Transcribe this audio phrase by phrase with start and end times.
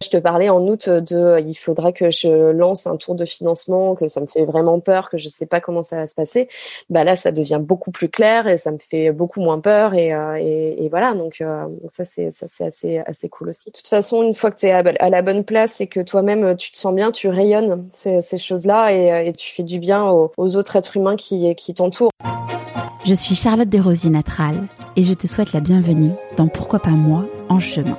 [0.00, 3.96] Je te parlais en août de il faudrait que je lance un tour de financement,
[3.96, 6.46] que ça me fait vraiment peur, que je sais pas comment ça va se passer.
[6.88, 10.14] Bah là, ça devient beaucoup plus clair et ça me fait beaucoup moins peur et,
[10.14, 11.14] euh, et, voilà.
[11.14, 13.70] Donc euh, ça c'est ça c'est assez assez cool aussi.
[13.70, 16.54] De toute façon, une fois que tu es à la bonne place et que toi-même
[16.54, 20.30] tu te sens bien, tu rayonnes ces, choses-là et, et, tu fais du bien aux,
[20.36, 22.12] aux autres êtres humains qui qui t'entourent.
[23.04, 27.24] Je suis Charlotte Desrosiers Natral et je te souhaite la bienvenue dans Pourquoi pas moi
[27.48, 27.98] en chemin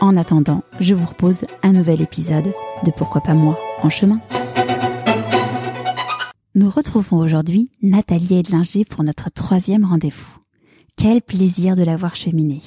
[0.00, 2.52] En attendant, je vous propose un nouvel épisode
[2.84, 4.20] de Pourquoi pas moi en chemin.
[6.54, 10.38] Nous retrouvons aujourd'hui Nathalie Edlinger pour notre troisième rendez-vous.
[10.96, 12.62] Quel plaisir de l'avoir cheminée.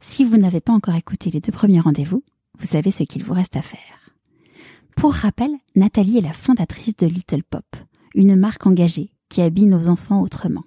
[0.00, 2.22] Si vous n'avez pas encore écouté les deux premiers rendez-vous,
[2.58, 4.12] vous savez ce qu'il vous reste à faire.
[4.96, 7.64] Pour rappel, Nathalie est la fondatrice de Little Pop,
[8.14, 10.64] une marque engagée qui habille nos enfants autrement.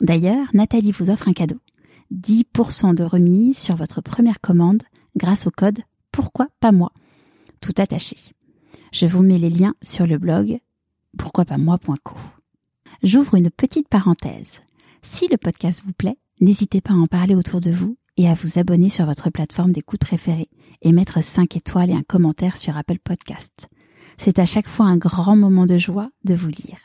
[0.00, 1.56] D'ailleurs, Nathalie vous offre un cadeau.
[2.12, 4.82] 10% de remise sur votre première commande
[5.16, 5.80] grâce au code
[6.12, 6.92] Pourquoi pas moi?
[7.60, 8.16] Tout attaché.
[8.92, 10.60] Je vous mets les liens sur le blog
[11.16, 12.14] pourquoipasmoi.co.
[13.02, 14.62] J'ouvre une petite parenthèse.
[15.02, 18.34] Si le podcast vous plaît, n'hésitez pas à en parler autour de vous et à
[18.34, 20.48] vous abonner sur votre plateforme d'écoute préférée
[20.82, 23.68] et mettre 5 étoiles et un commentaire sur Apple Podcast.
[24.18, 26.78] C'est à chaque fois un grand moment de joie de vous lire.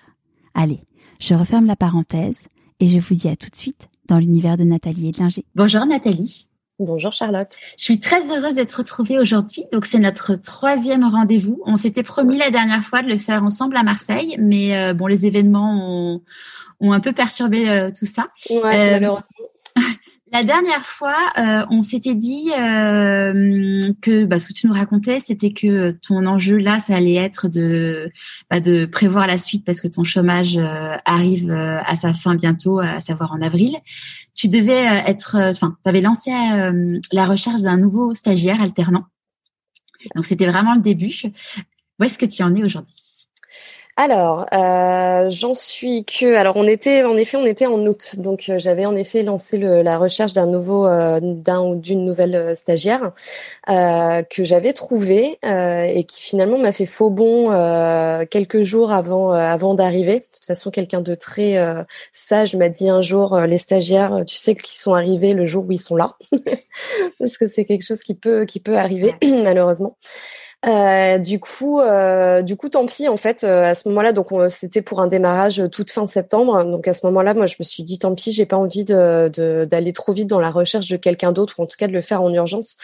[0.54, 0.84] Allez,
[1.20, 2.48] je referme la parenthèse
[2.80, 5.46] et je vous dis à tout de suite dans l'univers de Nathalie Edlinger.
[5.56, 6.46] Bonjour Nathalie.
[6.80, 7.56] Bonjour Charlotte.
[7.78, 9.64] Je suis très heureuse d'être retrouvée aujourd'hui.
[9.72, 11.62] Donc c'est notre troisième rendez-vous.
[11.66, 15.08] On s'était promis la dernière fois de le faire ensemble à Marseille, mais euh, bon,
[15.08, 16.22] les événements ont,
[16.82, 18.28] ont un peu perturbé euh, tout ça.
[18.50, 19.16] Ouais, euh,
[20.34, 25.20] La dernière fois, euh, on s'était dit euh, que bah, ce que tu nous racontais,
[25.20, 28.10] c'était que ton enjeu là, ça allait être de
[28.50, 32.36] bah, de prévoir la suite parce que ton chômage euh, arrive euh, à sa fin
[32.36, 33.76] bientôt, à savoir en avril.
[34.34, 36.32] Tu devais euh, être, enfin, tu avais lancé
[37.12, 39.04] la recherche d'un nouveau stagiaire alternant.
[40.16, 41.14] Donc c'était vraiment le début.
[42.00, 43.11] Où est-ce que tu en es aujourd'hui?
[44.02, 46.34] Alors, euh, j'en suis que.
[46.34, 49.60] Alors, on était, en effet, on était en août, donc euh, j'avais en effet lancé
[49.60, 53.12] le, la recherche d'un nouveau, euh, d'un ou d'une nouvelle stagiaire
[53.70, 57.50] euh, que j'avais trouvé et qui finalement m'a fait faux bon
[58.32, 60.22] quelques jours avant, avant d'arriver.
[60.22, 61.64] De toute façon, quelqu'un de très
[62.12, 65.72] sage m'a dit un jour les stagiaires, tu sais qu'ils sont arrivés le jour où
[65.74, 66.16] ils sont là,
[67.20, 69.14] parce que c'est quelque chose qui peut, qui peut arriver
[69.44, 69.96] malheureusement.
[70.66, 73.44] Euh, du coup, euh, du coup, tant pis en fait.
[73.44, 76.64] Euh, à ce moment-là, donc c'était pour un démarrage toute fin septembre.
[76.66, 79.66] Donc à ce moment-là, moi, je me suis dit tant pis, j'ai pas envie de
[79.66, 82.02] d'aller trop vite dans la recherche de quelqu'un d'autre ou en tout cas de le
[82.02, 82.78] faire en urgence.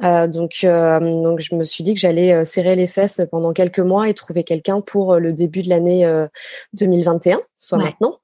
[0.00, 4.14] donc donc je me suis dit que j'allais serrer les fesses pendant quelques mois et
[4.14, 6.06] trouver quelqu'un pour le début de l'année
[6.74, 8.16] 2021, soit maintenant.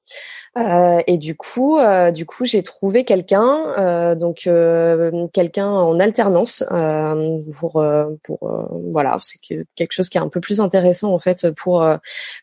[0.57, 5.97] Euh, et du coup, euh, du coup, j'ai trouvé quelqu'un, euh, donc euh, quelqu'un en
[5.97, 7.83] alternance euh, pour
[8.23, 9.39] pour voilà, c'est
[9.75, 11.85] quelque chose qui est un peu plus intéressant en fait pour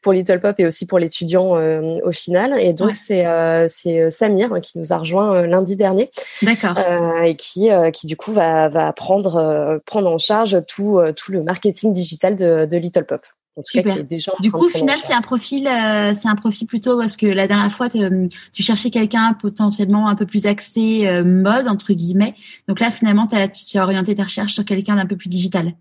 [0.03, 1.59] pour Little Pop et aussi pour l'étudiant
[2.03, 2.59] au final.
[2.59, 3.27] Et donc c'est
[3.69, 6.11] c'est Samir qui nous a rejoint lundi dernier.
[6.43, 6.79] D'accord.
[7.23, 11.93] et qui qui du coup va va prendre prendre en charge tout tout le marketing
[11.93, 13.21] digital de, de Little Pop.
[13.63, 14.05] Super.
[14.41, 17.47] du coup, au final, c'est un profil, euh, c'est un profil plutôt parce que la
[17.47, 22.35] dernière fois, tu cherchais quelqu'un potentiellement un peu plus axé euh, mode entre guillemets.
[22.69, 25.73] Donc là, finalement, tu as orienté ta recherche sur quelqu'un d'un peu plus digital.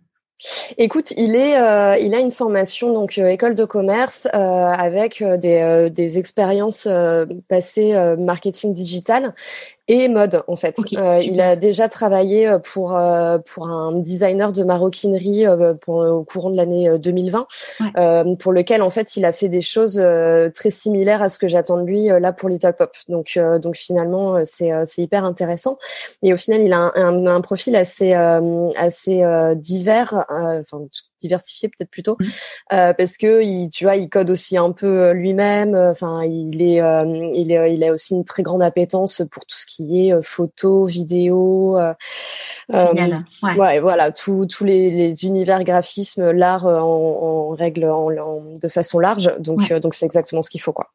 [0.77, 6.17] Écoute, il est, euh, il a une formation donc école de commerce avec des, des
[6.19, 6.87] expériences
[7.47, 9.33] passées marketing digital
[9.87, 10.75] et mode en fait.
[10.97, 15.97] euh, il a déjà travaillé euh, pour euh, pour un designer de maroquinerie euh, pour,
[15.97, 17.47] au courant de l'année 2020,
[17.79, 18.35] ouais.
[18.37, 20.01] pour lequel en fait il a fait des choses
[20.53, 22.91] très similaires à ce que j'attends de lui là pour Little Pop.
[23.07, 25.77] Donc donc finalement c'est c'est hyper intéressant
[26.21, 29.23] et au final il a un, un, un profil assez assez
[29.55, 30.83] divers, enfin
[31.19, 32.25] diversifié peut-être plutôt mmh.
[32.73, 36.79] euh, parce que il, tu vois il code aussi un peu lui-même enfin il est
[37.33, 40.23] il est il a aussi une très grande appétence pour tout ce qui qui est
[40.23, 41.77] photo, vidéo.
[42.69, 43.23] Génial.
[43.43, 43.55] Ouais.
[43.57, 43.79] ouais.
[43.79, 48.09] voilà, tous tous les, les, univers graphisme, l'art en, en, règle en,
[48.61, 49.31] de façon large.
[49.39, 50.89] Donc donc c'est exactement ce qu'il faut quoi.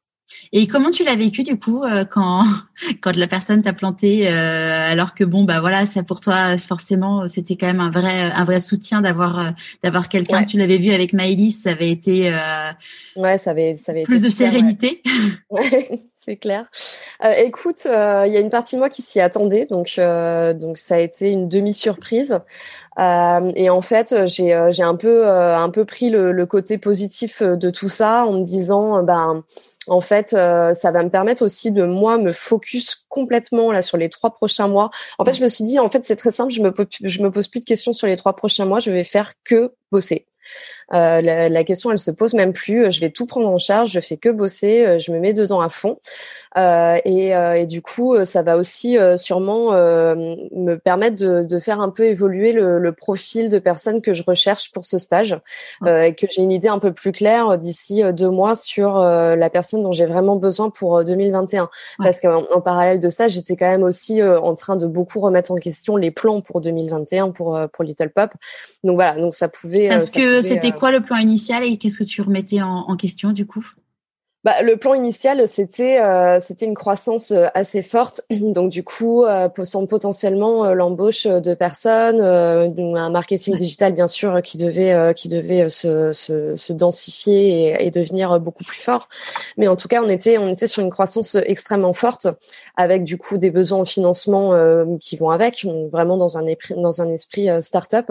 [0.52, 2.44] Et comment tu l'as vécu du coup euh, quand
[3.00, 7.28] quand la personne t'a planté euh, alors que bon bah voilà ça pour toi forcément
[7.28, 9.50] c'était quand même un vrai un vrai soutien d'avoir euh,
[9.82, 12.32] d'avoir quelqu'un tu l'avais vu avec Maëlys ça avait été
[13.16, 15.02] ouais ça avait ça avait plus de sérénité
[15.50, 16.00] ouais.
[16.24, 16.66] C'est clair.
[17.38, 17.90] écoute, il
[18.32, 21.48] y a une partie de moi qui s'y attendait, donc donc ça a été une
[21.48, 22.38] demi surprise.
[22.98, 27.88] et en fait, j'ai j'ai un peu un peu pris le, côté positif de tout
[27.88, 29.42] ça en me disant ben
[29.88, 33.96] en fait, euh, ça va me permettre aussi de moi me focus complètement là sur
[33.96, 34.90] les trois prochains mois.
[35.18, 36.52] En fait, je me suis dit, en fait, c'est très simple.
[36.52, 36.72] Je me
[37.02, 38.78] je me pose plus de questions sur les trois prochains mois.
[38.78, 40.26] Je vais faire que bosser.
[40.94, 42.92] Euh, la, la, question, elle se pose même plus.
[42.92, 43.90] Je vais tout prendre en charge.
[43.92, 44.84] Je fais que bosser.
[44.86, 45.98] Euh, je me mets dedans à fond.
[46.56, 51.80] Euh, et, euh, et, du coup, ça va aussi sûrement me permettre de, de, faire
[51.80, 55.38] un peu évoluer le, le, profil de personnes que je recherche pour ce stage
[55.86, 59.82] et que j'ai une idée un peu plus claire d'ici deux mois sur la personne
[59.82, 61.68] dont j'ai vraiment besoin pour 2021.
[61.98, 65.50] Parce qu'en en parallèle de ça, j'étais quand même aussi en train de beaucoup remettre
[65.52, 68.30] en question les plans pour 2021 pour pour Little Pop.
[68.84, 69.88] Donc voilà, donc ça pouvait.
[69.88, 73.30] Parce que c'était quoi le plan initial et qu'est-ce que tu remettais en, en question
[73.30, 73.66] du coup?
[74.44, 79.24] Bah, le plan initial, c'était euh, c'était une croissance euh, assez forte, donc du coup,
[79.24, 85.68] euh, potentiellement euh, l'embauche de personnes, un marketing digital bien sûr qui devait qui devait
[85.68, 89.08] se, se, se densifier et, et, devenir beaucoup plus fort.
[89.56, 92.26] Mais en tout cas, on était on était sur une croissance extrêmement forte,
[92.76, 94.52] avec du coup des besoins en financement
[95.00, 96.44] qui vont avec, vraiment dans un
[96.76, 98.10] dans un esprit start-up.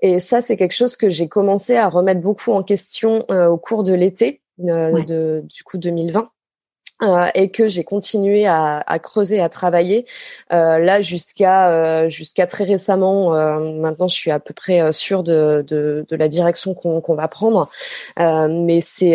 [0.00, 3.84] Et ça, c'est quelque chose que j'ai commencé à remettre beaucoup en question au cours
[3.84, 6.30] de l'été euh, de, du coup 2020.
[7.02, 10.06] Euh, et que j'ai continué à, à, creuser, à travailler
[10.50, 13.34] euh, là jusqu'à euh, jusqu'à très récemment.
[13.34, 17.14] Euh, maintenant, je suis à peu près sûre de, de, de la direction qu'on qu'on
[17.14, 17.68] va prendre,
[18.18, 19.14] mais c'est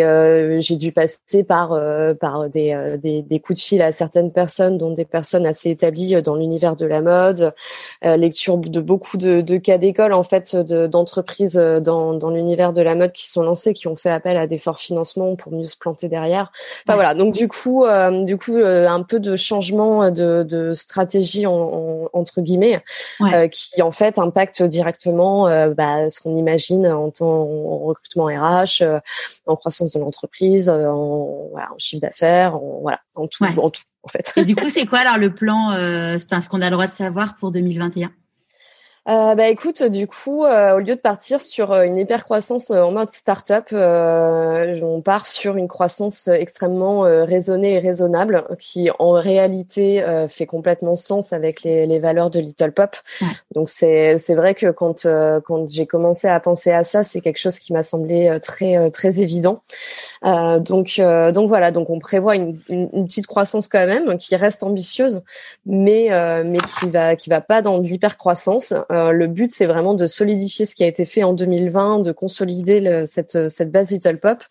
[0.60, 1.76] j'ai dû passer par
[2.20, 6.22] par des, des, des coups de fil à certaines personnes, dont des personnes assez établies
[6.22, 7.52] dans l'univers de la mode,
[8.04, 12.94] lecture de beaucoup de, de cas d'école en fait d'entreprises dans, dans l'univers de la
[12.94, 15.76] mode qui sont lancées, qui ont fait appel à des forts financements pour mieux se
[15.76, 16.52] planter derrière.
[16.86, 20.74] Enfin voilà, donc du coup euh, du coup, euh, un peu de changement de, de
[20.74, 22.82] stratégie en, entre guillemets,
[23.20, 28.82] euh, qui en fait impacte directement bah, ce qu'on imagine en, temps, en recrutement RH,
[29.46, 33.82] en croissance de l'entreprise, en, voilà, en chiffre d'affaires, en voilà, en tout, en tout
[34.02, 34.32] en fait.
[34.36, 36.92] Et du coup, c'est quoi alors le plan, euh, ce qu'on a le droit de
[36.92, 38.10] savoir pour 2021
[39.08, 42.70] euh, bah écoute, du coup, euh, au lieu de partir sur euh, une hyper croissance
[42.70, 48.90] euh, en mode startup, euh, on part sur une croissance extrêmement raisonnée et raisonnable, qui
[48.98, 52.96] en réalité fait complètement sens avec les, les valeurs de Little Pop.
[53.54, 55.06] Donc c'est c'est vrai que quand
[55.44, 59.20] quand j'ai commencé à penser à ça, c'est quelque chose qui m'a semblé très très
[59.20, 59.62] évident.
[60.22, 64.62] donc donc voilà, donc on prévoit une, une, une, petite croissance quand même qui reste
[64.62, 65.22] ambitieuse,
[65.66, 66.08] mais
[66.44, 68.74] mais qui va qui va pas dans l'hyper croissance.
[68.92, 72.12] Euh, le but, c'est vraiment de solidifier ce qui a été fait en 2020, de
[72.12, 74.42] consolider cette, cette base Little Pop,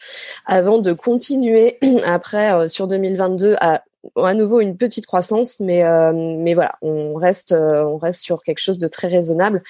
[0.45, 3.83] avant de continuer après euh, sur 2022 à
[4.15, 8.59] à nouveau une petite croissance, mais euh, mais voilà, on reste on reste sur quelque
[8.59, 9.63] chose de très raisonnable.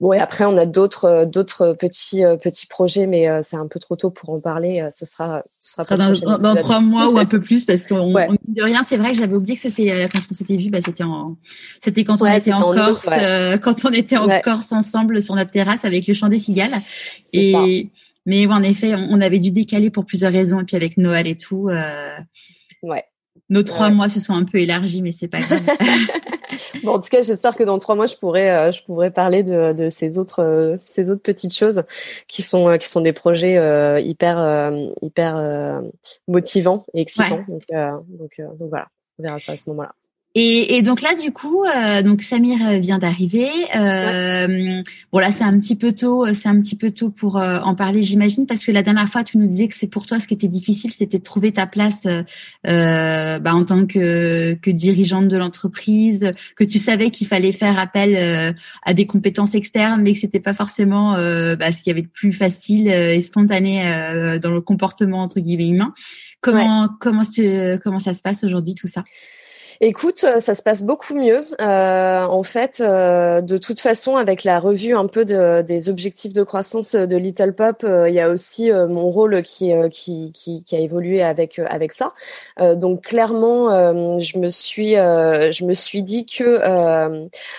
[0.00, 3.96] Bon et après on a d'autres d'autres petits petits projets, mais c'est un peu trop
[3.96, 4.88] tôt pour en parler.
[4.94, 8.28] ce sera ce sera dans, dans, trois mois ou un peu plus parce qu'on ouais.
[8.44, 8.84] dit de rien.
[8.84, 11.36] C'est vrai que j'avais oublié que c'était quand on s'était vu, bah c'était en
[11.82, 13.08] c'était quand on était en Corse,
[13.62, 16.72] quand on était en Corse ensemble sur notre terrasse avec le chant des cigales.
[17.32, 17.90] Et
[18.24, 21.36] mais en effet, on, avait dû décaler pour plusieurs raisons et puis avec Noël et
[21.36, 21.68] tout.
[22.82, 23.04] ouais.
[23.50, 25.60] Nos trois mois se sont un peu élargis, mais c'est pas grave.
[26.84, 29.42] bon, en tout cas, j'espère que dans trois mois, je pourrais, euh, je pourrais parler
[29.42, 31.82] de, de ces autres, euh, ces autres petites choses
[32.28, 33.54] qui sont, euh, qui sont des projets
[34.02, 34.72] hyper,
[35.02, 35.82] hyper
[36.28, 37.44] motivants et excitants.
[37.48, 39.92] Donc, donc, donc voilà, on verra ça à ce moment-là.
[40.34, 43.48] Et, et, donc là, du coup, euh, donc Samir vient d'arriver.
[43.76, 47.60] Euh, Bon là, c'est un petit peu tôt, c'est un petit peu tôt pour euh,
[47.60, 50.20] en parler, j'imagine, parce que la dernière fois, tu nous disais que c'est pour toi
[50.20, 54.70] ce qui était difficile, c'était de trouver ta place euh, bah, en tant que, que
[54.70, 58.54] dirigeante de l'entreprise, que tu savais qu'il fallait faire appel euh,
[58.86, 62.32] à des compétences externes, mais que c'était pas forcément bah, ce qui avait de plus
[62.32, 65.92] facile et spontané dans le comportement entre guillemets humain.
[66.40, 67.22] Comment comment
[67.84, 69.02] comment ça se passe aujourd'hui tout ça?
[69.84, 71.44] Écoute, euh, ça se passe beaucoup mieux.
[71.60, 76.32] Euh, en fait, euh, de toute façon, avec la revue un peu de, des objectifs
[76.32, 80.30] de croissance de Little Pop, euh, il y a aussi euh, mon rôle qui, qui,
[80.32, 82.14] qui, qui, a évolué avec avec ça.
[82.76, 83.70] donc clairement,
[84.20, 86.60] je me suis je me suis dit que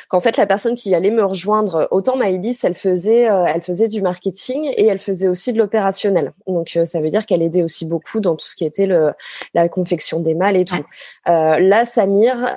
[0.07, 4.01] qu'en fait la personne qui allait me rejoindre, autant Maëlys, elle faisait elle faisait du
[4.01, 6.31] marketing et elle faisait aussi de l'opérationnel.
[6.47, 9.11] Donc ça veut dire qu'elle aidait aussi beaucoup dans tout ce qui était le
[9.53, 10.85] la confection des malles et tout.
[11.25, 12.05] là, ça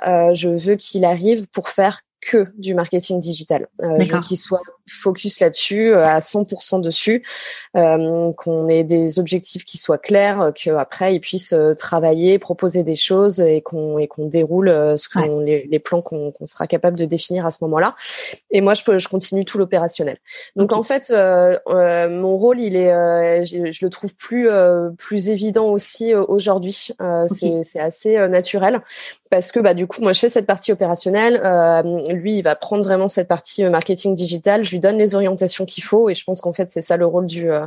[0.07, 3.67] euh, je veux qu'il arrive pour faire que du marketing digital.
[3.81, 7.23] Euh, qu'il soit focus là-dessus, euh, à 100% dessus,
[7.75, 12.95] euh, qu'on ait des objectifs qui soient clairs, euh, qu'après ils puissent travailler, proposer des
[12.95, 17.05] choses et qu'on et qu'on déroule ce qu'on les, les, plans qu'on sera capable de
[17.05, 17.95] définir à ce moment-là.
[18.51, 20.17] Et moi, je, peux, je continue tout l'opérationnel.
[20.55, 21.57] Donc en fait, euh,
[22.09, 24.49] mon rôle, il est, je, je, le trouve plus
[24.97, 26.89] plus évident aussi aujourd'hui.
[26.99, 27.63] Okay.
[27.63, 28.81] C'est assez naturel
[29.29, 31.41] parce que bah du coup, moi, je fais cette partie opérationnelle.
[32.09, 34.63] lui, il va prendre vraiment cette partie marketing digital.
[34.63, 37.25] Je donne les orientations qu'il faut et je pense qu'en fait c'est ça le rôle
[37.25, 37.65] du, euh,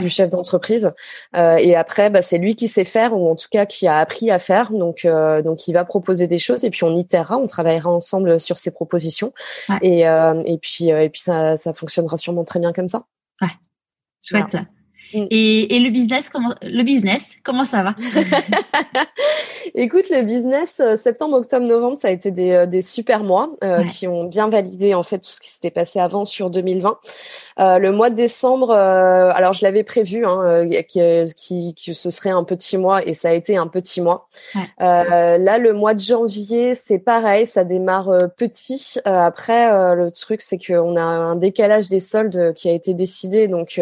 [0.00, 0.92] du chef d'entreprise.
[1.36, 3.98] Euh, et après, bah, c'est lui qui sait faire ou en tout cas qui a
[3.98, 4.72] appris à faire.
[4.72, 8.40] Donc euh, donc il va proposer des choses et puis on itérera, on travaillera ensemble
[8.40, 9.32] sur ses propositions
[9.82, 13.04] et et puis et puis ça ça fonctionnera sûrement très bien comme ça.
[13.40, 13.48] Ouais,
[14.22, 14.56] chouette.
[15.12, 17.94] Et, et, le business, comment le business, comment ça va
[19.74, 23.50] Écoute, le business, euh, septembre, octobre, novembre, ça a été des, euh, des super mois
[23.64, 26.98] euh, qui ont bien validé en fait tout ce qui s'était passé avant sur 2020.
[27.58, 32.10] Euh, le mois de décembre, euh, alors je l'avais prévu, hein, que, qui, que ce
[32.10, 34.28] serait un petit mois et ça a été un petit mois.
[34.54, 34.62] Ouais.
[34.78, 38.98] là, le mois de janvier, c'est pareil, ça démarre petit.
[39.04, 43.80] après, le truc, c'est qu'on a un décalage des soldes qui a été décidé, donc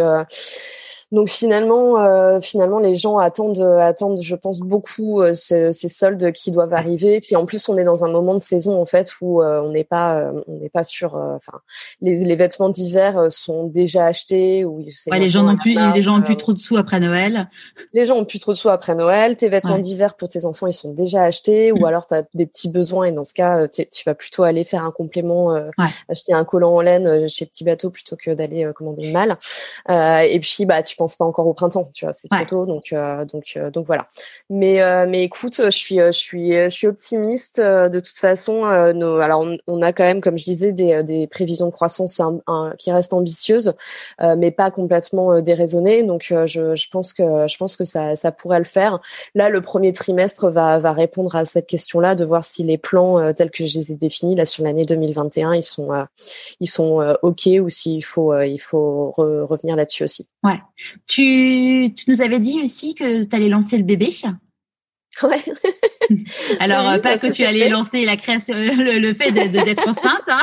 [1.12, 6.32] donc finalement, euh, finalement, les gens attendent, attendent, je pense beaucoup euh, ces, ces, soldes
[6.32, 7.20] qui doivent arriver.
[7.20, 9.70] Puis en plus, on est dans un moment de saison en fait où euh, on
[9.70, 11.60] n'est pas, euh, on n'est pas sur, euh, enfin,
[12.00, 14.64] les, les, vêtements d'hiver sont déjà achetés.
[14.64, 17.48] Où ouais, les gens n'ont plus, les gens ont plus trop de sous après Noël.
[17.92, 19.36] Les gens ont plus trop de sous après Noël.
[19.36, 19.80] Tes vêtements ouais.
[19.80, 21.72] d'hiver pour tes enfants, ils sont déjà achetés.
[21.72, 21.80] Mmh.
[21.80, 24.64] Ou alors, tu as des petits besoins et dans ce cas, tu vas plutôt aller
[24.64, 25.70] faire un complément, ouais.
[26.08, 29.38] acheter un collant en laine chez Petit Bateau plutôt que d'aller commander une malle.
[29.88, 32.92] et puis, bah, tu pense pas encore au printemps, tu vois, c'est trop tôt, donc
[32.92, 34.08] euh, donc euh, donc voilà.
[34.50, 38.64] Mais euh, mais écoute, je suis je suis je suis optimiste de toute façon.
[38.94, 42.20] Nos, alors on, on, a quand même, comme je disais, des, des prévisions de croissance
[42.20, 43.74] un, un, qui restent ambitieuses,
[44.20, 46.02] mais pas complètement déraisonnées.
[46.02, 49.00] Donc je, je pense que je pense que ça ça pourrait le faire.
[49.34, 53.32] Là, le premier trimestre va va répondre à cette question-là, de voir si les plans
[53.32, 55.88] tels que je les ai définis là sur l'année 2021, ils sont
[56.60, 60.26] ils sont ok ou s'il faut il faut re, revenir là-dessus aussi.
[60.42, 60.60] Ouais.
[61.06, 64.10] Tu, tu nous avais dit aussi que tu allais lancer le bébé.
[65.22, 65.42] Ouais.
[66.60, 67.68] Alors, oui, pas que tu allais fait.
[67.68, 70.22] lancer la création, le, le fait d'être enceinte.
[70.28, 70.40] Hein.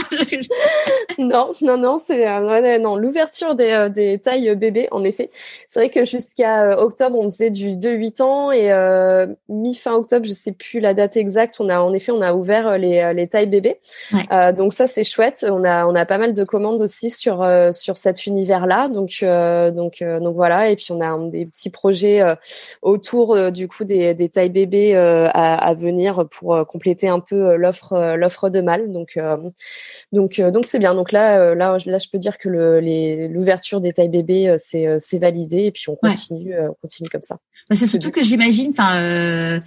[1.19, 4.87] non, non, non, c'est euh, non l'ouverture des, euh, des tailles bébés.
[4.91, 5.29] En effet,
[5.67, 9.93] c'est vrai que jusqu'à euh, octobre, on faisait du 2-8 ans et euh, mi fin
[9.93, 11.57] octobre, je sais plus la date exacte.
[11.59, 13.77] On a en effet, on a ouvert les, les tailles bébés.
[14.11, 14.25] Ouais.
[14.31, 15.45] Euh, donc ça, c'est chouette.
[15.47, 18.89] On a on a pas mal de commandes aussi sur sur cet univers-là.
[18.89, 20.69] Donc donc donc voilà.
[20.69, 22.21] Et puis on a des petits projets
[22.81, 24.62] autour du coup des, des tailles bébés
[24.95, 28.91] à, à, venir pour compléter un peu l'offre l'offre de mal.
[28.91, 29.19] Donc
[30.11, 30.95] donc donc c'est bien.
[30.95, 32.49] Donc là là là je peux dire que
[33.27, 36.67] l'ouverture des tailles bébés c'est c'est validé et puis on continue ouais.
[36.67, 37.37] on continue comme ça.
[37.69, 39.59] Bah, c'est surtout que j'imagine, enfin, euh,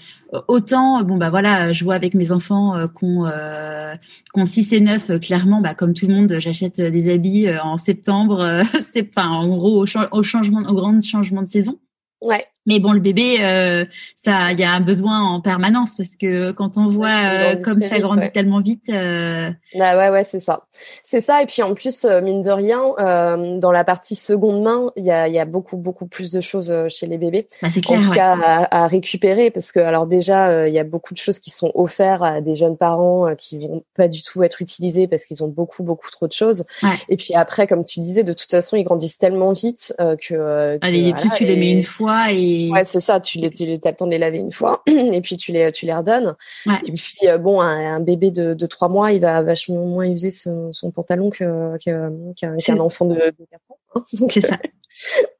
[0.48, 3.94] autant, bon bah voilà, je vois avec mes enfants euh, qu'on euh,
[4.34, 8.62] qu'on 6 et 9, clairement, bah comme tout le monde, j'achète des habits en septembre,
[8.82, 11.78] c'est, enfin, en gros au, au changement, au grand changement de saison.
[12.20, 12.44] Ouais.
[12.66, 13.84] Mais bon, le bébé, euh,
[14.16, 17.80] ça, il y a un besoin en permanence parce que quand on voit euh, comme
[17.80, 18.30] ça grandit ouais.
[18.30, 18.88] tellement vite.
[18.90, 19.50] Euh...
[19.78, 20.66] Bah ouais, ouais, c'est ça,
[21.04, 21.42] c'est ça.
[21.42, 25.04] Et puis en plus, euh, mine de rien, euh, dans la partie seconde main, il
[25.04, 27.46] y a, y a beaucoup, beaucoup plus de choses chez les bébés.
[27.62, 28.00] Bah, c'est clair.
[28.00, 28.16] En tout ouais.
[28.16, 31.50] cas, à, à, récupérer parce que alors déjà, il y a beaucoup de choses qui
[31.50, 35.44] sont offertes à des jeunes parents qui vont pas du tout être utilisées parce qu'ils
[35.44, 36.64] ont beaucoup, beaucoup trop de choses.
[36.82, 36.90] Ouais.
[37.08, 40.78] Et puis après, comme tu disais, de toute façon, ils grandissent tellement vite que.
[40.80, 43.20] Allez, les trucs, tu les mets une fois et Ouais, c'est ça.
[43.20, 45.70] Tu les, tu as le temps de les laver une fois, et puis tu les,
[45.72, 46.34] tu les redonnes.
[46.66, 46.74] Ouais.
[46.86, 50.30] Et puis bon, un, un, bébé de, de 3 mois, il va vachement moins user
[50.30, 54.04] son, son pantalon que qu'un qu qu enfant de, de 4 ans.
[54.28, 54.58] C'est ça.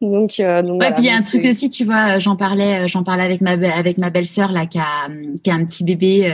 [0.02, 2.88] donc, euh, donc ouais, puis il y a un truc aussi, tu vois, j'en parlais,
[2.88, 5.08] j'en parlais avec ma avec ma belle-sœur là qui a
[5.42, 6.32] qui a un petit bébé,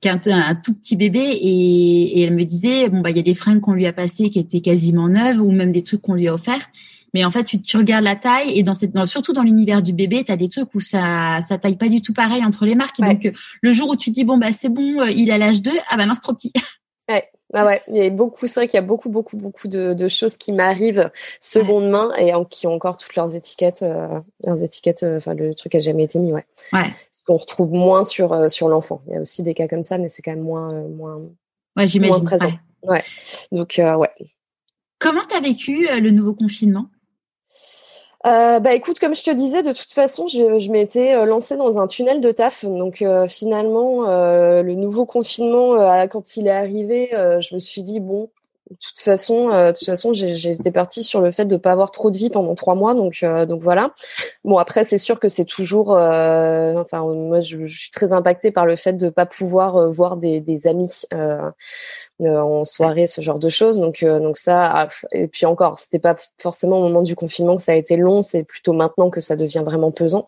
[0.00, 3.20] qui a un, tout petit bébé et, et elle me disait bon bah il y
[3.20, 6.02] a des fringues qu'on lui a passées qui étaient quasiment neuves ou même des trucs
[6.02, 6.68] qu'on lui a offerts
[7.14, 9.92] mais en fait, tu, tu regardes la taille et dans cette, surtout dans l'univers du
[9.92, 12.74] bébé, tu as des trucs où ça ça taille pas du tout pareil entre les
[12.74, 12.98] marques.
[13.00, 15.60] Et donc le jour où tu dis bon bah c'est bon, euh, il a l'âge
[15.60, 16.52] 2, ah bah non c'est trop petit.
[17.10, 17.28] Ouais.
[17.52, 19.92] Ah ouais, il y a beaucoup, c'est vrai qu'il y a beaucoup, beaucoup, beaucoup de,
[19.92, 24.20] de choses qui m'arrivent seconde main et en, qui ont encore toutes leurs étiquettes, euh,
[24.46, 26.46] leurs étiquettes, euh, enfin le truc a jamais été mis, ouais.
[26.72, 26.86] Ouais.
[27.10, 29.00] Ce qu'on retrouve moins sur sur l'enfant.
[29.08, 31.20] Il y a aussi des cas comme ça, mais c'est quand même moins moins.
[31.76, 32.24] Ouais, j'imagine.
[32.24, 32.52] présent.
[32.84, 33.04] Ouais.
[33.50, 34.08] Donc ouais.
[35.00, 36.86] Comment t'as vécu le nouveau confinement?
[38.24, 41.56] Euh, bah écoute, comme je te disais, de toute façon, je, je m'étais euh, lancée
[41.56, 42.64] dans un tunnel de taf.
[42.64, 47.98] Donc euh, finalement, euh, le nouveau confinement, quand il est arrivé, je me suis dit
[48.00, 48.30] bon,
[48.70, 52.10] de toute façon, de toute façon, j'étais partie sur le fait de pas avoir trop
[52.10, 52.94] de vie pendant trois mois.
[52.94, 53.92] Donc donc voilà.
[54.44, 58.66] Bon après, c'est sûr que c'est toujours, enfin moi, je, je, suis très impactée par
[58.66, 61.50] le fait de pas pouvoir voir des, des amis euh,
[62.28, 63.78] en soirée, ce genre de choses.
[63.78, 67.56] Donc, euh, donc ça, ah, et puis encore, c'était pas forcément au moment du confinement
[67.56, 70.26] que ça a été long, c'est plutôt maintenant que ça devient vraiment pesant.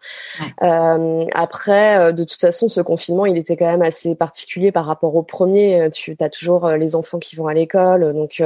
[0.63, 4.87] Euh, après, euh, de toute façon, ce confinement, il était quand même assez particulier par
[4.87, 5.89] rapport au premier.
[5.93, 8.43] Tu as toujours les enfants qui vont à l'école, donc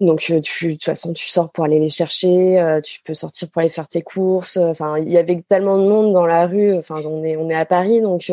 [0.00, 3.60] donc tu, de toute façon, tu sors pour aller les chercher, tu peux sortir pour
[3.60, 4.56] aller faire tes courses.
[4.56, 6.74] Enfin, il y avait tellement de monde dans la rue.
[6.74, 8.30] Enfin, on est on est à Paris, donc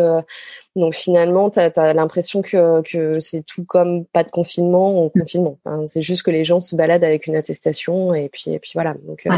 [0.75, 5.57] donc finalement, tu as, l'impression que, que c'est tout comme pas de confinement ou confinement.
[5.85, 8.93] c'est juste que les gens se baladent avec une attestation et puis et puis voilà.
[9.05, 9.31] Donc euh,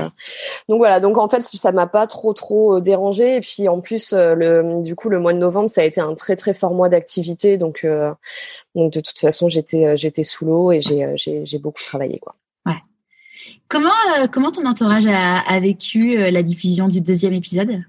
[0.67, 0.99] donc voilà.
[0.99, 3.37] Donc en fait, ça m'a pas trop trop euh, dérangé.
[3.37, 6.01] Et puis en plus, euh, le du coup, le mois de novembre, ça a été
[6.01, 7.57] un très très fort mois d'activité.
[7.57, 7.85] Donc
[8.75, 12.33] donc de toute façon, j'étais j'étais sous l'eau et j'ai j'ai beaucoup travaillé quoi.
[12.65, 12.79] Ouais.
[13.69, 13.91] Comment
[14.33, 17.81] comment ton entourage a, a vécu la diffusion du deuxième épisode?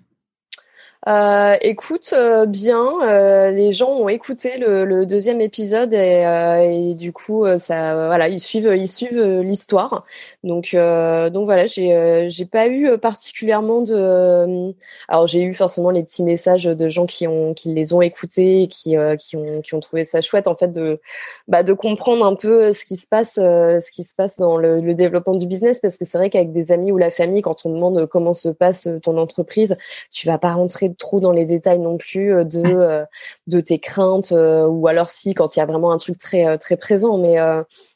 [1.08, 6.60] Euh, écoute, euh, bien, euh, les gens ont écouté le, le deuxième épisode et, euh,
[6.60, 10.04] et, du coup, ça, voilà, ils suivent, ils suivent l'histoire.
[10.44, 14.72] Donc, donc voilà, j'ai, j'ai pas eu particulièrement de.
[15.08, 18.62] Alors, j'ai eu forcément les petits messages de gens qui ont, qui les ont écoutés
[18.62, 21.00] et qui, qui ont, qui ont trouvé ça chouette en fait de,
[21.48, 24.80] bah, de comprendre un peu ce qui se passe, ce qui se passe dans le,
[24.80, 27.66] le développement du business, parce que c'est vrai qu'avec des amis ou la famille, quand
[27.66, 29.76] on demande comment se passe ton entreprise,
[30.10, 33.04] tu vas pas rentrer trop dans les détails non plus euh, de euh,
[33.46, 36.58] de tes craintes euh, ou alors si quand il y a vraiment un truc très
[36.58, 37.38] très présent mais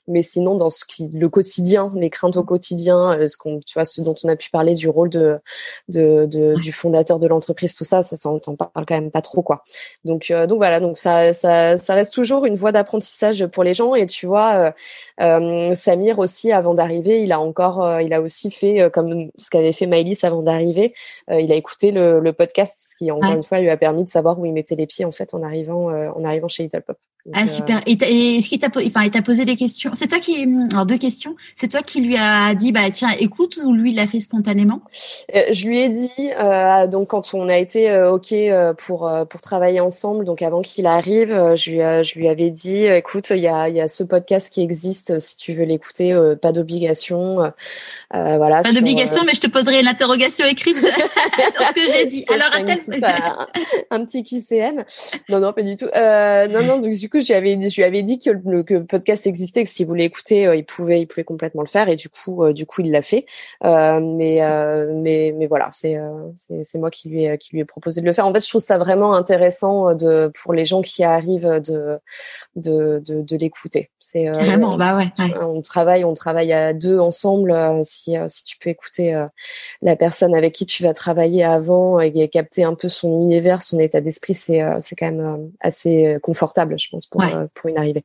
[0.08, 3.84] mais sinon dans ce qui le quotidien les craintes au quotidien ce qu'on tu vois
[3.84, 5.38] ce dont on a pu parler du rôle de,
[5.88, 9.42] de, de du fondateur de l'entreprise tout ça ça t'en parle quand même pas trop
[9.42, 9.62] quoi.
[10.04, 13.94] Donc donc voilà donc ça ça ça reste toujours une voie d'apprentissage pour les gens.
[13.94, 14.74] Et tu vois
[15.20, 19.72] euh, Samir aussi avant d'arriver il a encore il a aussi fait comme ce qu'avait
[19.72, 20.94] fait Maëlys avant d'arriver
[21.30, 24.10] il a écouté le, le podcast ce qui encore une fois lui a permis de
[24.10, 26.98] savoir où il mettait les pieds en fait en arrivant en arrivant chez Little Pop
[27.32, 27.82] ah euh, super.
[27.86, 30.98] Et, est-ce qu'il t'a, enfin, il t'a posé des questions C'est toi qui, alors deux
[30.98, 31.36] questions.
[31.54, 34.82] C'est toi qui lui a dit, bah tiens, écoute, ou lui il l'a fait spontanément?
[35.34, 38.34] Euh, Je lui ai dit, euh, donc quand on a été euh, ok
[38.76, 43.30] pour pour travailler ensemble, donc avant qu'il arrive, je lui je lui avais dit, écoute,
[43.30, 46.52] il y a il y a ce podcast qui existe, si tu veux l'écouter, pas
[46.52, 47.52] d'obligation,
[48.12, 48.62] voilà.
[48.62, 52.26] Pas d'obligation, mais je te poserai une interrogation écrite sur ce que j'ai dit.
[52.32, 52.66] Alors un,
[53.96, 54.84] un, petit QCM.
[55.30, 55.88] Non non pas du tout.
[55.94, 58.78] non non donc du coup je lui avais, je lui avais dit que le, que
[58.78, 61.96] podcast existait, que s'il voulait écouter, euh, il pouvait, il pouvait complètement le faire, et
[61.96, 63.26] du coup, euh, du coup, il l'a fait.
[63.64, 64.40] Euh, mais,
[64.92, 65.96] mais, mais voilà, c'est,
[66.34, 68.26] c'est, moi qui lui, ai, qui lui ai proposé de le faire.
[68.26, 71.98] En fait, je trouve ça vraiment intéressant de, pour les gens qui arrivent de,
[72.56, 73.90] de, de, de l'écouter.
[73.98, 75.08] C'est vraiment, bah ouais,
[75.40, 77.54] On travaille, on travaille à deux ensemble.
[77.82, 79.26] si, si tu peux écouter
[79.82, 83.78] la personne avec qui tu vas travailler avant et capter un peu son univers, son
[83.78, 87.22] état d'esprit, c'est, c'est quand même assez confortable, je pense pour,
[87.54, 88.04] pour une arrivée.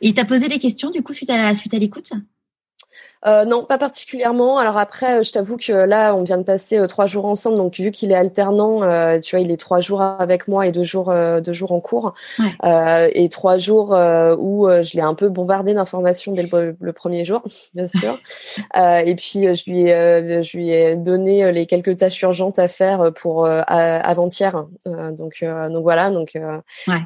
[0.00, 2.12] Et il t'a posé des questions du coup suite à suite à l'écoute?
[3.24, 4.58] Euh, non, pas particulièrement.
[4.58, 7.56] Alors après, euh, je t'avoue que là, on vient de passer euh, trois jours ensemble,
[7.56, 10.72] donc vu qu'il est alternant, euh, tu vois, il est trois jours avec moi et
[10.72, 12.14] deux jours, deux jours en cours,
[12.64, 17.42] et trois jours où je l'ai un peu bombardé d'informations dès le, premier jour,
[17.74, 18.18] bien sûr.
[18.74, 23.12] et puis je lui, ai, je lui ai donné les quelques tâches urgentes à faire
[23.14, 24.66] pour avant-hier.
[24.86, 26.10] donc, donc voilà.
[26.10, 26.36] Donc,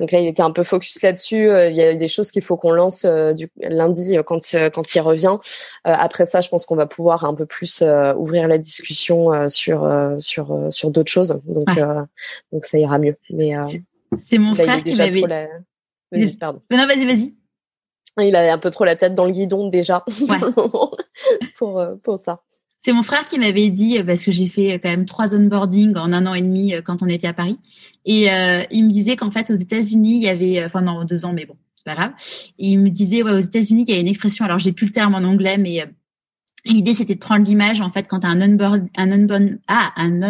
[0.00, 1.50] donc là, il était un peu focus là-dessus.
[1.68, 4.40] Il y a des choses qu'il faut qu'on lance du lundi quand
[4.72, 5.38] quand il revient
[6.06, 9.48] après ça, je pense qu'on va pouvoir un peu plus euh, ouvrir la discussion euh,
[9.48, 11.40] sur euh, sur sur d'autres choses.
[11.46, 11.66] Donc
[12.52, 13.16] donc ça ira mieux.
[13.30, 13.54] Mais
[14.16, 15.48] c'est mon frère qui m'avait.
[16.12, 16.62] Vas-y, pardon.
[16.70, 17.34] non, vas-y, vas-y.
[18.18, 20.04] Il a un peu trop la tête dans le guidon déjà
[21.58, 22.40] pour pour ça.
[22.78, 26.12] C'est mon frère qui m'avait dit parce que j'ai fait quand même trois onboarding en
[26.12, 27.58] un an et demi quand on était à Paris,
[28.04, 28.28] et
[28.70, 31.46] il me disait qu'en fait aux États-Unis il y avait, enfin non deux ans, mais
[31.46, 32.12] bon c'est pas grave.
[32.58, 34.92] il me disait ouais aux États-Unis il y a une expression, alors j'ai plus le
[34.92, 35.86] terme en anglais, mais
[36.66, 39.92] L'idée, c'était de prendre l'image, en fait, quand tu as un, onboard, un, onboard, ah,
[39.96, 40.20] un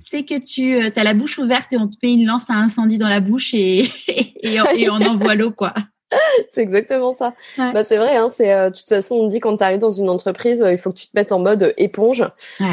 [0.00, 2.54] c'est que tu euh, as la bouche ouverte et on te met une lance à
[2.54, 5.74] incendie dans la bouche et, et, et on envoie l'eau, quoi.
[6.50, 7.34] c'est exactement ça.
[7.56, 8.16] Bah c'est vrai.
[8.16, 10.72] Hein, c'est euh, de toute façon on dit quand tu arrives dans une entreprise, euh,
[10.72, 12.24] il faut que tu te mettes en mode éponge.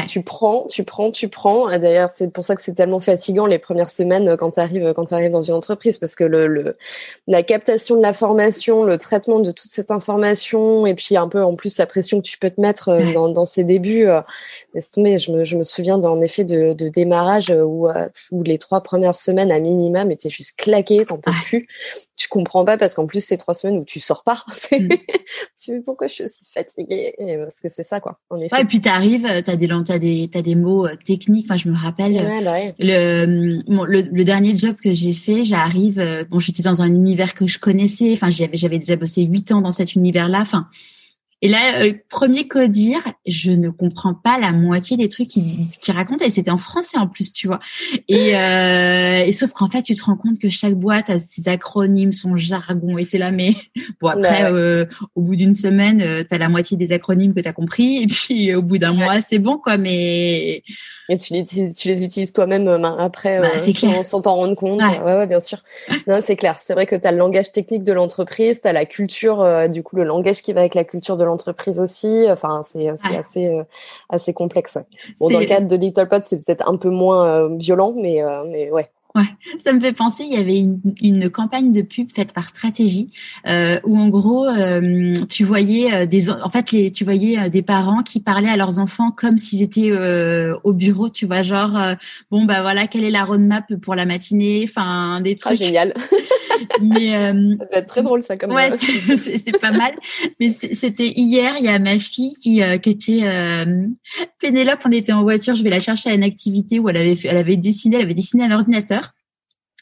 [0.06, 1.66] Tu prends, tu prends, tu prends.
[1.78, 5.06] D'ailleurs c'est pour ça que c'est tellement fatigant les premières semaines quand tu arrives quand
[5.06, 6.76] tu arrives dans une entreprise parce que le, le,
[7.26, 11.42] la captation de la formation, le traitement de toute cette information et puis un peu
[11.42, 14.08] en plus la pression que tu peux te mettre euh, dans, dans ces débuts.
[14.74, 15.18] laisse tomber.
[15.18, 17.88] Je me, je me souviens en effet de, de démarrage où
[18.30, 21.68] où les trois premières semaines à minimum étaient juste claquées, t'en peux plus.
[22.18, 24.44] Tu comprends pas parce qu'en plus ces trois semaines où tu sors pas.
[24.70, 24.88] Mm.
[24.88, 24.98] tu
[25.54, 27.14] sais pourquoi je suis aussi fatiguée?
[27.18, 28.18] Parce que c'est ça, quoi.
[28.28, 28.54] En effet.
[28.54, 31.48] Ouais, et puis t'arrives, t'as des, t'as des, t'as des mots euh, techniques.
[31.48, 35.44] Moi, je me rappelle bah le, le, dernier job que j'ai fait.
[35.44, 38.12] J'arrive, euh, bon, j'étais dans un univers que je connaissais.
[38.12, 40.40] Enfin, j'avais, j'avais déjà bossé huit ans dans cet univers-là.
[40.40, 40.68] Enfin,
[41.40, 45.44] et là, euh, premier codir, je ne comprends pas la moitié des trucs qu'il
[45.80, 47.60] qu raconte et c'était en français en plus, tu vois.
[48.08, 51.48] Et, euh, et sauf qu'en fait, tu te rends compte que chaque boîte a ses
[51.48, 52.98] acronymes, son jargon.
[52.98, 53.54] Et t'es là, mais
[54.00, 57.52] bon après, euh, au bout d'une semaine, euh, t'as la moitié des acronymes que t'as
[57.52, 59.78] compris et puis au bout d'un mois, c'est bon quoi.
[59.78, 60.64] Mais
[61.10, 64.82] et tu les, tu les utilises toi-même euh, après bah, euh, sans t'en rendre compte.
[64.82, 65.00] Ouais.
[65.00, 65.58] ouais, bien sûr.
[66.06, 66.56] Non, c'est clair.
[66.60, 69.68] C'est vrai que tu as le langage technique de l'entreprise, tu as la culture, euh,
[69.68, 72.26] du coup, le langage qui va avec la culture de l'entreprise aussi.
[72.28, 73.62] Enfin, c'est assez,
[74.08, 74.76] assez complexe.
[74.76, 74.82] Ouais.
[75.20, 78.70] Bon, dans le cadre de Little Pot, c'est peut-être un peu moins violent, mais, mais
[78.70, 78.90] ouais.
[79.18, 79.24] Ouais,
[79.58, 83.10] ça me fait penser, il y avait une, une campagne de pub faite par Stratégie
[83.48, 87.48] euh, où en gros euh, tu voyais euh, des en fait les tu voyais euh,
[87.48, 89.90] des parents qui parlaient à leurs enfants comme s'ils étaient
[90.62, 91.76] au bureau, tu vois genre
[92.30, 95.60] bon bah voilà quelle est la roadmap pour la matinée, enfin des ah, trucs.
[95.60, 95.94] Ah, génial.
[96.82, 97.10] Mais
[97.58, 99.94] ça va être très drôle ça comme ouais c'est pas mal.
[100.38, 103.66] Mais c'était hier, il y a ma fille qui qui était
[104.38, 107.16] Pénélope, on était en voiture, je vais la chercher à une activité où elle avait
[107.24, 109.07] elle avait dessiné, elle avait dessiné un ordinateur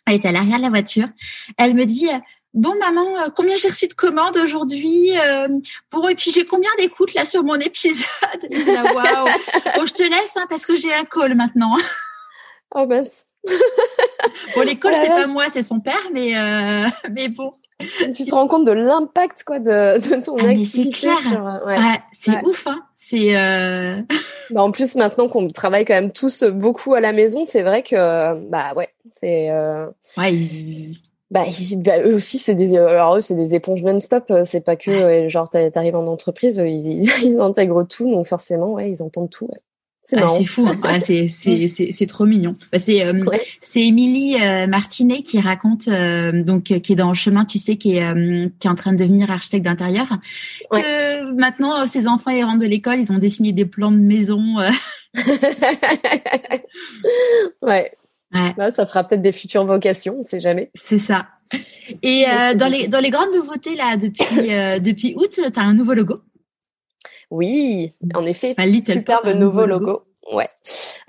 [0.07, 1.09] elle était à l'arrière de la voiture.
[1.59, 2.09] Elle me dit
[2.57, 5.47] Bon maman, euh, combien j'ai reçu de commandes aujourd'hui euh,
[5.93, 8.07] Bon et puis j'ai combien d'écoutes là sur mon épisode
[8.51, 9.29] Waouh
[9.77, 11.77] Bon je te laisse hein, parce que j'ai un call maintenant.
[12.75, 13.03] Oh bah.
[14.57, 17.51] bon les calls c'est pas moi, c'est son père, mais euh, mais bon.
[18.15, 20.91] Tu te rends compte de l'impact quoi de, de ton ah, activité.
[20.93, 21.63] C'est clair.
[21.67, 21.77] Ouais.
[21.77, 22.83] ouais c'est ouf hein.
[22.95, 23.37] C'est.
[23.37, 24.01] Euh...
[24.51, 27.83] Bah, en plus maintenant qu'on travaille quand même tous beaucoup à la maison, c'est vrai
[27.83, 29.51] que bah ouais, c'est.
[29.51, 29.87] Euh...
[30.17, 30.33] Ouais.
[31.29, 31.45] Bah,
[31.79, 34.93] bah, eux aussi c'est des alors eux c'est des éponges non-stop euh, c'est pas que
[34.93, 35.29] ouais.
[35.29, 39.59] genre t'arrives en entreprise ils, ils, intègrent tout donc forcément ouais ils entendent tout ouais.
[40.09, 41.01] C'est ah, fou, hein.
[41.01, 42.55] c'est c'est c'est trop mignon.
[42.73, 43.25] Bah, c'est euh,
[43.61, 47.75] c'est Émilie euh, Martinet qui raconte euh, donc qui est dans le chemin, tu sais,
[47.77, 48.15] qui est
[48.61, 50.07] qui est en train de devenir architecte d'intérieur.
[50.71, 54.59] Que maintenant ses enfants ils rentrent de l'école, ils ont dessiné des plans de maison.
[57.63, 57.93] ouais.
[58.33, 58.55] Ouais.
[58.57, 60.71] Bah, ça fera peut-être des futures vocations, on sait jamais.
[60.75, 61.27] C'est ça.
[62.05, 64.25] Et dans les dans les grandes nouveautés là depuis
[64.81, 66.23] depuis août, tu as un nouveau logo.
[67.31, 70.06] Oui, en effet, superbe nouveau logo.
[70.33, 70.49] Ouais,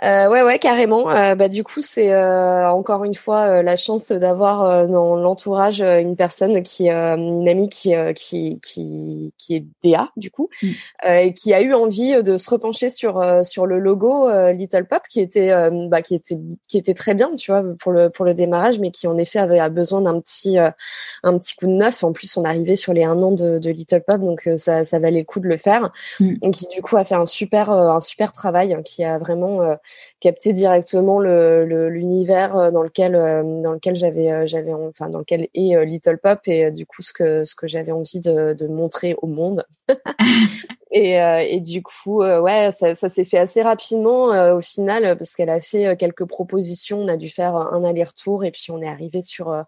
[0.03, 1.09] euh, ouais, ouais, carrément.
[1.09, 6.15] Euh, bah du coup, c'est euh, encore une fois la chance d'avoir dans l'entourage une
[6.15, 10.69] personne qui, une amie qui, qui, qui, qui est DA du coup, mm.
[11.07, 15.19] et qui a eu envie de se repencher sur sur le logo Little Pop, qui
[15.19, 15.51] était,
[15.87, 18.91] bah, qui était, qui était très bien, tu vois, pour le pour le démarrage, mais
[18.91, 22.03] qui en effet avait besoin d'un petit, un petit coup de neuf.
[22.03, 24.99] En plus, on arrivait sur les un an de, de Little Pop, donc ça, ça
[24.99, 25.91] valait le coup de le faire.
[26.19, 26.33] Mm.
[26.43, 29.77] Et qui du coup a fait un super, un super travail, qui a vraiment
[30.19, 35.19] capté directement le l'univers euh, dans lequel euh, dans lequel j'avais euh, j'avais enfin dans
[35.19, 38.67] lequel est Little Pop et du coup ce que ce que j'avais envie de, de
[38.67, 39.65] montrer au monde.
[40.91, 45.49] et, et du coup ouais ça, ça s'est fait assez rapidement au final parce qu'elle
[45.49, 49.21] a fait quelques propositions, on a dû faire un aller-retour et puis on est arrivé
[49.21, 49.63] sur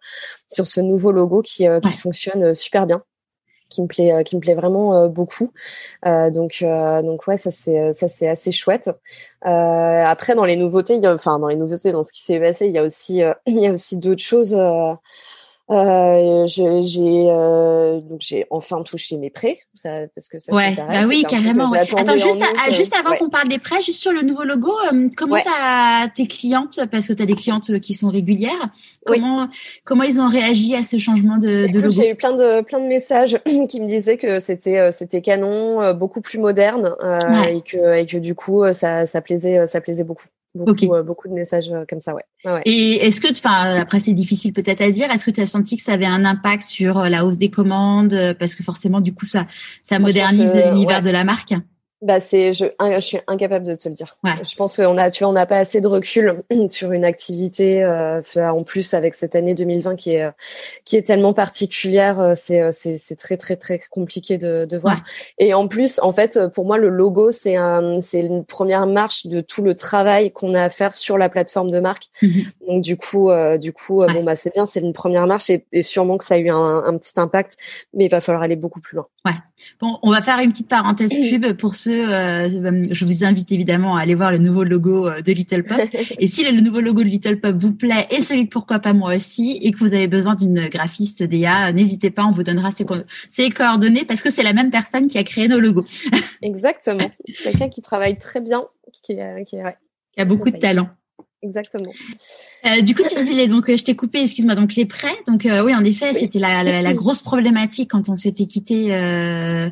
[0.50, 3.04] sur ce nouveau logo qui qui fonctionne super bien
[3.70, 5.52] qui me plaît euh, qui me plaît vraiment euh, beaucoup.
[6.06, 8.90] Euh, donc donc ouais ça c'est ça c'est assez chouette.
[9.42, 12.78] Après dans les nouveautés enfin dans les nouveautés dans ce qui s'est passé il y
[12.78, 14.58] a aussi il y a aussi d'autres choses
[15.72, 21.06] euh, j'ai euh, donc j'ai enfin touché mes prêts ça, parce que ça ouais bah
[21.08, 24.74] oui carrément attends juste juste avant qu'on parle des prêts juste sur le nouveau logo
[25.16, 28.70] comment t'as tes clientes parce que t'as des clientes qui sont régulières
[29.06, 29.48] comment
[29.84, 31.92] comment ils ont réagi à ce changement de, de logo?
[31.92, 36.22] j'ai eu plein de plein de messages qui me disaient que c'était c'était canon beaucoup
[36.22, 36.96] plus moderne
[37.48, 40.30] et que et que du coup ça ça plaisait ça plaisait beaucoup
[40.66, 42.24] Beaucoup, euh, beaucoup de messages euh, comme ça, ouais.
[42.46, 45.48] ouais, Et est-ce que, enfin, après c'est difficile peut-être à dire, est-ce que tu as
[45.48, 49.02] senti que ça avait un impact sur euh, la hausse des commandes, parce que forcément,
[49.02, 49.48] du coup, ça,
[49.84, 51.54] ça modernise l'univers de la marque?
[52.02, 54.18] Bah c'est je, je suis incapable de te le dire.
[54.24, 54.32] Ouais.
[54.42, 57.84] Je pense qu'on a tu vois on n'a pas assez de recul sur une activité
[57.84, 60.30] euh, en plus avec cette année 2020 qui est
[60.86, 64.78] qui est tellement particulière, euh, c'est euh, c'est c'est très très très compliqué de de
[64.78, 65.04] voir.
[65.40, 69.28] Et en plus en fait pour moi le logo c'est un c'est une première marche
[69.28, 72.08] de tout le travail qu'on a à faire sur la plateforme de marque.
[72.22, 72.46] Mhm.
[72.68, 75.66] Donc du coup euh, du coup bon bah c'est bien, c'est une première marche et,
[75.74, 77.58] et, sûrement que ça a eu un, un petit impact
[77.94, 79.06] mais il va falloir aller beaucoup plus loin.
[79.26, 79.34] Ouais.
[79.82, 81.89] Bon, on va faire une petite parenthèse pub pour ceux.
[81.90, 85.78] Euh, je vous invite évidemment à aller voir le nouveau logo euh, de Little Pop.
[86.20, 88.94] et si le nouveau logo de Little Pop vous plaît et celui de Pourquoi pas
[88.94, 92.72] moi aussi, et que vous avez besoin d'une graphiste DA, n'hésitez pas, on vous donnera
[92.72, 92.86] ses,
[93.28, 95.86] ses coordonnées parce que c'est la même personne qui a créé nos logos.
[96.42, 97.10] Exactement.
[97.44, 98.64] Quelqu'un qui travaille très bien,
[99.04, 100.90] qui, a beaucoup de talent.
[101.42, 101.92] Exactement.
[102.66, 104.56] Euh, du coup, tu disais donc je t'ai coupé, excuse-moi.
[104.56, 108.46] Donc les prêts, donc oui, en effet, c'était la, la, grosse problématique quand on s'était
[108.46, 109.70] quitté euh,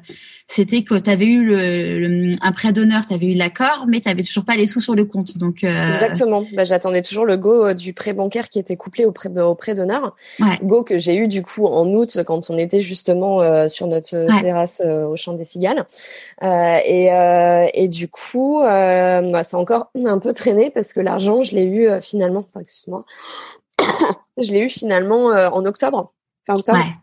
[0.48, 4.08] c'était que tu avais eu le, un prêt d'honneur, tu avais eu l'accord, mais tu
[4.08, 5.38] avais toujours pas les sous sur le compte.
[5.38, 5.94] Donc euh...
[5.94, 6.46] Exactement.
[6.54, 9.56] Bah, j'attendais toujours le go euh, du prêt bancaire qui était couplé au prêt, au
[9.56, 10.16] prêt d'honneur.
[10.40, 10.58] Ouais.
[10.64, 14.26] Go que j'ai eu du coup en août quand on était justement euh, sur notre
[14.42, 15.86] terrasse euh, au champ des cigales.
[16.42, 17.10] et,
[17.74, 21.66] et du coup, bah, ça a encore un peu traîné parce que l'argent, je l'ai
[21.66, 22.46] eu finalement.
[22.78, 23.06] Excuse-moi.
[24.38, 26.14] je l'ai eu finalement en octobre.
[26.46, 26.80] Fin octobre.
[26.80, 26.96] Ouais.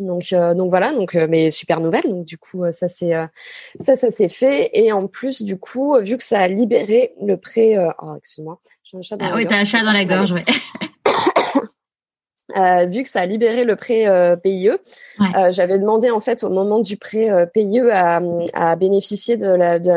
[0.00, 3.12] Donc euh, donc voilà donc euh, mais super nouvelle donc du coup euh, ça c'est
[3.80, 7.36] ça ça s'est fait et en plus du coup vu que ça a libéré le
[7.36, 10.04] prêt oh excuse-moi j'ai un chat dans ah, la oui t'as un chat dans la
[10.04, 10.44] gorge ouais
[12.56, 14.06] Euh, vu que ça a libéré le prêt
[14.42, 18.22] PIE, euh, j'avais demandé en fait au moment du prêt PIE à,
[18.54, 19.46] à, bénéficier de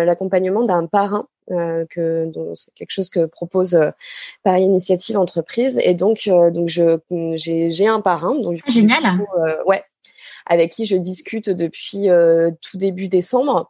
[0.04, 1.28] l'accompagnement la, d'un parrain
[1.90, 3.80] que c'est quelque chose que propose
[4.44, 9.04] par initiative entreprise et donc donc je j'ai un parrain donc génial
[9.66, 9.84] ouais
[10.46, 13.70] avec qui je discute depuis euh, tout début décembre.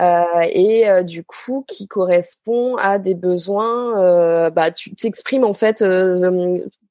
[0.00, 4.50] Euh, et euh, du coup, qui correspond à des besoins.
[4.50, 5.84] bah, tu t'exprimes en fait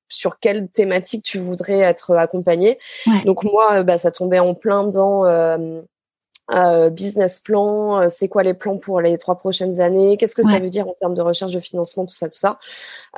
[0.09, 2.79] sur quelle thématique tu voudrais être accompagné.
[3.25, 5.23] Donc moi, bah, ça tombait en plein dans
[6.53, 10.43] euh, business plan, euh, c'est quoi les plans pour les trois prochaines années, qu'est-ce que
[10.43, 12.59] ça veut dire en termes de recherche de financement, tout ça, tout ça?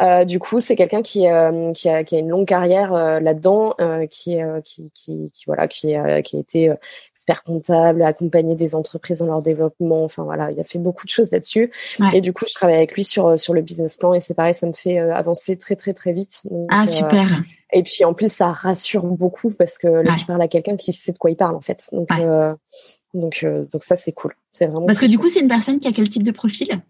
[0.02, 3.76] Euh, du coup, c'est quelqu'un qui, euh, qui, a, qui a une longue carrière là-dedans,
[4.10, 6.74] qui, qui, qui, qui, voilà, qui, qui a été
[7.14, 10.04] expert comptable, accompagné des entreprises dans leur développement.
[10.04, 11.72] Enfin voilà, il a fait beaucoup de choses là-dessus.
[12.14, 14.54] Et du coup, je travaille avec lui sur sur le business plan et c'est pareil,
[14.54, 16.44] ça me fait avancer très très très vite.
[16.70, 17.44] ah super.
[17.74, 20.92] Et puis en plus, ça rassure beaucoup parce que là, je parle à quelqu'un qui
[20.94, 21.90] sait de quoi il parle en fait.
[21.92, 22.54] Donc, euh,
[23.14, 24.34] donc, euh, donc ça, c'est cool.
[24.54, 24.86] C'est vraiment.
[24.86, 26.82] Parce que du coup, c'est une personne qui a quel type de profil?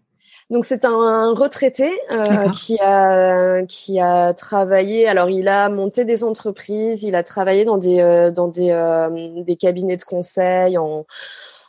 [0.50, 5.08] Donc c'est un retraité euh, qui a qui a travaillé.
[5.08, 8.68] Alors il a monté des entreprises, il a travaillé dans des euh, dans des
[9.46, 11.06] des cabinets de conseil en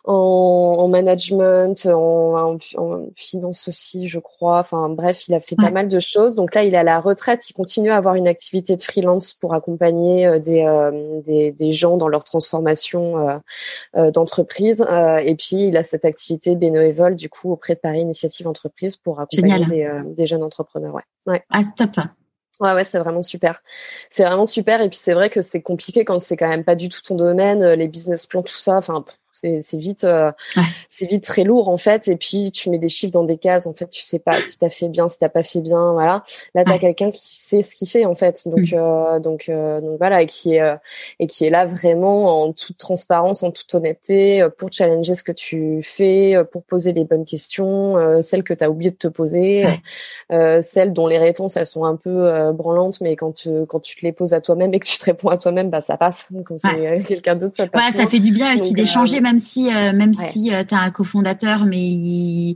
[0.06, 4.60] en, en management, en, en, finance aussi, je crois.
[4.60, 6.36] Enfin bref, il a fait pas mal de choses.
[6.36, 7.50] Donc là, il est à la retraite.
[7.50, 11.72] Il continue à avoir une activité de freelance pour accompagner euh, des, euh, des, des,
[11.72, 13.38] gens dans leur transformation euh,
[13.96, 14.86] euh d'entreprise.
[14.90, 19.22] et puis, il a cette activité bénévole du coup auprès de Paris Initiative Entreprise pour
[19.22, 20.96] accompagner des, des, jeunes entrepreneurs.
[20.96, 21.04] Ouais.
[21.28, 21.42] ouais.
[21.50, 21.92] Ah, top.
[22.60, 23.62] Ouais, ouais, c'est vraiment super.
[24.10, 24.82] C'est vraiment super.
[24.82, 27.16] Et puis c'est vrai que c'est compliqué quand c'est quand même pas du tout ton
[27.16, 28.78] domaine, les business plans, tout ça.
[28.78, 30.32] Enfin, c'est vite euh,
[30.90, 32.08] c'est vite très lourd en fait.
[32.08, 33.66] Et puis tu mets des chiffres dans des cases.
[33.66, 36.24] En fait tu sais pas si t'as fait bien si t'as pas fait bien voilà.
[36.54, 38.48] Là t'as quelqu'un qui sait ce qu'il fait en fait.
[38.48, 38.76] Donc mm.
[38.76, 40.22] euh, donc euh, donc voilà.
[40.22, 40.76] Et qui est
[41.20, 45.32] et qui est là vraiment en toute transparence en toute honnêteté pour challenger ce que
[45.32, 49.66] tu fais pour poser les bonnes questions celles que t'as oublié de te poser
[50.30, 53.02] celles dont les réponses elles sont un peu branlantes.
[53.02, 55.30] Mais quand tu quand tu te les poses à toi-même et que tu te réponds
[55.30, 56.30] à toi-même bah ça passe.
[56.46, 59.74] Quand c'est quelqu'un d'autre ça passe ouais ça fait du bien aussi d'échanger même si
[59.74, 62.56] euh, même si euh, tu as un cofondateur mais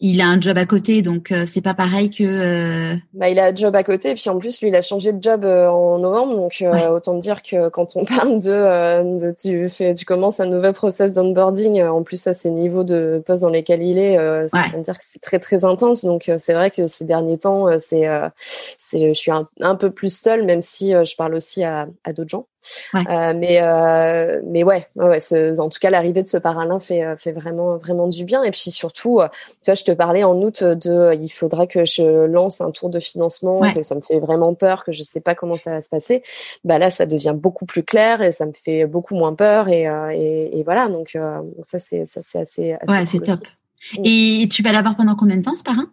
[0.00, 2.22] il a un job à côté, donc euh, c'est pas pareil que.
[2.22, 4.82] Euh, bah, il a un job à côté, et puis en plus, lui, il a
[4.82, 9.34] changé de job euh, en novembre, donc autant dire que quand on parle de, de,
[9.36, 13.42] tu fais, tu commences un nouvel process d'onboarding, en plus à ces niveaux de poste
[13.42, 14.16] dans lesquels il est,
[14.46, 16.04] c'est autant dire que c'est très très intense.
[16.04, 18.08] Donc c'est vrai que ces derniers temps, c'est,
[18.78, 22.12] c'est, je suis un, un, peu plus seule, même si je parle aussi à, à
[22.12, 22.46] d'autres gens.
[22.94, 25.20] Euh, mais euh, mais ouais, ouais
[25.58, 28.42] en tout cas l'arrivée de ce parrain fait euh, fait vraiment vraiment du bien.
[28.42, 29.20] Et puis surtout
[29.62, 32.90] tu vois je te parlais en août de il faudra que je lance un tour
[32.90, 35.80] de financement que ça me fait vraiment peur que je sais pas comment ça va
[35.80, 36.22] se passer.
[36.64, 39.84] Bah là ça devient beaucoup plus clair et ça me fait beaucoup moins peur et
[40.14, 40.88] et, et voilà.
[40.88, 41.16] Donc
[41.62, 43.40] ça c'est ça c'est assez, assez ouais c'est top.
[43.96, 44.02] Mm.
[44.04, 45.90] et tu vas l'avoir pendant combien de temps ce parrain?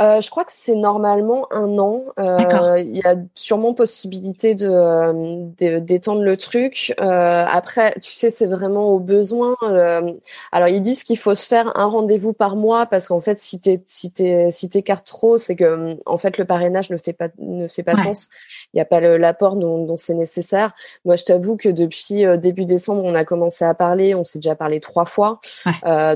[0.00, 2.04] Euh, je crois que c'est normalement un an.
[2.18, 6.94] Euh, il y a sûrement possibilité de euh, d'étendre le truc.
[7.00, 9.54] Euh, après, tu sais, c'est vraiment au besoin.
[9.62, 10.12] Euh,
[10.50, 13.60] alors ils disent qu'il faut se faire un rendez-vous par mois parce qu'en fait, si
[13.60, 17.28] t'es si t'es si t'écartes trop, c'est que en fait le parrainage ne fait pas
[17.38, 18.28] ne fait pas sens.
[18.72, 20.72] Il n'y a pas l'apport dont, dont c'est nécessaire.
[21.04, 24.14] Moi, je t'avoue que depuis début décembre, on a commencé à parler.
[24.14, 25.40] On s'est déjà parlé trois fois.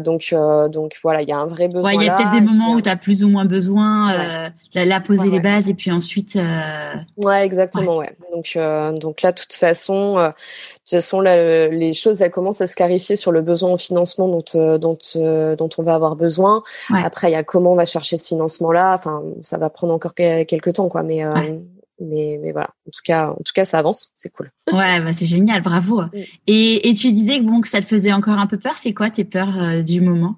[0.01, 0.35] donc
[0.71, 1.93] donc voilà, il y a un vrai besoin.
[1.93, 5.01] Il y a peut-être des moments où tu as plus ou moins besoin euh, la,
[5.01, 6.37] poser les bases et puis ensuite.
[6.37, 6.93] Euh...
[7.17, 8.17] Ouais, exactement, ouais.
[8.33, 12.61] Donc, euh, donc là, de toute façon, de toute façon, là, les choses, elles commencent
[12.61, 14.45] à se clarifier sur le besoin en financement dont
[14.79, 14.99] dont
[15.57, 16.63] dont on va avoir besoin.
[16.91, 18.95] Après, il y a comment on va chercher ce financement-là.
[18.95, 21.03] Enfin, ça va prendre encore quelques temps, quoi.
[21.03, 21.23] Mais
[21.99, 22.69] mais, mais voilà.
[22.87, 24.11] En tout cas, en tout cas, ça avance.
[24.15, 24.51] C'est cool.
[24.71, 25.63] Ouais, bah c'est génial.
[25.63, 26.03] Bravo.
[26.13, 26.21] Mm.
[26.47, 28.75] Et, et tu disais que bon que ça te faisait encore un peu peur.
[28.77, 30.37] C'est quoi tes peurs du moment?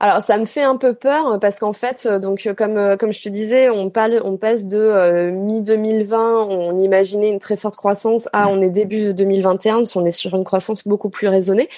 [0.00, 2.96] Alors ça me fait un peu peur euh, parce qu'en fait, euh, donc euh, comme
[2.96, 7.56] comme je te disais, on parle, on passe de mi 2020, on imaginait une très
[7.56, 11.68] forte croissance à on est début 2021, on est sur une croissance beaucoup plus raisonnée.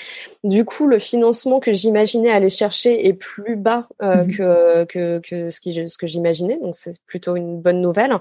[0.44, 5.50] Du coup, le financement que j'imaginais aller chercher est plus bas mmh que, que, que
[5.50, 8.14] ce qui ce que j'imaginais, donc c'est plutôt une bonne nouvelle.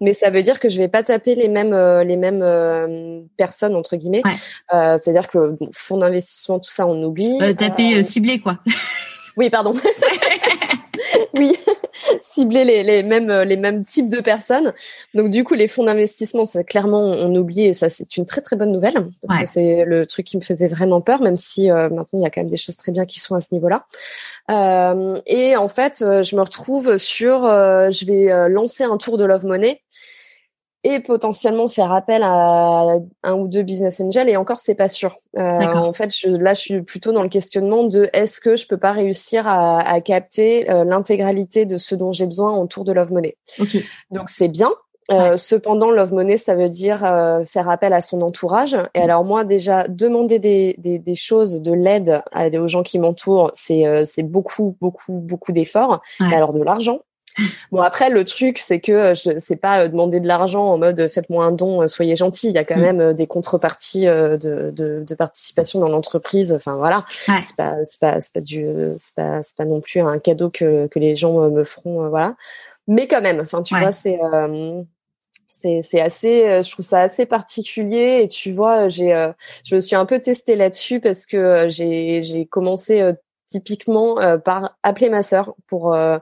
[0.00, 1.74] Mais ça veut dire que je vais pas taper les mêmes
[2.06, 4.22] les mêmes personnes entre guillemets.
[4.70, 7.38] C'est-à-dire que fonds d'investissement, tout ça, on oublie.
[7.58, 8.58] taper ciblé quoi.
[9.36, 9.74] Oui, pardon.
[11.34, 11.56] oui,
[12.22, 14.72] cibler les, les, mêmes les mêmes types de personnes.
[15.14, 18.40] Donc du coup, les fonds d'investissement, c'est clairement on oublie et ça c'est une très
[18.40, 21.70] très bonne nouvelle parce que c'est le truc qui me faisait vraiment peur, même si
[21.70, 23.54] euh, maintenant il y a quand même des choses très bien qui sont à ce
[23.54, 23.86] niveau-là.
[24.50, 29.16] Euh, et en fait, euh, je me retrouve sur, euh, je vais lancer un tour
[29.16, 29.80] de Love Money
[30.84, 35.18] et potentiellement faire appel à un ou deux business angels et encore c'est pas sûr.
[35.38, 38.66] Euh, en fait, je, là je suis plutôt dans le questionnement de est-ce que je
[38.66, 42.92] peux pas réussir à, à capter euh, l'intégralité de ce dont j'ai besoin autour de
[42.92, 43.36] Love Money.
[43.58, 43.84] Okay.
[44.10, 44.70] Donc c'est bien.
[45.10, 48.74] Euh, Cependant, Love Money, ça veut dire euh, faire appel à son entourage.
[48.94, 49.02] Et mm.
[49.02, 52.22] alors moi, déjà, demander des, des, des choses, de l'aide
[52.54, 56.00] aux gens qui m'entourent, c'est euh, c'est beaucoup, beaucoup, beaucoup d'efforts.
[56.20, 57.00] Et alors de l'argent,
[57.70, 60.78] Bon après le truc c'est que euh, je c'est pas euh, demander de l'argent en
[60.78, 62.80] mode faites-moi un don soyez gentil il y a quand mm.
[62.80, 66.52] même des contreparties de, de, de participation dans l'entreprise.
[66.52, 67.04] Enfin voilà.
[67.08, 68.66] C'est pas c'est pas c'est pas du
[68.96, 72.36] c'est pas c'est pas non plus un cadeau que que les gens me feront voilà.
[72.86, 74.18] Mais quand même enfin tu vois c'est
[75.50, 78.20] c'est c'est assez je trouve ça assez particulier.
[78.22, 79.30] Et tu vois j'ai
[79.64, 83.14] je me suis un peu testée là-dessus parce que j'ai j'ai commencé
[83.52, 86.18] typiquement euh, par appeler ma sœur pour euh,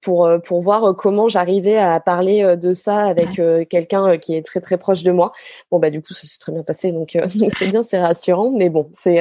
[0.00, 4.60] pour euh, pour voir comment j'arrivais à parler de ça avec quelqu'un qui est très
[4.60, 5.32] très proche de moi.
[5.70, 7.18] Bon bah du coup ça s'est très bien passé donc
[7.58, 9.18] c'est bien c'est rassurant mais bon c'est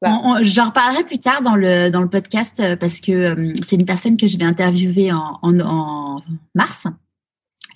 [0.00, 4.28] J'en reparlerai plus tard dans le dans le podcast parce que c'est une personne que
[4.28, 6.22] je vais interviewer en, en, en
[6.54, 6.86] mars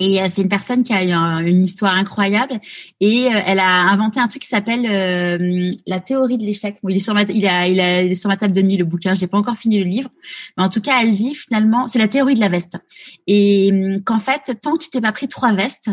[0.00, 2.60] et euh, c'est une personne qui a une histoire incroyable
[3.00, 6.78] et euh, elle a inventé un truc qui s'appelle euh, la théorie de l'échec.
[6.88, 8.84] il est sur ma il a, il a est sur ma table de nuit le
[8.84, 9.14] bouquin.
[9.14, 10.10] J'ai pas encore fini le livre,
[10.56, 12.78] mais en tout cas elle dit finalement c'est la théorie de la veste
[13.26, 15.90] et hum, qu'en fait tant que tu t'es pas pris trois vestes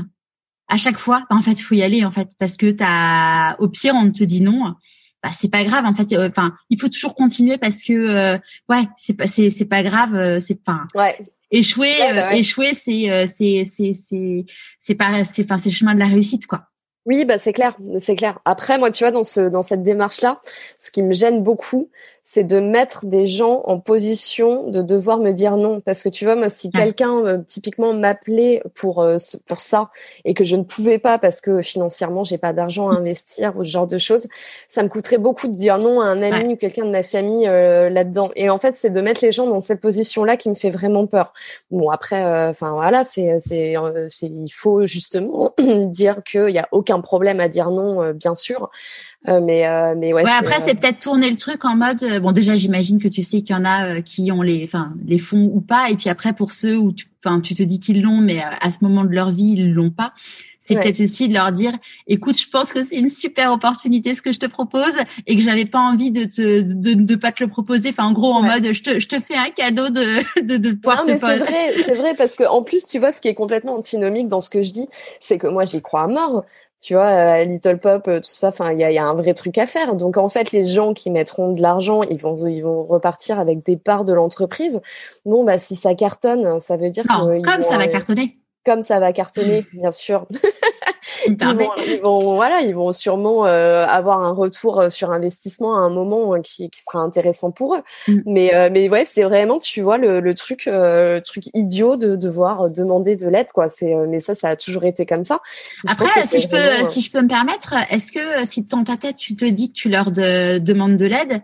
[0.71, 3.55] à chaque fois, bah, en fait il faut y aller en fait parce que t'as
[3.57, 4.75] au pire on te dit non.
[5.21, 8.37] Bah, c'est pas grave en fait enfin il faut toujours continuer parce que
[8.69, 11.17] ouais c'est pas c'est pas grave c'est pas ouais
[11.51, 14.45] Échouer, bah euh, échouer, c'est euh, c'est c'est c'est
[14.77, 16.65] c'est pas c'est enfin c'est le chemin de la réussite quoi.
[17.05, 18.39] Oui, bah c'est clair, c'est clair.
[18.45, 20.41] Après, moi, tu vois, dans ce dans cette démarche-là,
[20.77, 21.89] ce qui me gêne beaucoup,
[22.31, 25.81] c'est de mettre des gens en position de devoir me dire non.
[25.81, 29.89] Parce que tu vois moi si quelqu'un euh, typiquement m'appelait pour euh, pour ça
[30.25, 33.65] et que je ne pouvais pas parce que financièrement j'ai pas d'argent à investir ou
[33.65, 34.27] ce genre de choses
[34.67, 37.47] ça me coûterait beaucoup de dire non à un ami ou quelqu'un de ma famille
[37.47, 38.29] euh, là-dedans.
[38.35, 40.69] Et en fait c'est de mettre les gens dans cette position là qui me fait
[40.69, 41.33] vraiment peur.
[41.71, 43.73] Bon après enfin voilà c'est c'est
[44.21, 48.69] il faut justement dire qu'il y a aucun aucun problème à dire non, bien sûr.
[49.25, 50.23] Mais mais ouais.
[50.29, 52.31] après, c'est peut-être tourner le truc en mode bon.
[52.31, 55.49] Déjà, j'imagine que tu sais qu'il y en a qui ont les, enfin, les fonds
[55.53, 55.89] ou pas.
[55.89, 58.71] Et puis après, pour ceux où tu, enfin, tu te dis qu'ils l'ont, mais à
[58.71, 60.13] ce moment de leur vie, ils l'ont pas
[60.59, 61.71] c'est peut-être aussi de leur dire,
[62.07, 65.41] écoute, je pense que c'est une super opportunité ce que je te propose et que
[65.41, 67.89] j'avais pas envie de te de, de pas te le proposer.
[67.89, 70.71] Enfin, en gros, en mode, je te je te fais un cadeau de de, de
[70.71, 73.29] pouvoir non, mais c'est vrai, c'est vrai parce que en plus, tu vois, ce qui
[73.29, 74.87] est complètement antinomique dans ce que je dis,
[75.19, 76.45] c'est que moi, j'y crois à mort
[76.79, 79.13] tu vois, euh, Little Pop, euh, tout ça, enfin, il y a, y a, un
[79.13, 79.95] vrai truc à faire.
[79.95, 83.65] Donc en fait, les gens qui mettront de l'argent, ils vont, ils vont repartir avec
[83.65, 84.81] des parts de l'entreprise.
[85.25, 88.99] Bon, bah si ça cartonne, ça veut dire que comme ça va cartonner comme ça
[88.99, 90.27] va cartonner, bien sûr.
[91.27, 95.75] ils, vont, ils, vont, voilà, ils vont sûrement euh, avoir un retour euh, sur investissement
[95.75, 97.81] à un moment euh, qui, qui sera intéressant pour eux.
[98.07, 98.19] Mm.
[98.25, 102.69] Mais, mais ouais, c'est vraiment, tu vois, le, le truc, le truc idiot de devoir
[102.69, 103.69] demander de l'aide, quoi.
[103.69, 105.39] C'est, mais ça, ça a toujours été comme ça.
[105.87, 109.17] Après, si je peux, si je peux me permettre, est-ce que si dans ta tête
[109.17, 111.41] tu te dis que tu leur de, demandes de l'aide,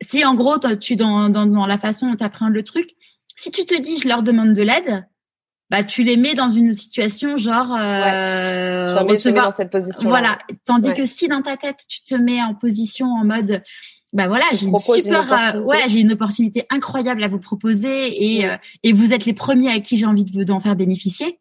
[0.00, 2.90] si en gros tu dans, dans, dans la façon dont tu apprends le truc,
[3.36, 5.06] si tu te dis je leur demande de l'aide,
[5.70, 9.10] bah tu les mets dans une situation genre euh, ouais.
[9.10, 12.54] recevoir dans cette position voilà tandis que si dans ta tête tu te mets en
[12.54, 13.62] position en mode
[14.12, 18.46] bah voilà j'ai une super euh, ouais j'ai une opportunité incroyable à vous proposer et
[18.46, 21.38] euh, et vous êtes les premiers à qui j'ai envie de vous d'en faire bénéficier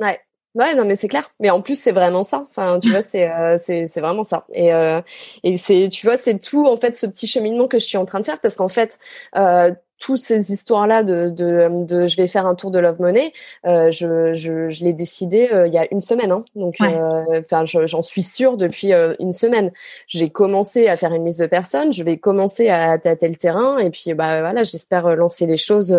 [0.00, 0.20] ouais
[0.54, 1.28] Ouais, non, mais c'est clair.
[1.40, 2.46] Mais en plus, c'est vraiment ça.
[2.48, 4.46] Enfin, tu vois, c'est euh, c'est c'est vraiment ça.
[4.52, 5.00] Et euh,
[5.42, 8.04] et c'est tu vois, c'est tout en fait ce petit cheminement que je suis en
[8.04, 8.98] train de faire parce qu'en fait,
[9.36, 9.72] euh,
[10.04, 13.32] toutes ces histoires-là de, de, de, je vais faire un tour de Love Money,
[13.66, 16.30] euh, je, je, je l'ai décidé euh, il y a une semaine.
[16.30, 16.44] Hein.
[16.54, 19.72] Donc, euh, enfin, j'en suis sûre depuis euh, une semaine.
[20.06, 23.78] J'ai commencé à faire une liste de personnes, je vais commencer à tâter le terrain
[23.78, 25.98] et puis bah voilà, j'espère lancer les choses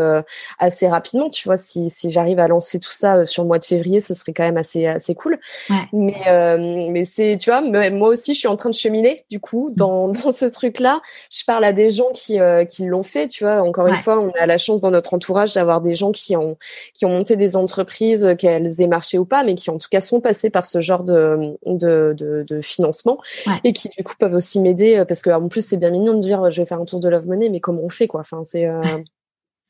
[0.60, 1.28] assez rapidement.
[1.28, 4.14] Tu vois, si, si j'arrive à lancer tout ça sur le mois de février, ce
[4.14, 5.40] serait quand même assez assez cool.
[5.72, 5.76] Ouais.
[5.94, 9.72] Mais mais c'est, tu vois, moi aussi, je suis en train de cheminer du coup
[9.76, 11.02] dans dans ce truc-là.
[11.32, 12.38] Je parle à des gens qui
[12.70, 15.54] qui l'ont fait, tu vois, encore une fois, on a la chance dans notre entourage
[15.54, 16.58] d'avoir des gens qui ont
[16.94, 20.02] qui ont monté des entreprises, qu'elles aient marché ou pas, mais qui en tout cas
[20.02, 23.20] sont passés par ce genre de de, de, financement
[23.64, 26.20] et qui du coup peuvent aussi m'aider parce que en plus c'est bien mignon de
[26.20, 28.22] dire je vais faire un tour de Love Money, mais comment on fait quoi?
[28.22, 28.82] Enfin c'est euh,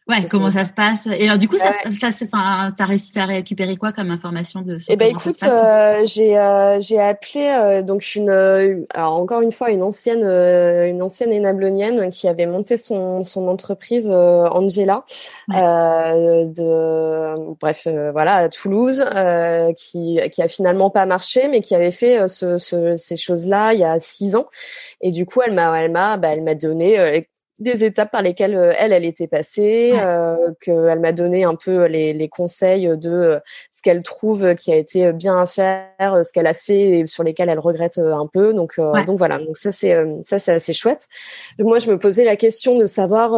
[0.08, 1.08] Ouais, comment ça se passe?
[1.08, 4.78] Et alors du coup, ça, ça, enfin, t'as réussi à récupérer quoi comme information de
[4.88, 8.30] Eh ben écoute, euh, j'ai euh, j'ai appelé euh, donc une
[8.94, 14.08] alors encore une fois une ancienne une ancienne énablonienne qui avait monté son son entreprise
[14.12, 15.06] Angela
[15.50, 19.04] de bref voilà à Toulouse
[19.76, 23.74] qui qui a finalement pas marché mais qui avait fait ce, ce, ces choses là
[23.74, 24.46] il y a six ans.
[25.02, 27.26] Et du coup elle m'a elle m'a bah, elle m'a donné
[27.60, 31.86] des étapes par lesquelles euh, elle, elle était passée, euh, qu'elle m'a donné un peu
[31.86, 33.40] les, les conseils de euh,
[33.72, 37.24] ce qu'elle trouve qui a été bien à faire, ce qu'elle a fait et sur
[37.24, 38.54] lesquels elle regrette un peu.
[38.54, 39.40] Donc, donc voilà.
[39.40, 41.08] Donc ça c'est ça c'est assez chouette.
[41.60, 43.32] Moi, je me posais la question de savoir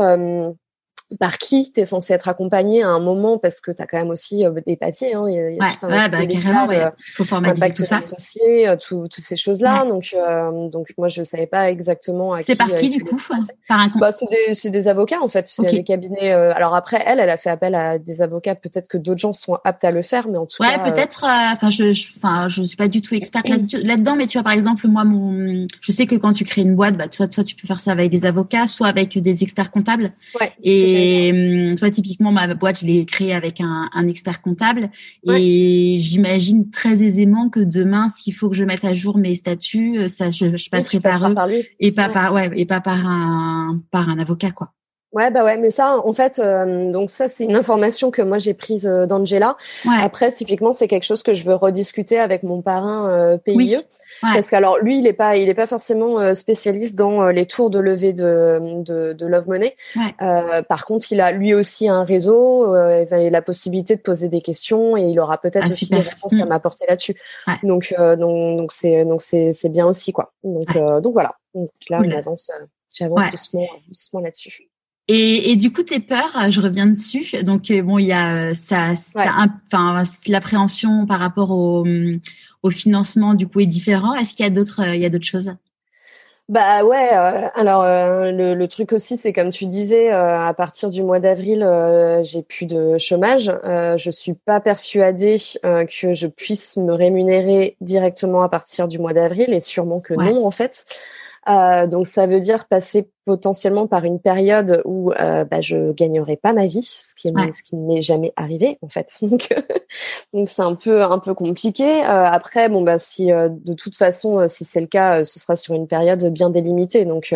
[1.19, 3.97] par qui tu es censé être accompagné à un moment parce que tu as quand
[3.97, 6.67] même aussi euh, des papiers hein, il y a, ouais, tout un ouais, bah, carrément
[6.67, 6.89] ouais.
[7.13, 7.97] faut formaliser tout ça.
[7.97, 12.33] associé, euh, tout, toutes ces choses là donc euh, donc moi je savais pas exactement
[12.33, 13.17] à c'est par qui du coup
[13.67, 15.47] par un bah, c'est des des avocats en fait.
[15.47, 18.55] C'est des cabinets alors après elle elle a fait appel à des avocats.
[18.55, 21.23] Peut-être que d'autres gens sont aptes à le faire mais en tout cas ouais peut-être
[21.23, 24.87] enfin je enfin je, suis pas du tout experte là-dedans mais tu vois par exemple
[24.87, 27.67] moi mon je sais que quand tu crées une boîte bah toi toi tu peux
[27.67, 30.11] faire ça avec des avocats soit avec des experts comptables.
[30.39, 34.41] Ouais, et et hum, toi, typiquement, ma boîte, je l'ai créée avec un, un, expert
[34.41, 34.89] comptable.
[35.27, 39.97] Et j'imagine très aisément que demain, s'il faut que je mette à jour mes statuts,
[39.97, 43.81] euh, ça, je, je passerai par eux et pas par ouais et pas par un
[43.91, 44.71] par un avocat, quoi.
[45.13, 48.39] Ouais bah ouais mais ça en fait euh, donc ça c'est une information que moi
[48.39, 49.55] j'ai prise euh, d'Angela.
[49.89, 53.77] Après typiquement c'est quelque chose que je veux rediscuter avec mon parrain euh, PIE
[54.21, 57.69] parce qu'alors lui il est pas il est pas forcément euh, spécialiste dans les tours
[57.69, 59.75] de levée de de, de Love Money.
[60.67, 64.41] par contre il a lui aussi un réseau il a la possibilité de poser des
[64.41, 66.49] questions et il aura peut-être ah, aussi des réponses à mm.
[66.49, 67.15] m'apporter là-dessus.
[67.63, 70.33] Donc donc donc c'est donc c'est c'est bien aussi quoi.
[70.43, 71.35] Donc donc voilà.
[71.53, 72.51] Donc là on avance
[72.95, 74.69] j'avance doucement doucement là-dessus.
[75.09, 77.43] Et, et, du coup, tes peurs, je reviens dessus.
[77.43, 81.85] Donc euh, bon, il y a euh, ça, enfin l'appréhension par rapport au,
[82.63, 84.13] au financement du coup est différent.
[84.15, 85.53] Est-ce qu'il y a d'autres, il y a d'autres choses?
[86.49, 91.03] Bah ouais, euh, alors le, le, truc aussi, c'est comme tu disais, à partir du
[91.03, 91.67] mois d'avril,
[92.23, 93.51] j'ai plus de chômage.
[93.65, 99.53] je suis pas persuadée que je puisse me rémunérer directement à partir du mois d'avril,
[99.53, 100.85] et sûrement que non en fait.
[101.49, 106.37] Euh, donc ça veut dire passer potentiellement par une période où euh, bah, je gagnerai
[106.37, 109.17] pas ma vie, ce qui ce qui ne m'est jamais arrivé en fait.
[109.21, 109.53] Donc
[110.33, 112.01] donc c'est un peu un peu compliqué.
[112.03, 115.39] Euh, après bon bah si euh, de toute façon euh, si c'est le cas, ce
[115.39, 117.05] sera sur une période bien délimitée.
[117.05, 117.33] Donc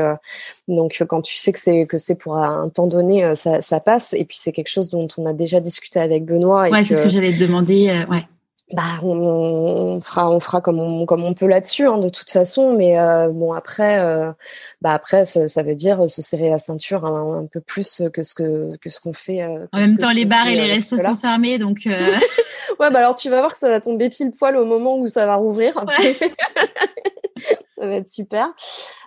[0.68, 4.14] donc quand tu sais que c'est que c'est pour un temps donné, ça, ça passe.
[4.14, 6.70] Et puis c'est quelque chose dont on a déjà discuté avec Benoît.
[6.70, 8.06] ouais, c'est ce que j'allais te demander.
[8.10, 8.26] ouais
[8.74, 12.76] bah on, fera on fera comme on comme on peut là-dessus hein, de toute façon
[12.78, 14.32] mais euh, bon après euh,
[14.82, 18.78] bah après ça, veut dire se serrer la ceinture un, peu plus que ce que
[18.78, 21.58] que ce qu'on fait euh, en même temps les bars et les restos sont fermés
[21.58, 21.80] donc
[22.80, 25.08] ouais bah alors tu vas voir que ça va tomber pile poil au moment où
[25.08, 25.74] ça va rouvrir
[27.82, 28.54] ça va être super.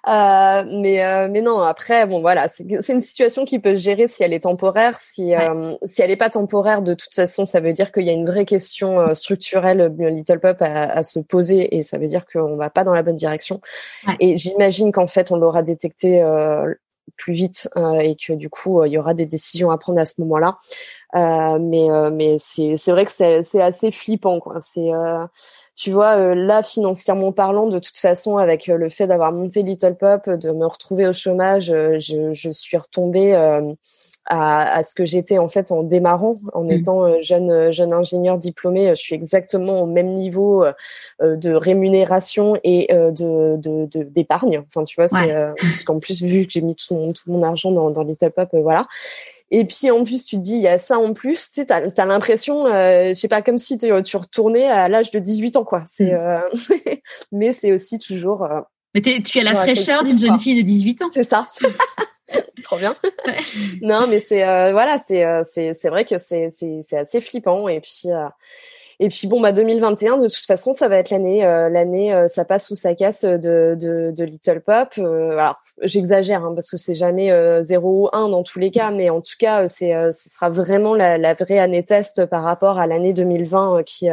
[0.09, 4.09] Euh, mais euh, mais non, après bon voilà, c'est une situation qui peut se gérer
[4.09, 4.99] si elle est temporaire.
[4.99, 8.11] Si euh, si elle n'est pas temporaire, de toute façon, ça veut dire qu'il y
[8.11, 12.09] a une vraie question euh, structurelle Little Pop à, à, se poser et ça veut
[12.09, 13.61] dire qu'on va pas dans la bonne direction.
[14.19, 16.25] Et j'imagine qu'en fait on l'aura détecté
[17.17, 17.69] plus vite
[18.01, 20.59] et que du coup il y aura des décisions à prendre à ce moment-là.
[21.15, 24.61] mais mais c'est c'est vrai que c'est c'est assez flippant quoi.
[24.61, 24.91] C'est
[25.77, 29.63] tu vois, euh, là, financièrement parlant, de toute façon, avec euh, le fait d'avoir monté
[29.63, 33.61] Little Pop, de me retrouver au chômage, euh, je, je suis retombée à,
[34.27, 36.73] à, ce que j'étais en fait en démarrant, en mmh.
[36.73, 38.89] étant jeune jeune ingénieur diplômé.
[38.91, 40.65] Je suis exactement au même niveau
[41.21, 43.57] de rémunération et de
[44.05, 44.63] d'épargne.
[44.67, 47.43] enfin, tu vois, c'est parce qu'en plus, vu que j'ai mis tout mon, tout mon
[47.43, 48.87] argent dans, dans Little Pop, voilà.
[49.57, 51.67] Et puis en plus, tu te dis, il y a ça en plus, tu sais,
[51.67, 55.55] t'as as, l'impression, euh, je sais pas, comme si tu retournais à l'âge de 18
[55.55, 55.85] ans, quoi.
[55.87, 56.17] C'est, mm.
[56.17, 56.41] euh,
[57.33, 58.43] mais c'est aussi toujours.
[58.43, 58.63] Euh,
[58.95, 61.11] mais tu as la fraîcheur d'une jeune fille de 18 ans.
[61.15, 61.47] C'est ça.
[62.65, 62.95] Trop bien.
[63.81, 67.69] non, mais c'est euh, voilà, c'est c'est c'est vrai que c'est c'est c'est assez flippant
[67.69, 68.09] et puis
[69.01, 72.27] et puis bon, bah 2021, de toute façon, ça va être l'année, euh, l'année, euh,
[72.29, 74.89] ça passe ou ça casse de, de, de Little Pop.
[74.99, 77.31] Euh, alors, j'exagère hein, parce que c'est jamais
[77.63, 80.95] 0 ou 1 dans tous les cas, mais en tout cas, c'est, ce sera vraiment
[80.95, 84.09] la, la, vraie année test par rapport à l'année 2020 qui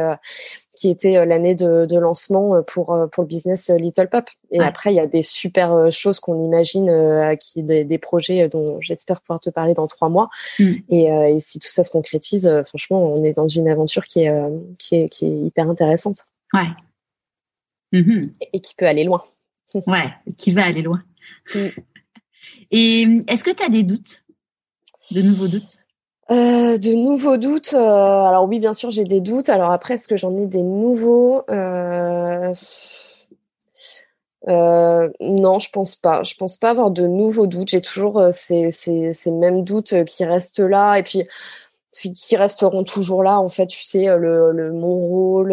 [0.74, 4.24] qui était euh, l'année de, de, lancement euh, pour euh, pour le business Little Pop.
[4.50, 6.90] Et après, il y a des super choses qu'on imagine,
[7.40, 10.28] qui des, des, projets dont j'espère pouvoir te parler dans trois mois.
[10.58, 10.72] Mm.
[10.90, 14.32] Et, et, si tout ça se concrétise, franchement, on est dans une aventure qui est
[14.78, 16.18] qui est qui est hyper intéressante.
[16.52, 16.68] Ouais.
[17.94, 18.32] Mm-hmm.
[18.52, 19.22] Et, qui peut aller loin.
[19.86, 21.02] ouais, qui va aller loin.
[21.54, 21.68] Mm.
[22.70, 24.22] Et est-ce que tu as des doutes,
[25.12, 25.81] de nouveaux doutes?
[26.30, 27.74] Euh, de nouveaux doutes.
[27.74, 29.48] Euh, alors oui, bien sûr, j'ai des doutes.
[29.48, 31.42] Alors après, est-ce que j'en ai des nouveaux?
[31.50, 32.54] Euh,
[35.20, 36.22] Non, je pense pas.
[36.22, 37.68] Je pense pas avoir de nouveaux doutes.
[37.70, 40.96] J'ai toujours ces, ces, ces mêmes doutes qui restent là.
[40.98, 41.26] Et puis
[41.94, 45.50] qui resteront toujours là en fait tu sais le, le mon rôle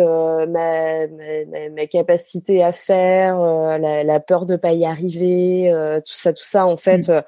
[0.47, 6.32] ma, ma, ma, capacité à faire la, la, peur de pas y arriver tout ça
[6.32, 7.24] tout ça en fait mmh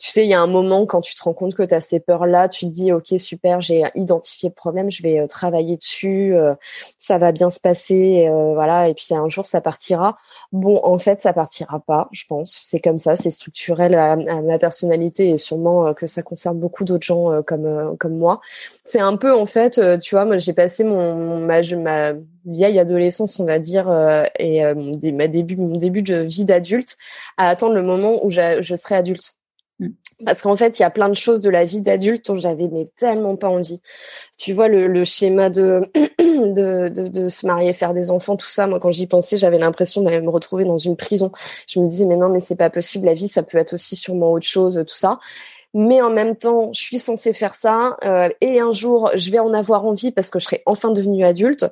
[0.00, 1.82] tu sais, il y a un moment quand tu te rends compte que tu as
[1.82, 5.76] ces peurs-là, tu te dis, OK, super, j'ai identifié le problème, je vais euh, travailler
[5.76, 6.54] dessus, euh,
[6.96, 10.16] ça va bien se passer, euh, voilà, et puis un jour, ça partira.
[10.52, 12.50] Bon, en fait, ça partira pas, je pense.
[12.50, 17.06] C'est comme ça, c'est structurel à, ma personnalité et sûrement que ça concerne beaucoup d'autres
[17.06, 18.40] gens comme comme moi.
[18.84, 22.12] C'est un peu, en fait, tu vois, moi, j'ai passé mon ma, ma
[22.46, 23.90] vieille adolescence, on va dire,
[24.38, 24.62] et
[25.12, 26.96] ma début, mon début de vie d'adulte,
[27.36, 29.39] à attendre le moment où je serai adulte.
[29.80, 29.88] Mm.
[30.24, 32.68] Parce qu'en fait, il y a plein de choses de la vie d'adulte dont j'avais
[32.70, 33.80] mais tellement pas envie.
[34.38, 35.80] Tu vois le, schéma de,
[36.18, 38.66] de, de, de se marier, faire des enfants, tout ça.
[38.66, 41.32] Moi, quand j'y pensais, j'avais l'impression d'aller me retrouver dans une prison.
[41.66, 43.06] Je me disais mais non, mais c'est pas possible.
[43.06, 45.18] La vie, ça peut être aussi sûrement autre chose, tout ça.
[45.72, 49.38] Mais en même temps, je suis censée faire ça euh, et un jour, je vais
[49.38, 51.64] en avoir envie parce que je serai enfin devenue adulte.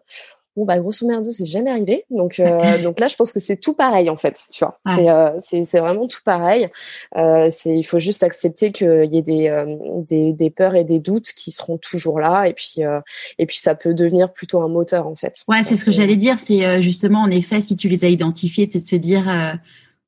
[0.59, 2.05] Bon bah grosso merdo c'est jamais arrivé.
[2.11, 4.77] Donc euh, donc là je pense que c'est tout pareil en fait tu vois.
[4.93, 6.69] C'est euh, c'est c'est vraiment tout pareil.
[7.17, 9.77] Euh, c'est il faut juste accepter qu'il y ait des, euh,
[10.09, 12.49] des des peurs et des doutes qui seront toujours là.
[12.49, 13.01] Et puis euh,
[13.39, 15.45] et puis ça peut devenir plutôt un moteur en fait.
[15.47, 16.41] Ouais c'est ce que j'allais dire.
[16.41, 19.59] C'est justement en effet si tu les as identifiés c'est de se dire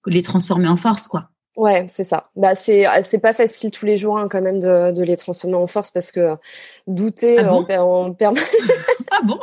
[0.07, 2.31] les transformer en force quoi Ouais, c'est ça.
[2.37, 5.57] Bah c'est c'est pas facile tous les jours hein, quand même de, de les transformer
[5.57, 6.37] en force parce que
[6.87, 8.49] douter ah en, en permanence.
[9.11, 9.39] ah bon?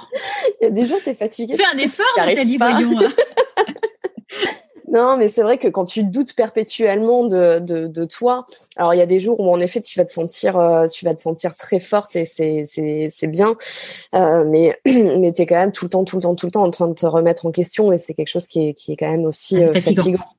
[0.62, 1.55] Il y a des jours t'es fatigué.
[1.55, 2.99] Fais un effort, Nathalie, voyons.
[3.01, 3.14] Hein.
[4.88, 8.45] non, mais c'est vrai que quand tu doutes perpétuellement de, de, de, toi,
[8.78, 11.03] alors il y a des jours où en effet tu vas te sentir euh, tu
[11.03, 13.55] vas te sentir très forte et c'est c'est c'est bien,
[14.16, 16.64] euh, mais mais t'es quand même tout le temps tout le temps tout le temps
[16.64, 18.95] en train de te remettre en question et c'est quelque chose qui est qui est
[18.95, 20.20] quand même aussi euh, fatigant.
[20.20, 20.36] Euh,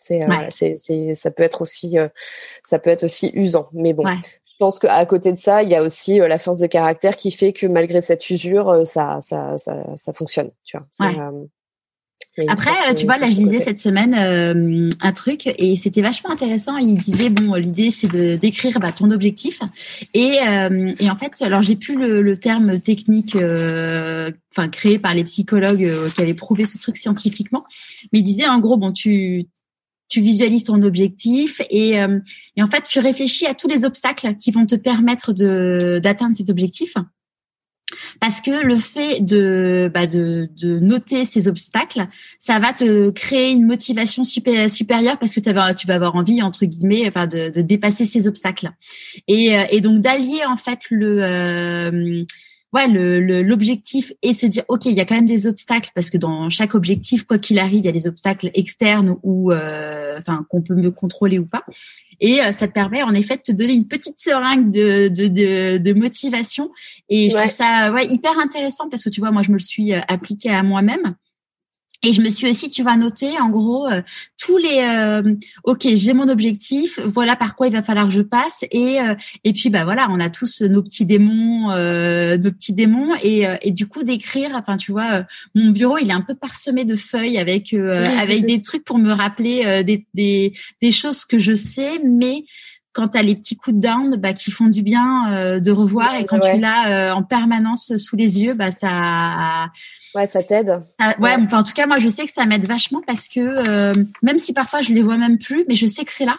[0.00, 2.08] c'est, c'est, ça peut être aussi, euh,
[2.64, 3.68] ça peut être aussi usant.
[3.72, 6.58] Mais bon, je pense qu'à côté de ça, il y a aussi euh, la force
[6.58, 10.50] de caractère qui fait que malgré cette usure, ça, ça, ça, ça fonctionne.
[10.64, 11.32] Tu vois.
[12.48, 14.14] Après, tu vois, là, je lisais cette semaine
[15.00, 16.78] un truc et c'était vachement intéressant.
[16.78, 19.60] Il disait bon, l'idée c'est de d'écrire bah, ton objectif
[20.14, 25.24] et et en fait, alors j'ai plus le, le terme technique, enfin créé par les
[25.24, 27.64] psychologues qui avaient prouvé ce truc scientifiquement,
[28.12, 29.48] mais il disait en gros bon, tu
[30.10, 32.18] tu visualises ton objectif et, euh,
[32.56, 36.36] et en fait tu réfléchis à tous les obstacles qui vont te permettre de d'atteindre
[36.36, 36.94] cet objectif.
[38.20, 42.06] Parce que le fait de, bah de, de noter ces obstacles,
[42.38, 46.40] ça va te créer une motivation supérieure parce que tu vas, tu vas avoir envie
[46.42, 48.70] entre guillemets, enfin de, de dépasser ces obstacles.
[49.26, 52.24] Et, euh, et donc d'allier en fait le euh,
[52.72, 56.10] ouais, le, l'objectif est se dire, ok, il y a quand même des obstacles parce
[56.10, 60.18] que dans chaque objectif, quoi qu'il arrive, il y a des obstacles externes ou, euh,
[60.18, 61.64] enfin, qu'on peut me contrôler ou pas.
[62.20, 65.28] Et euh, ça te permet en effet de te donner une petite seringue de, de,
[65.28, 66.70] de, de motivation.
[67.08, 69.62] Et je trouve ça ouais, hyper intéressant parce que tu vois, moi, je me le
[69.62, 71.14] suis euh, appliqué à moi-même.
[72.02, 74.00] Et je me suis aussi, tu vas noter en gros euh,
[74.38, 74.80] tous les.
[74.80, 75.34] Euh,
[75.64, 76.98] ok, j'ai mon objectif.
[77.00, 78.64] Voilà par quoi il va falloir que je passe.
[78.70, 83.14] Et euh, et puis bah voilà, on a tous nos petits démons, nos petits démons.
[83.22, 84.52] Et et du coup d'écrire.
[84.54, 88.62] Enfin, tu vois, mon bureau il est un peu parsemé de feuilles avec avec des
[88.62, 92.44] trucs pour me rappeler des, des des choses que je sais, mais
[92.92, 96.14] quand tu as les petits coups de down bah, qui font du bien de revoir
[96.16, 99.70] et quand tu l'as en permanence sous les yeux bah ça
[100.14, 100.82] Ouais, ça t'aide.
[101.20, 103.92] ouais, enfin en tout cas moi je sais que ça m'aide vachement parce que euh,
[104.22, 106.36] même si parfois je les vois même plus, mais je sais que c'est là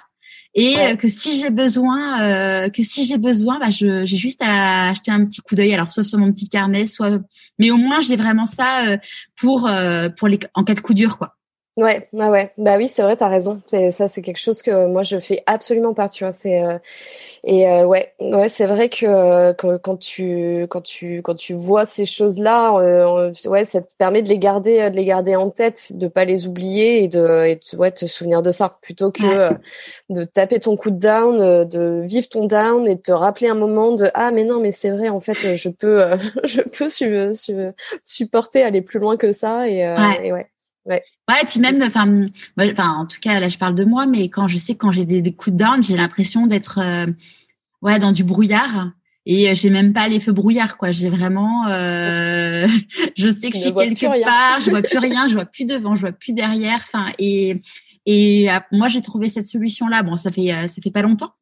[0.54, 4.90] et euh, que si j'ai besoin, euh, que si j'ai besoin, bah j'ai juste à
[4.90, 5.74] acheter un petit coup d'œil.
[5.74, 7.22] Alors soit sur mon petit carnet, soit,
[7.58, 8.98] mais au moins j'ai vraiment ça
[9.38, 9.70] pour
[10.18, 11.38] pour les en cas de coup dur quoi.
[11.78, 12.52] Ouais, ouais, ouais.
[12.58, 13.62] Bah oui, c'est vrai, t'as raison.
[13.66, 16.34] C'est ça, c'est quelque chose que moi je fais absolument pas, tu vois.
[16.34, 16.78] C'est euh,
[17.46, 21.86] et euh, ouais, ouais, c'est vrai que, que, quand tu quand tu quand tu vois
[21.86, 25.94] ces choses-là, euh, ouais, ça te permet de les garder de les garder en tête,
[25.98, 29.52] de pas les oublier et de, et de ouais, te souvenir de ça plutôt que
[30.10, 33.56] de taper ton coup de down, de vivre ton down et de te rappeler un
[33.56, 36.04] moment de ah mais non mais c'est vrai en fait je peux
[36.44, 37.32] je peux su,
[38.04, 39.80] supporter aller plus loin que ça et
[40.24, 40.51] et ouais.
[40.86, 41.04] Ouais.
[41.30, 42.26] Ouais, et puis même, enfin,
[42.60, 45.06] enfin, en tout cas, là, je parle de moi, mais quand je sais quand j'ai
[45.06, 47.06] des, coups de down, j'ai l'impression d'être, euh,
[47.82, 48.92] ouais, dans du brouillard.
[49.28, 50.90] Et j'ai même pas les feux brouillard, quoi.
[50.92, 52.68] J'ai vraiment, euh,
[53.16, 55.96] je sais que je suis quelque part, je vois plus rien, je vois plus devant,
[55.96, 56.80] je vois plus derrière.
[56.82, 57.62] Enfin, et
[58.08, 60.02] et euh, moi, j'ai trouvé cette solution-là.
[60.02, 61.34] Bon, ça fait ça fait pas longtemps.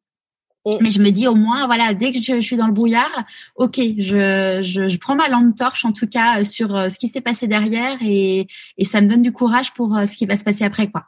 [0.80, 3.24] Mais je me dis au moins, voilà, dès que je, suis dans le brouillard,
[3.56, 7.08] ok, je, je, je, prends ma lampe torche en tout cas sur euh, ce qui
[7.08, 8.46] s'est passé derrière et,
[8.76, 11.04] et ça me donne du courage pour euh, ce qui va se passer après, quoi.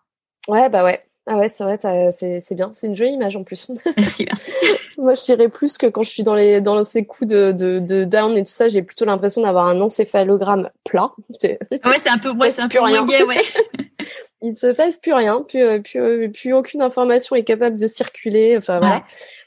[0.48, 1.04] Ouais, bah ouais.
[1.26, 1.78] Ah ouais, c'est vrai,
[2.10, 2.70] c'est bien.
[2.72, 3.70] C'est une jolie image en plus.
[3.96, 4.50] Merci, merci.
[4.98, 7.78] Moi, je dirais plus que quand je suis dans les dans ces coups de, de,
[7.78, 11.12] de down et tout ça, j'ai plutôt l'impression d'avoir un encéphalogramme plat.
[11.42, 13.06] Ouais, c'est un peu, ouais, c'est un peu rien.
[13.06, 13.42] ouais.
[14.42, 18.56] Il se passe plus rien, plus, euh, plus, plus aucune information est capable de circuler.
[18.56, 19.02] Enfin voilà.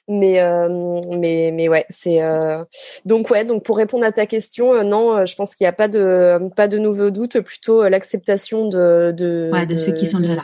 [0.08, 2.64] Mais euh, mais mais ouais c'est euh...
[3.06, 5.70] donc ouais donc pour répondre à ta question euh, non euh, je pense qu'il n'y
[5.70, 10.06] a pas de pas de nouveaux doutes plutôt l'acceptation de de, ouais, de, ceux qui
[10.06, 10.42] sont déjà là.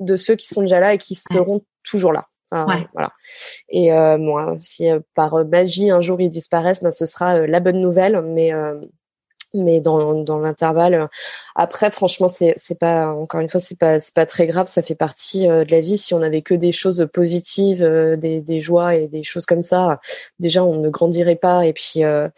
[0.00, 2.26] de ceux qui sont déjà là et qui seront toujours là.
[2.52, 2.86] Ouais.
[2.92, 3.12] voilà.
[3.70, 8.20] Et moi si par magie un jour ils disparaissent ben ce sera la bonne nouvelle
[8.20, 8.52] mais
[9.54, 11.08] mais dans, dans l'intervalle
[11.54, 14.66] après franchement c'est c'est pas encore une fois c'est pas c'est pas très grave.
[14.66, 15.98] Ça fait partie euh, de la vie.
[15.98, 19.62] Si on avait que des choses positives euh, des, des joies et des choses comme
[19.62, 20.00] ça
[20.38, 21.66] déjà on ne grandirait pas.
[21.66, 22.28] Et puis euh,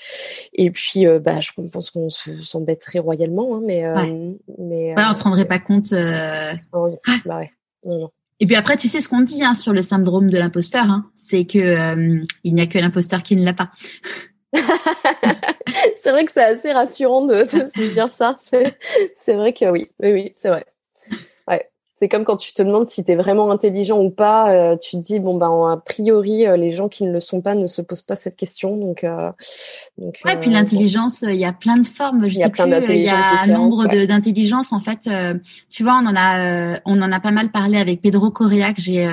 [0.53, 3.85] et puis bah je pense qu'on s'embêterait royalement hein, mais
[4.59, 7.51] mais ouais, on se rendrait pas compte bah ouais.
[7.85, 8.11] Non non.
[8.43, 11.11] Et puis après, tu sais ce qu'on dit hein, sur le syndrome de l'imposteur, hein,
[11.15, 13.71] c'est que il n'y a que l'imposteur qui ne l'a pas.
[15.97, 18.37] c'est vrai que c'est assez rassurant de, de se dire ça.
[18.39, 20.65] C'est vrai que oui, oui, oui, c'est vrai.
[21.47, 21.69] Ouais.
[21.95, 24.51] C'est comme quand tu te demandes si tu es vraiment intelligent ou pas.
[24.51, 27.43] Euh, tu te dis bon ben a priori euh, les gens qui ne le sont
[27.43, 28.77] pas ne se posent pas cette question.
[28.77, 29.31] Donc, euh,
[29.99, 30.41] donc ouais.
[30.41, 32.27] puis l'intelligence, il y a plein de formes.
[32.27, 33.19] Je il y a plein d'intelligences.
[33.45, 35.09] Il y a un nombre d'intelligences en fait.
[35.69, 38.81] tu vois, on en a on en a pas mal parlé avec Pedro Correa que
[38.81, 39.07] j'ai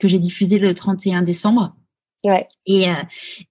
[0.00, 1.74] que j'ai diffusé le 31 décembre.
[2.66, 2.94] Et, euh,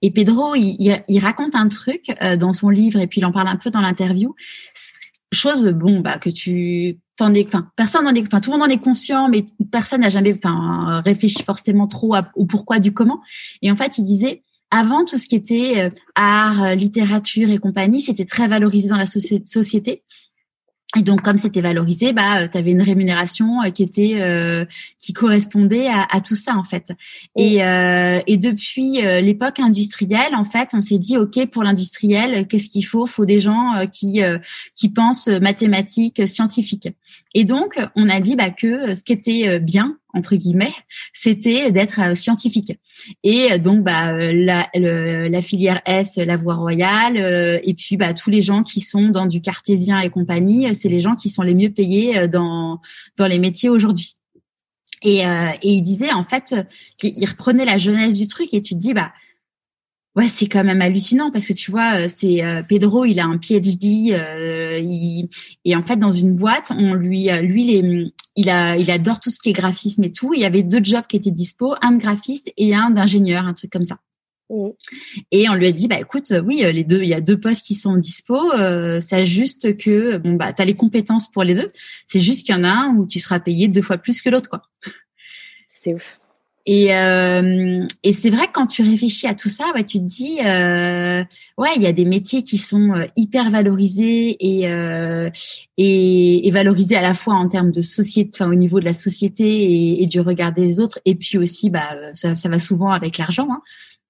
[0.01, 3.31] et Pedro, il, il, raconte un truc euh, dans son livre et puis il en
[3.31, 4.35] parle un peu dans l'interview.
[5.31, 8.67] Chose, bon, bah que tu t'en es, enfin personne en est, enfin tout le monde
[8.67, 13.21] en est conscient, mais personne n'a jamais, enfin réfléchi forcément trop au pourquoi du comment.
[13.61, 18.01] Et en fait, il disait avant tout ce qui était euh, art, littérature et compagnie,
[18.01, 20.03] c'était très valorisé dans la société.
[20.97, 24.65] Et donc, comme c'était valorisé, bah, tu avais une rémunération qui était
[24.97, 26.91] qui correspondait à, à, tout ça en fait.
[27.35, 32.85] Et, et depuis l'époque industrielle, en fait, on s'est dit ok pour l'industriel, qu'est-ce qu'il
[32.85, 33.05] faut?
[33.05, 34.21] Faut des gens qui
[34.75, 36.89] qui pensent mathématiques, scientifiques.
[37.35, 40.73] Et donc, on a dit bah, que ce qui était bien entre guillemets,
[41.13, 42.73] c'était d'être euh, scientifique.
[43.23, 48.13] Et euh, donc, bah, la, la filière S, la voie royale, euh, et puis bah,
[48.13, 51.43] tous les gens qui sont dans du cartésien et compagnie, c'est les gens qui sont
[51.43, 52.81] les mieux payés dans
[53.17, 54.15] dans les métiers aujourd'hui.
[55.01, 56.53] Et, et il disait en fait,
[57.01, 59.13] il reprenait la jeunesse du truc, et tu te dis bah
[60.15, 63.25] Ouais, c'est quand même hallucinant parce que tu vois, euh, c'est euh, Pedro, il a
[63.25, 64.81] un PhD, euh,
[65.63, 69.31] et en fait dans une boîte, on lui, lui, il, il a, il adore tout
[69.31, 70.33] ce qui est graphisme et tout.
[70.33, 73.53] Il y avait deux jobs qui étaient dispo, un de graphiste et un d'ingénieur, un
[73.53, 73.97] truc comme ça.
[74.49, 74.69] Mmh.
[75.31, 77.65] Et on lui a dit, bah écoute, oui, les deux, il y a deux postes
[77.65, 78.53] qui sont dispo.
[78.53, 81.67] Euh, c'est juste que bon bah t'as les compétences pour les deux.
[82.05, 84.29] C'est juste qu'il y en a un où tu seras payé deux fois plus que
[84.29, 84.61] l'autre, quoi.
[85.67, 86.17] C'est ouf.
[86.65, 90.03] Et, euh, et c'est vrai que quand tu réfléchis à tout ça, ouais, tu te
[90.03, 91.23] dis, euh,
[91.57, 95.29] ouais, il y a des métiers qui sont euh, hyper valorisés et, euh,
[95.77, 99.45] et, valorisés à la fois en termes de société, enfin au niveau de la société
[99.45, 103.17] et, et, du regard des autres, et puis aussi, bah, ça, ça va souvent avec
[103.17, 103.61] l'argent, hein,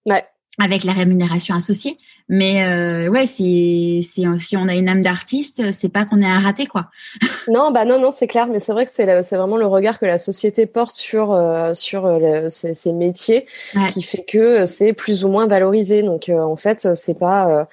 [0.05, 0.23] ouais.
[0.61, 1.97] Avec la rémunération associée.
[2.27, 6.27] Mais euh, ouais, si, si, si on a une âme d'artiste, c'est pas qu'on est
[6.27, 6.87] un raté, quoi.
[7.47, 8.47] non, bah non, non, c'est clair.
[8.47, 11.73] Mais c'est vrai que c'est c'est vraiment le regard que la société porte sur euh,
[11.73, 13.47] sur euh, ces, ces, métiers
[13.91, 16.03] qui fait que c'est plus ou moins valorisé.
[16.03, 17.67] Donc en fait, c'est pas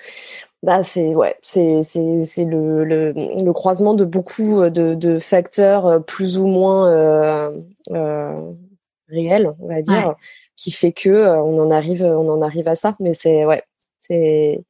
[0.62, 6.04] bah c'est ouais c'est c'est c'est le, le, le croisement de beaucoup de, de facteurs
[6.04, 7.50] plus ou moins euh,
[7.92, 8.52] euh,
[9.08, 10.16] réels on va dire
[10.56, 13.62] qui fait que on en arrive on en arrive à ça mais c'est ouais
[14.06, 14.64] c'est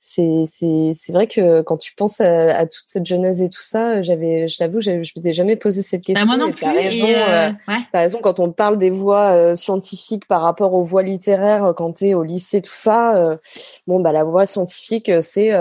[0.00, 4.02] c'est c'est c'est vrai que quand tu penses à, toute cette jeunesse et tout ça,
[4.02, 6.26] j'avais, je t'avoue, je, m'étais jamais posé cette bah, question.
[6.26, 6.64] moi non plus.
[6.64, 7.06] T'as raison.
[7.06, 11.02] Euh, euh T'as raison quand on parle des voies euh, scientifiques par rapport aux voies
[11.02, 13.38] littéraires euh, quand t'es au lycée, tout ça.
[13.86, 15.52] bon bah la voie scientifique, c'est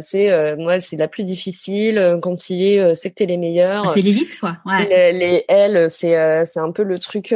[0.00, 2.18] c'est moi c'est la plus difficile.
[2.22, 3.84] Quand tu y es, c'est que t'es les meilleurs.
[3.86, 4.56] Ah, c'est l'élite quoi.
[4.64, 4.86] Ouais.
[4.88, 7.34] Les, les L, c'est c'est un peu le truc.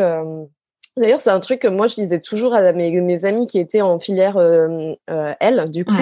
[1.01, 3.81] D'ailleurs, c'est un truc que moi je disais toujours à mes, mes amis qui étaient
[3.81, 5.95] en filière euh, euh L, du coup,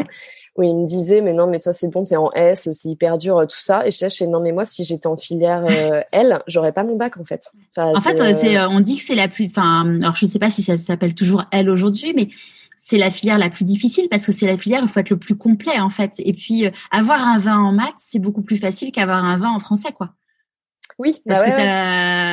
[0.57, 3.16] où ils me disaient mais non mais toi c'est bon, t'es en S, c'est hyper
[3.16, 3.86] dur tout ça.
[3.86, 6.96] Et je disais non mais moi si j'étais en filière euh, L, j'aurais pas mon
[6.96, 7.51] bac en fait.
[7.76, 10.62] en fait, euh, on dit que c'est la plus, enfin, alors je sais pas si
[10.62, 12.28] ça s'appelle toujours L aujourd'hui, mais
[12.80, 15.11] c'est la filière la plus difficile parce que c'est la filière où il faut être
[15.11, 16.14] le plus complet en fait.
[16.18, 19.61] Et puis avoir un vin en maths, c'est beaucoup plus facile qu'avoir un vin en
[19.61, 20.11] français quoi.
[20.99, 22.28] Oui, parce bah que ça.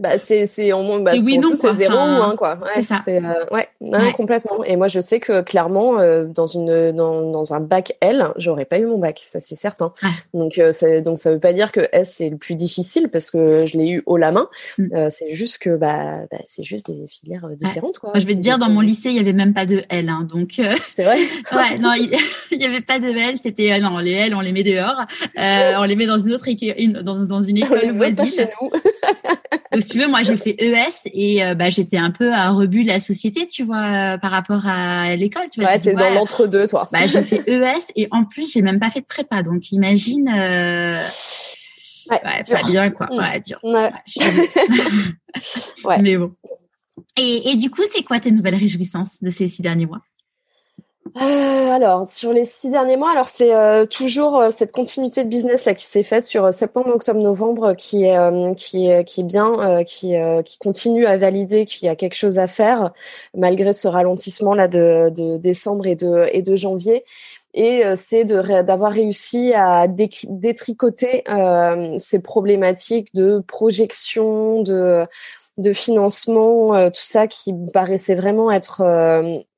[0.00, 2.58] Bah c'est c'est en bah, oui non c'est zéro ou un quoi.
[2.74, 2.98] c'est ça.
[2.98, 4.64] C'est euh, ouais, non, complètement.
[4.64, 8.64] Et moi je sais que clairement euh, dans une dans dans un bac L, j'aurais
[8.64, 9.92] pas eu mon bac, ça c'est certain.
[10.34, 13.30] Donc euh, ça donc ça veut pas dire que S c'est le plus difficile parce
[13.30, 14.48] que je l'ai eu haut la main.
[14.78, 14.94] Mm.
[14.94, 18.12] Euh, c'est juste que bah, bah c'est juste des filières différentes quoi.
[18.16, 20.26] je vais te dire dans mon lycée il y avait même pas de L hein,
[20.28, 20.60] donc.
[20.94, 21.18] C'est vrai?
[21.52, 21.92] ouais non
[22.50, 25.06] il, y avait pas de L c'était non les L on les met dehors
[25.36, 26.48] on les met dans une autre
[27.02, 28.70] dans dans une école chez nous.
[29.72, 32.50] Donc, si tu veux, moi, j'ai fait ES et euh, bah, j'étais un peu à
[32.50, 35.48] rebut de la société, tu vois, par rapport à l'école.
[35.50, 36.86] Tu vois, ouais, t'es dans l'entre-deux, toi.
[36.92, 39.42] Bah, j'ai fait ES et en plus, j'ai même pas fait de prépa.
[39.42, 40.28] Donc, imagine.
[40.28, 41.00] Euh...
[42.10, 43.06] Ouais, pas bien, quoi.
[43.10, 43.16] Mm.
[43.16, 43.58] Ouais, dur.
[43.62, 43.90] Ouais.
[45.84, 45.98] ouais.
[46.02, 46.34] Mais bon.
[47.16, 50.00] Et, et du coup, c'est quoi tes nouvelles réjouissances de ces six derniers mois?
[51.16, 55.28] Euh, alors sur les six derniers mois, alors c'est euh, toujours euh, cette continuité de
[55.28, 59.24] business là qui s'est faite sur septembre, octobre, novembre, qui est qui est qui est
[59.24, 62.92] bien, qui qui continue à valider qu'il y a quelque chose à faire
[63.36, 67.04] malgré ce ralentissement là de, de décembre et de et de janvier.
[67.54, 71.24] Et c'est d'avoir réussi à détricoter
[71.96, 75.06] ces problématiques de projection, de
[75.58, 78.82] de financement, tout ça qui paraissait vraiment être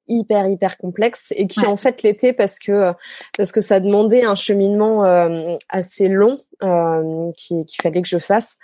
[0.08, 2.92] hyper hyper complexe et qui en fait l'était parce que
[3.36, 8.56] parce que ça demandait un cheminement euh, assez long euh, qu'il fallait que je fasse.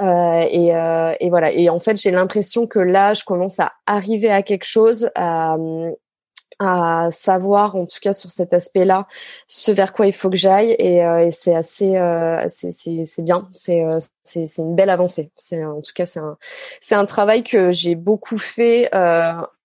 [0.00, 1.52] Euh, et, euh, et voilà.
[1.52, 5.56] Et en fait j'ai l'impression que là je commence à arriver à quelque chose à
[6.58, 9.06] à savoir en tout cas sur cet aspect-là
[9.46, 10.70] ce vers quoi il faut que j'aille.
[10.78, 11.94] Et, et c'est assez
[12.48, 13.48] c'est c'est bien.
[13.52, 13.82] C'est
[14.22, 15.30] c'est c'est une belle avancée.
[15.34, 16.38] C'est en tout cas c'est un
[16.80, 18.88] c'est un travail que j'ai beaucoup fait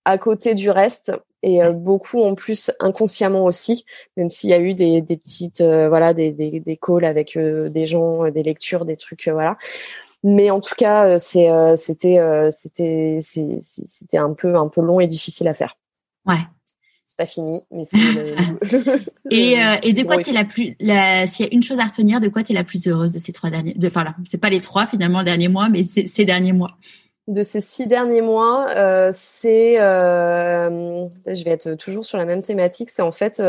[0.04, 1.12] à côté du reste.
[1.44, 3.84] Et euh, beaucoup en plus inconsciemment aussi
[4.16, 7.36] même s'il y a eu des, des petites euh, voilà des, des, des calls avec
[7.36, 9.58] euh, des gens des lectures des trucs voilà.
[10.22, 15.48] Mais en tout cas c'est c'était c'était c'était un peu un peu long et difficile
[15.48, 15.74] à faire.
[16.26, 16.38] Ouais.
[17.12, 17.98] C'est pas fini, mais c'est
[19.30, 21.78] et, euh, et de quoi tu es la plus, la, s'il y a une chose
[21.78, 24.02] à retenir, de quoi tu es la plus heureuse de ces trois derniers, de, enfin
[24.02, 26.78] là, c'est pas les trois finalement le dernier mois, mais ces derniers mois?
[27.28, 32.40] De ces six derniers mois, euh, c'est, euh, je vais être toujours sur la même
[32.40, 33.40] thématique, c'est en fait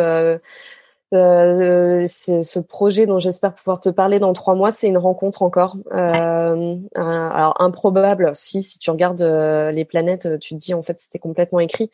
[1.14, 4.72] euh, euh, ce projet dont j'espère pouvoir te parler dans trois mois.
[4.72, 5.78] C'est une rencontre encore.
[5.94, 8.32] Euh, alors improbable.
[8.34, 11.92] Si si tu regardes les planètes, tu te dis en fait c'était complètement écrit,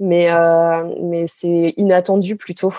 [0.00, 0.28] mais
[1.00, 2.72] mais c'est inattendu plutôt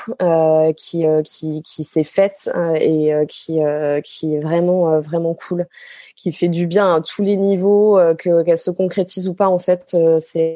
[0.75, 3.59] qui qui qui s'est faite et qui
[4.03, 5.67] qui est vraiment vraiment cool,
[6.15, 9.47] qui fait du bien à tous les niveaux, que qu'elle se concrétise ou pas.
[9.47, 10.55] En fait, c'est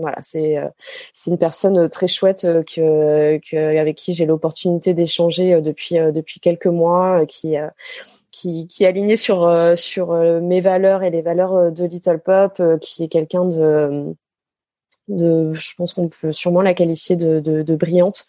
[0.00, 0.58] voilà c'est
[1.12, 6.40] c'est une personne très chouette que avec qui j'ai l'opportunité d'échanger euh, depuis euh, depuis
[6.40, 7.56] quelques mois, euh, qui
[8.30, 13.04] qui, qui est aligné sur sur mes valeurs et les valeurs de Little Pop, qui
[13.04, 14.14] est quelqu'un de
[15.08, 18.26] de, je pense qu'on peut sûrement la qualifier de, de, de brillante.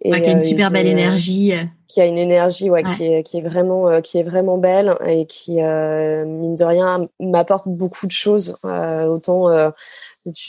[0.00, 1.52] Et qui a une super belle énergie.
[1.88, 5.26] qui a une énergie ouais, qui est qui est vraiment qui est vraiment belle et
[5.26, 9.72] qui mine de rien m'apporte beaucoup de choses autant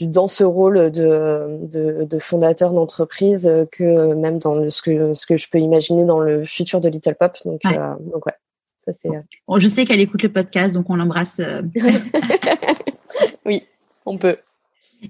[0.01, 5.35] dans ce rôle de, de, de fondateur d'entreprise que même dans ce que ce que
[5.35, 7.35] je peux imaginer dans le futur de Little Pop.
[7.45, 8.33] Donc, euh, donc ouais,
[8.79, 9.09] ça c'est.
[9.47, 11.39] Bon, je sais qu'elle écoute le podcast, donc on l'embrasse.
[11.39, 11.61] Euh.
[13.45, 13.63] oui,
[14.05, 14.37] on peut.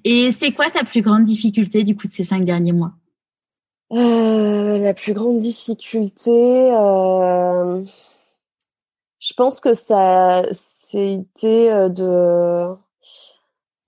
[0.05, 2.93] Et c'est quoi ta plus grande difficulté du coup de ces cinq derniers mois?
[3.91, 7.83] Euh, La plus grande difficulté, euh,
[9.19, 12.75] je pense que ça, c'était de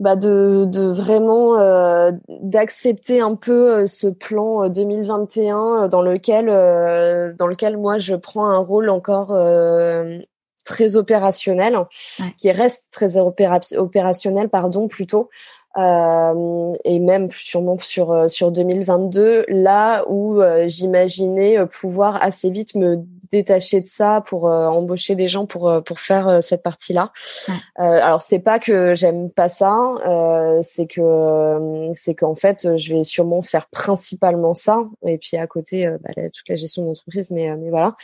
[0.02, 6.48] bah de, de vraiment euh, d'accepter un peu euh, ce plan 2021 euh, dans lequel
[7.38, 9.34] dans lequel moi je prends un rôle encore
[10.66, 11.78] très opérationnel
[12.38, 15.30] qui reste très opérationnel pardon plutôt
[15.78, 22.98] et même sûrement sur sur 2022 là où j'imaginais pouvoir assez vite me
[23.36, 27.12] détacher de ça pour euh, embaucher des gens pour euh, pour faire euh, cette partie-là.
[27.76, 29.78] alors c'est pas que j'aime pas ça,
[30.62, 35.90] c'est que c'est qu'en fait je vais sûrement faire principalement ça et puis à côté
[36.02, 37.96] bah, toute la gestion d'entreprise, mais mais voilà.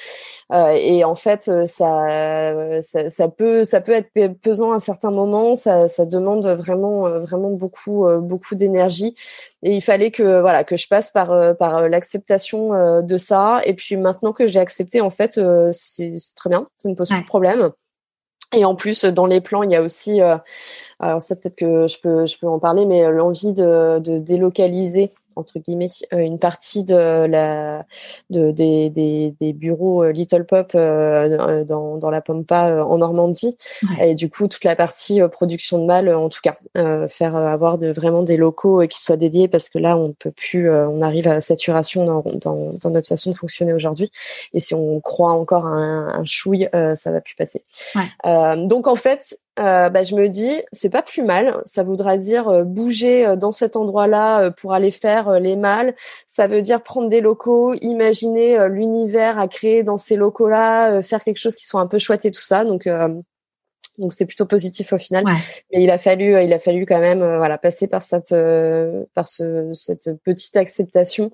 [0.76, 4.12] et en fait ça, ça, ça peut ça peut être
[4.42, 9.16] pesant à certains moments, ça ça demande vraiment vraiment beaucoup beaucoup d'énergie
[9.64, 13.18] et il fallait que voilà que je passe par euh, par euh, l'acceptation euh, de
[13.18, 13.62] ça.
[13.66, 15.40] Et puis maintenant que j'ai accepté en fait
[15.72, 17.70] c'est très bien ça ne pose pas de problème.
[18.54, 20.20] Et en plus dans les plans il y a aussi
[21.00, 25.12] alors ça peut-être que je peux je peux en parler mais l'envie de, de délocaliser
[25.36, 27.86] entre guillemets euh, une partie de la
[28.30, 33.58] de des, des, des bureaux euh, Little Pop euh, dans, dans la Pampa en Normandie.
[34.02, 36.56] Et du coup toute la partie production de mâles en tout cas
[37.10, 40.70] faire avoir de vraiment des locaux qui soient dédiés parce que là on peut plus
[40.72, 44.12] on arrive à saturation dans, dans, dans notre façon de fonctionner aujourd'hui.
[44.54, 47.64] Et si on croit encore à un, un chouille ça va plus passer.
[48.24, 51.62] Donc en fait euh, bah, je me dis c'est pas plus mal.
[51.66, 55.96] Ça voudra dire euh, bouger euh, dans cet endroit-là pour aller faire les mâles.
[56.28, 61.38] Ça veut dire prendre des locaux, imaginer l'univers à créer dans ces locaux-là, faire quelque
[61.38, 62.66] chose qui soit un peu chouette et tout ça.
[62.66, 62.88] Donc
[63.98, 65.26] donc c'est plutôt positif au final.
[65.74, 68.34] Mais il a fallu, il a fallu quand même, voilà, passer par cette,
[69.14, 71.30] par ce, cette petite acceptation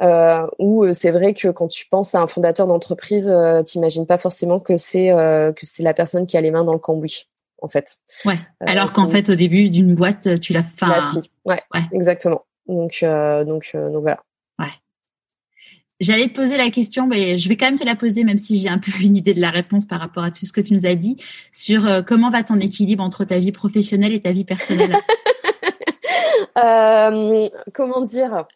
[0.00, 4.18] euh, où c'est vrai que quand tu penses à un fondateur d'entreprise, euh, t'imagines pas
[4.18, 7.28] forcément que c'est que c'est la personne qui a les mains dans le cambouis
[7.62, 7.98] en fait.
[8.24, 8.38] Ouais.
[8.62, 10.86] Euh, Alors qu'en fait, au début d'une boîte, tu l'as fait.
[10.86, 11.30] Bah, si.
[11.44, 12.44] ouais, ouais, exactement.
[12.66, 14.20] Donc, euh, donc, euh, donc voilà.
[14.58, 14.72] Ouais.
[16.00, 18.60] J'allais te poser la question, mais je vais quand même te la poser, même si
[18.60, 20.74] j'ai un peu une idée de la réponse par rapport à tout ce que tu
[20.74, 21.16] nous as dit,
[21.50, 24.96] sur comment va ton équilibre entre ta vie professionnelle et ta vie personnelle?
[26.58, 28.46] euh, comment dire?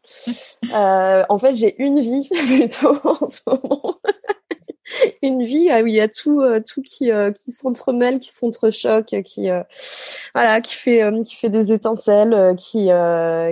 [0.73, 3.95] En fait, j'ai une vie plutôt en ce moment.
[5.23, 9.15] Une vie où il y a tout euh, tout qui euh, qui s'entremêle, qui s'entrechoque,
[9.25, 9.63] qui euh,
[10.35, 12.89] voilà, qui fait qui fait des étincelles, qui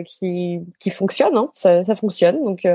[0.05, 1.37] qui qui fonctionne.
[1.37, 2.43] Hein, ça, ça fonctionne.
[2.45, 2.67] Donc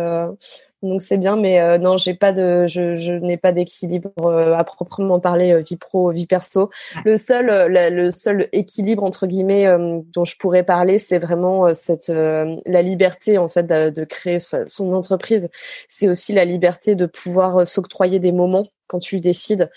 [0.86, 4.54] donc c'est bien, mais euh, non, j'ai pas de, je, je n'ai pas d'équilibre euh,
[4.54, 6.70] à proprement parler euh, vie pro, vie perso.
[7.04, 9.66] Le seul, le seul équilibre entre guillemets
[10.14, 14.94] dont je pourrais parler, c'est vraiment cette la liberté en fait de, de créer son
[14.94, 15.50] entreprise.
[15.90, 19.70] C'est aussi la liberté de pouvoir s'octroyer des moments quand tu le décides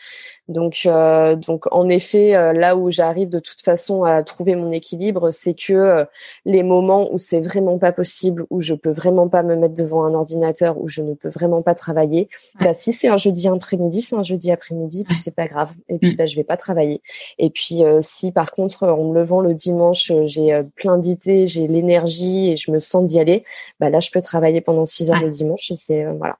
[0.48, 4.70] Donc, euh, donc en effet, euh, là où j'arrive de toute façon à trouver mon
[4.72, 6.04] équilibre, c'est que euh,
[6.44, 10.04] les moments où c'est vraiment pas possible, où je peux vraiment pas me mettre devant
[10.04, 12.28] un ordinateur, où je ne peux vraiment pas travailler,
[12.60, 15.72] bah si c'est un jeudi après-midi, c'est un jeudi après-midi, puis c'est pas grave.
[15.88, 16.16] Et puis mm.
[16.16, 17.02] bah je vais pas travailler.
[17.38, 22.50] Et puis si par contre en me levant le dimanche, j'ai plein d'idées, j'ai l'énergie
[22.52, 23.44] et je me sens d'y aller,
[23.80, 26.38] bah là je peux travailler pendant six heures le dimanche et c'est voilà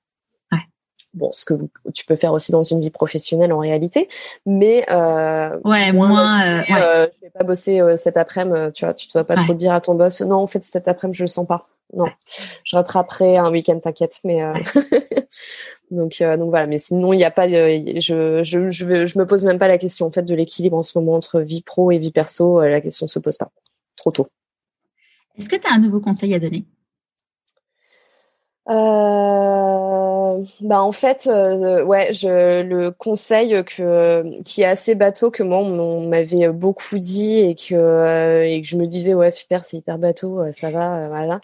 [1.15, 1.55] bon, ce que
[1.95, 4.09] tu peux faire aussi dans une vie professionnelle en réalité,
[4.47, 6.43] mais euh, ouais, moins.
[6.43, 6.83] Euh, ouais.
[6.83, 9.73] Euh, je vais pas bosser euh, cet après-midi, tu vois, tu dois pas trop dire
[9.73, 12.07] à ton boss, non, en fait cet après-midi je le sens pas, non,
[12.65, 14.41] je rattraperai un week-end, t'inquiète, mais
[15.91, 19.45] donc donc voilà, mais sinon il n'y a pas, je je je, je me pose
[19.45, 21.99] même pas la question en fait de l'équilibre en ce moment entre vie pro et
[21.99, 23.51] vie perso, la question se pose pas,
[23.97, 24.29] trop tôt.
[25.39, 26.65] Est-ce que tu as un nouveau conseil à donner?
[28.71, 35.43] Euh, bah en fait, euh, ouais, je le conseil que qui est assez bateau que
[35.43, 39.65] moi on, m'avait beaucoup dit et que euh, et que je me disais ouais super
[39.65, 41.41] c'est hyper bateau ça va voilà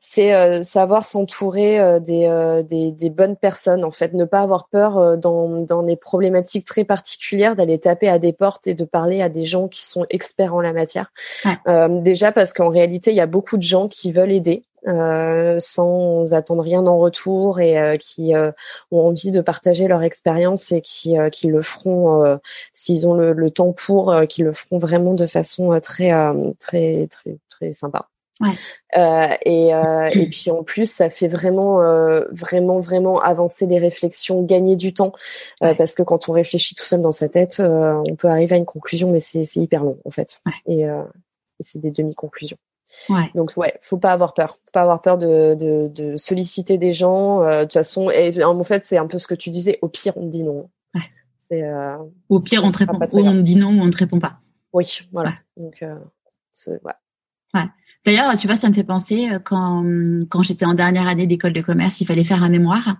[0.00, 4.12] c'est savoir s'entourer des, des, des bonnes personnes en fait.
[4.14, 8.66] Ne pas avoir peur dans dans les problématiques très particulières d'aller taper à des portes
[8.68, 11.12] et de parler à des gens qui sont experts en la matière.
[11.66, 14.62] Déjà parce qu'en réalité il y a beaucoup de gens qui veulent aider.
[14.62, 14.67] euh,
[15.58, 18.50] sans attendre rien en retour et euh, qui euh,
[18.90, 22.38] ont envie de partager leur expérience et qui, qui le feront
[22.72, 26.10] s'ils ont le, le, temps pour, qui le feront vraiment de façon très
[26.58, 28.08] très très très sympa.
[28.40, 28.54] Ouais.
[28.96, 33.78] Euh, et, euh, et puis en plus, ça fait vraiment, euh, vraiment, vraiment avancer les
[33.78, 35.12] réflexions, gagner du temps,
[35.60, 38.64] parce que quand on réfléchit tout seul dans sa tête, on peut arriver à une
[38.64, 40.40] conclusion, mais c'est hyper long en fait.
[40.46, 40.52] Ouais.
[40.66, 42.58] Et, et c'est des demi-conclusions.
[43.08, 43.30] Ouais.
[43.34, 46.92] Donc ouais, faut pas avoir peur, faut pas avoir peur de, de, de solliciter des
[46.92, 47.42] gens.
[47.42, 49.78] Euh, de toute façon, et en fait, c'est un peu ce que tu disais.
[49.82, 50.70] Au pire, on te dit non.
[50.94, 51.02] Ouais.
[51.38, 51.62] C'est.
[51.62, 51.96] Euh,
[52.28, 52.98] Au pire, on te répond.
[52.98, 54.40] Ou on te dit non ou on te répond pas.
[54.72, 55.34] Oui, voilà.
[55.56, 55.96] Donc, euh,
[56.68, 56.92] ouais.
[57.54, 57.64] Ouais.
[58.04, 59.84] D'ailleurs, tu vois, ça me fait penser euh, quand
[60.30, 62.96] quand j'étais en dernière année d'école de commerce, il fallait faire un mémoire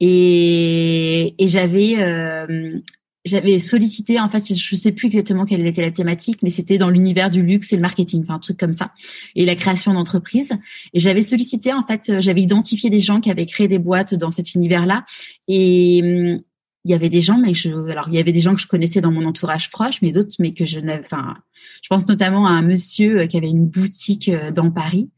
[0.00, 2.78] et et j'avais euh,
[3.24, 6.88] j'avais sollicité en fait je sais plus exactement quelle était la thématique mais c'était dans
[6.88, 8.92] l'univers du luxe et le marketing enfin un truc comme ça
[9.36, 10.52] et la création d'entreprise.
[10.94, 14.30] Et j'avais sollicité en fait j'avais identifié des gens qui avaient créé des boîtes dans
[14.30, 15.04] cet univers là
[15.48, 16.40] et hum,
[16.84, 18.66] il y avait des gens mais je alors il y avait des gens que je
[18.66, 21.36] connaissais dans mon entourage proche mais d'autres mais que je n'avais enfin
[21.82, 25.10] je pense notamment à un monsieur qui avait une boutique euh, dans Paris.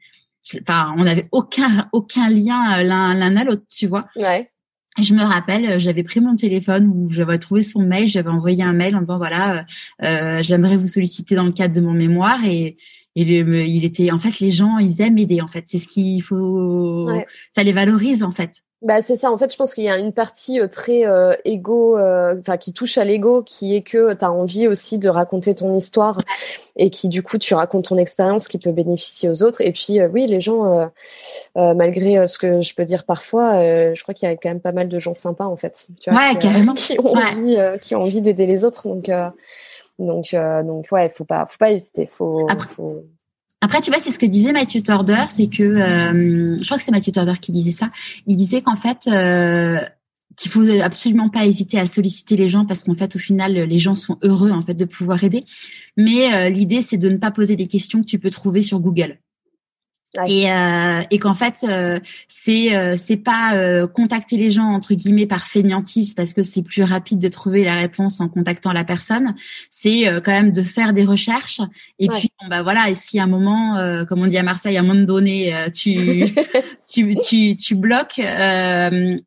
[0.60, 4.02] Enfin on n'avait aucun aucun lien euh, l'un l'un à l'autre tu vois.
[4.16, 4.51] Ouais
[4.98, 8.62] je me rappelle, euh, j'avais pris mon téléphone où j'avais trouvé son mail, j'avais envoyé
[8.62, 9.64] un mail en disant voilà,
[10.02, 12.44] euh, euh j'aimerais vous solliciter dans le cadre de mon mémoire.
[12.44, 12.76] Et
[13.14, 15.64] et il était en fait les gens ils aiment aider en fait.
[15.66, 17.10] C'est ce qu'il faut
[17.50, 19.30] ça les valorise en fait bah c'est ça.
[19.30, 22.56] En fait, je pense qu'il y a une partie euh, très euh, égo, euh, enfin
[22.56, 26.20] qui touche à l'ego, qui est que tu as envie aussi de raconter ton histoire
[26.74, 29.60] et qui du coup tu racontes ton expérience qui peut bénéficier aux autres.
[29.60, 30.90] Et puis oui, les gens,
[31.54, 33.52] malgré ce que je peux dire parfois,
[33.94, 35.86] je crois qu'il y a quand même pas mal de gens sympas en fait.
[36.00, 36.74] Tu vois, ouais, qui, carrément.
[36.74, 38.88] qui ont envie, qui ont envie d'aider les autres.
[38.88, 39.10] Donc
[39.98, 42.08] donc donc ouais, faut pas faut pas hésiter.
[42.10, 43.04] Faut, faut...
[43.64, 46.82] Après, tu vois, c'est ce que disait Mathieu Torder, c'est que euh, je crois que
[46.82, 47.90] c'est Mathieu Torder qui disait ça.
[48.26, 49.78] Il disait qu'en fait, euh,
[50.36, 53.78] qu'il faut absolument pas hésiter à solliciter les gens parce qu'en fait, au final, les
[53.78, 55.44] gens sont heureux en fait de pouvoir aider.
[55.96, 58.80] Mais euh, l'idée, c'est de ne pas poser des questions que tu peux trouver sur
[58.80, 59.18] Google.
[60.28, 61.98] Et, euh, et qu'en fait euh,
[62.28, 66.60] c'est euh, c'est pas euh, contacter les gens entre guillemets par fainéantise parce que c'est
[66.60, 69.34] plus rapide de trouver la réponse en contactant la personne.
[69.70, 71.62] C'est euh, quand même de faire des recherches.
[71.98, 74.76] Et puis bon, bah voilà et si à un moment comme on dit à Marseille
[74.76, 76.26] à un moment donné tu
[76.92, 78.20] tu tu tu bloques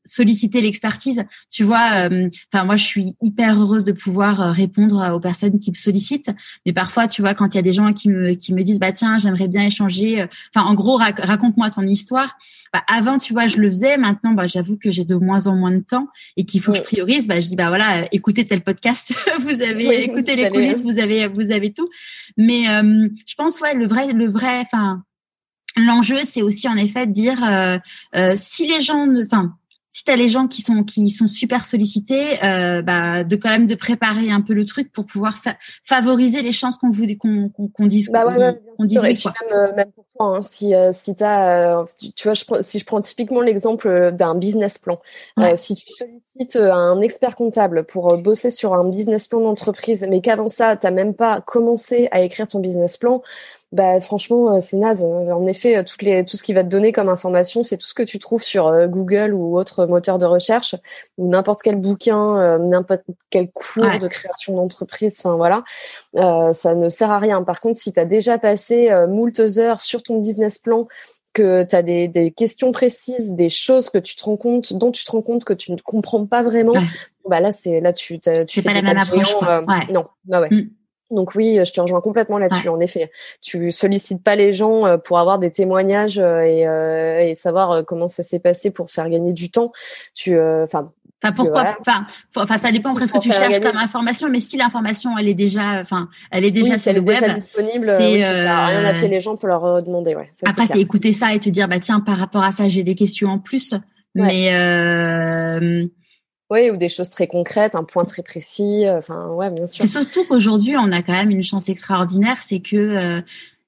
[0.06, 2.10] solliciter l'expertise tu vois
[2.54, 6.32] enfin moi je suis hyper heureuse de pouvoir répondre aux personnes qui me sollicitent
[6.66, 8.80] mais parfois tu vois quand il y a des gens qui me qui me disent
[8.80, 12.38] bah tiens j'aimerais bien échanger enfin en gros, raconte-moi ton histoire.
[12.74, 13.98] Bah, avant, tu vois, je le faisais.
[13.98, 16.08] Maintenant, bah, j'avoue que j'ai de moins en moins de temps
[16.38, 17.28] et qu'il faut que je priorise.
[17.28, 21.28] Bah, je dis, bah voilà, écoutez tel podcast, vous avez écouté les coulisses, vous avez,
[21.28, 21.88] vous avez tout.
[22.38, 25.04] Mais euh, je pense, ouais, le vrai, le vrai, enfin,
[25.76, 27.78] l'enjeu, c'est aussi en effet de dire euh,
[28.16, 29.54] euh, si les gens, enfin
[29.96, 33.48] si tu as les gens qui sont qui sont super sollicités, euh, bah, de quand
[33.50, 35.42] même de préparer un peu le truc pour pouvoir
[35.86, 38.26] favoriser les chances qu'on vous qu'on qu'on dise bah
[38.78, 39.34] qu'on dise oui, quoi.
[39.42, 42.80] Même, euh, même, pour toi, hein, si euh, si t'as, euh, tu, vois, je, si
[42.80, 45.00] je prends typiquement l'exemple d'un business plan,
[45.38, 45.56] ouais.
[45.56, 50.50] si tu sollicites un expert comptable pour bosser sur un business plan d'entreprise, mais qu'avant
[50.50, 53.22] ça, t'as même pas commencé à écrire ton business plan,
[53.76, 55.04] bah franchement c'est naze.
[55.04, 57.94] En effet, toutes les tout ce qui va te donner comme information, c'est tout ce
[57.94, 60.76] que tu trouves sur Google ou autre moteur de recherche
[61.18, 65.20] ou n'importe quel bouquin, n'importe quel cours de création d'entreprise.
[65.20, 65.64] Enfin voilà,
[66.54, 67.44] ça ne sert à rien.
[67.44, 70.88] Par contre, si tu as déjà passé moult heures sur ton business plan
[71.36, 74.92] que tu as des, des, questions précises, des choses que tu te rends compte, dont
[74.92, 76.74] tu te rends compte que tu ne comprends pas vraiment,
[77.30, 79.36] bah là c'est là tu tu fais pas la même approche.
[79.44, 79.62] Euh,
[79.92, 80.50] non, bah ouais.
[80.50, 80.70] Mm.
[81.12, 82.70] Donc oui, je te rejoins complètement là-dessus.
[82.70, 87.36] En effet, tu sollicites pas les gens euh, pour avoir des témoignages euh, et, et
[87.36, 89.72] savoir comment ça s'est passé pour faire gagner du temps.
[90.14, 90.92] Tu, enfin,
[91.24, 91.78] Enfin, pourquoi
[92.36, 95.34] Enfin, ça dépend après ce que tu cherches comme information, mais si l'information elle est
[95.34, 98.44] déjà, enfin, elle est déjà sur le web, déjà disponible, c'est euh...
[98.44, 100.16] ça rien d'appeler les gens pour leur euh, demander.
[100.16, 102.84] Ouais, après, c'est écouter ça et te dire, bah tiens, par rapport à ça, j'ai
[102.84, 103.74] des questions en plus,
[104.14, 104.52] mais.
[106.52, 106.56] Euh...
[106.56, 108.86] Oui, ou des choses très concrètes, un point très précis.
[108.86, 109.84] Euh, enfin, ouais, bien sûr.
[109.84, 113.22] C'est surtout qu'aujourd'hui, on a quand même une chance extraordinaire, c'est que euh,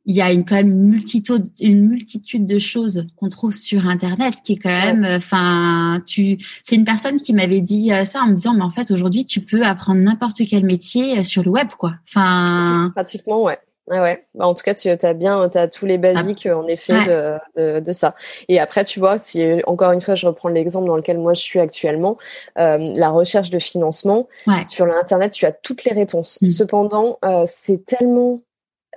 [0.08, 3.88] il y a une, quand même une multitude, une multitude de choses qu'on trouve sur
[3.88, 8.22] Internet qui est quand même, enfin, tu, c'est une personne qui m'avait dit euh, ça
[8.22, 11.44] en me disant, mais en fait, aujourd'hui, tu peux apprendre n'importe quel métier euh, sur
[11.44, 11.96] le web, quoi.
[12.08, 12.92] Enfin.
[12.96, 13.60] Pratiquement, ouais.
[13.90, 14.26] Ah ouais.
[14.36, 16.58] Bah, en tout cas, tu as bien, tu as tous les basiques, ah.
[16.58, 18.16] en effet, de, de, de, ça.
[18.50, 21.42] Et après, tu vois, si, encore une fois, je reprends l'exemple dans lequel moi je
[21.42, 22.18] suis actuellement,
[22.58, 24.28] euh, la recherche de financement.
[24.70, 26.40] Sur l'internet, tu as toutes les réponses.
[26.42, 26.46] Mm.
[26.46, 28.42] Cependant, euh, c'est tellement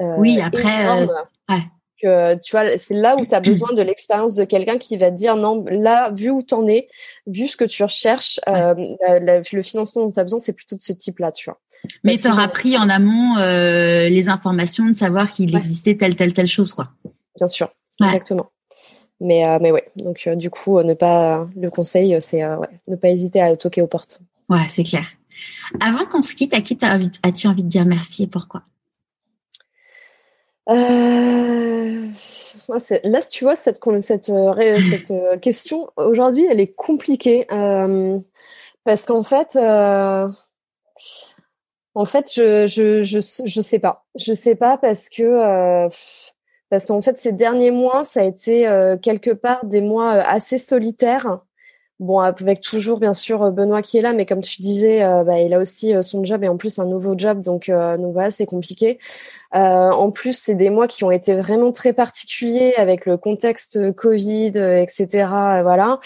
[0.01, 0.87] euh, oui, après,
[2.05, 5.11] euh, tu vois, c'est là où tu as besoin de l'expérience de quelqu'un qui va
[5.11, 6.89] te dire non, là, vu où t'en es,
[7.27, 8.75] vu ce que tu recherches, euh,
[9.33, 11.59] le financement dont tu as besoin, c'est plutôt de ce type-là, tu vois.
[12.05, 16.49] Mais tu auras pris en amont les informations de savoir qu'il existait telle, telle, telle
[16.49, 16.89] chose, quoi.
[17.37, 17.71] Bien sûr,
[18.03, 18.51] exactement.
[19.21, 22.43] Mais, mais ouais, donc du coup, ne pas, le conseil, c'est
[22.89, 24.21] ne pas hésiter à toquer aux portes.
[24.49, 25.05] Ouais, c'est clair.
[25.81, 26.79] Avant qu'on se quitte, à qui
[27.23, 28.63] as-tu envie de dire merci et pourquoi?
[30.69, 32.09] Euh,
[33.05, 37.47] là, tu vois, cette, cette, euh, cette euh, question, aujourd'hui, elle est compliquée.
[38.85, 39.57] parce qu'en fait,
[41.95, 44.05] en fait, je, je, je, je sais pas.
[44.15, 45.89] Je sais pas parce que,
[46.69, 48.63] parce qu'en fait, ces derniers mois, ça a été
[49.03, 51.41] quelque part des mois assez solitaires.
[52.01, 55.55] Bon, avec toujours bien sûr Benoît qui est là, mais comme tu disais, bah, il
[55.55, 58.99] a aussi son job et en plus un nouveau job, donc, donc voilà, c'est compliqué.
[59.55, 63.93] Euh, en plus, c'est des mois qui ont été vraiment très particuliers avec le contexte
[63.93, 65.27] Covid, etc.
[65.63, 65.99] Voilà,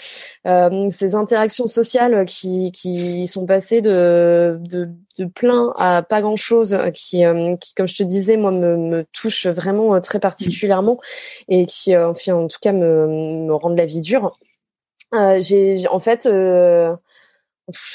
[0.47, 4.89] euh, ces interactions sociales qui, qui sont passées de, de,
[5.19, 8.77] de plein à pas grand chose, qui, euh, qui, comme je te disais, moi me,
[8.77, 10.99] me touchent vraiment très particulièrement
[11.47, 13.07] et qui, enfin, en tout cas, me,
[13.45, 14.37] me rendent la vie dure.
[15.13, 16.95] Euh, j'ai en fait euh,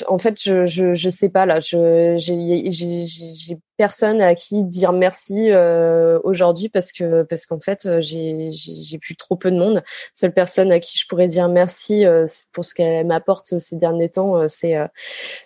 [0.08, 1.60] en fait, je, je, je sais pas là.
[1.60, 8.00] Je j'ai personne à qui dire merci euh, aujourd'hui parce que parce qu'en fait euh,
[8.00, 9.82] j'ai j'ai plus trop peu de monde.
[10.12, 14.08] Seule personne à qui je pourrais dire merci euh, pour ce qu'elle m'apporte ces derniers
[14.10, 14.76] temps, euh, c'est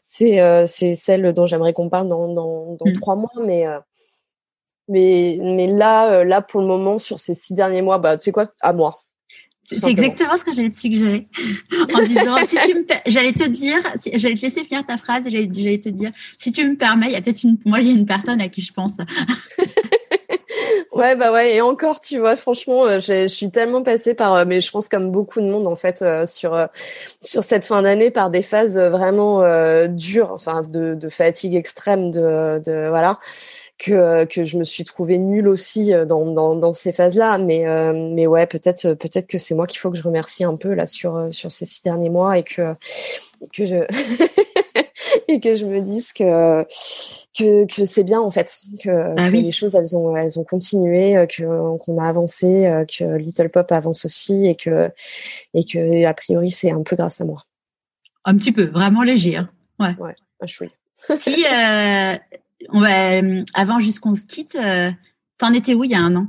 [0.03, 2.93] c'est c'est celle dont j'aimerais qu'on parle dans dans, dans mmh.
[2.95, 3.67] trois mois, mais
[4.89, 8.33] mais mais là là pour le moment sur ces six derniers mois, bah tu sais
[8.33, 9.04] quoi, à moi.
[9.65, 11.27] C'est exactement ce que j'allais te suggérer.
[11.95, 13.79] En disant, si tu me, j'allais te dire,
[14.12, 17.12] j'allais te laisser finir ta phrase et j'allais te dire, si tu me permets, il
[17.12, 18.99] y a peut-être une, moi, il y a une personne à qui je pense.
[20.93, 21.57] ouais, bah ouais.
[21.57, 24.89] Et encore, tu vois, franchement, euh, je suis tellement passée par, euh, mais je pense
[24.89, 26.69] comme beaucoup de monde, en fait, euh, sur,
[27.23, 29.43] sur cette fin d'année, par des phases vraiment
[29.89, 33.19] dures, enfin, de, de fatigue extrême, de, de, voilà
[33.79, 37.39] que que je me suis trouvée nulle aussi euh, dans dans, dans ces phases-là.
[37.39, 40.57] Mais euh, mais ouais, peut-être peut-être que c'est moi qu'il faut que je remercie un
[40.57, 42.75] peu là sur euh, sur ces six derniers mois et que
[43.41, 43.77] et que je
[45.29, 46.64] et que je me dise que
[47.37, 51.27] que, que c'est bien en fait que, ah les choses elles ont elles ont continué
[51.27, 54.91] que qu'on a avancé que Little Pop avance aussi et que
[55.53, 57.43] et que a priori c'est un peu grâce à moi
[58.25, 59.51] un petit peu vraiment léger hein.
[59.81, 60.70] ouais ouais ah, je suis
[61.18, 62.16] si euh,
[62.73, 64.91] euh, avant jusqu'on se quitte, euh,
[65.39, 66.27] t'en étais où il y a un an?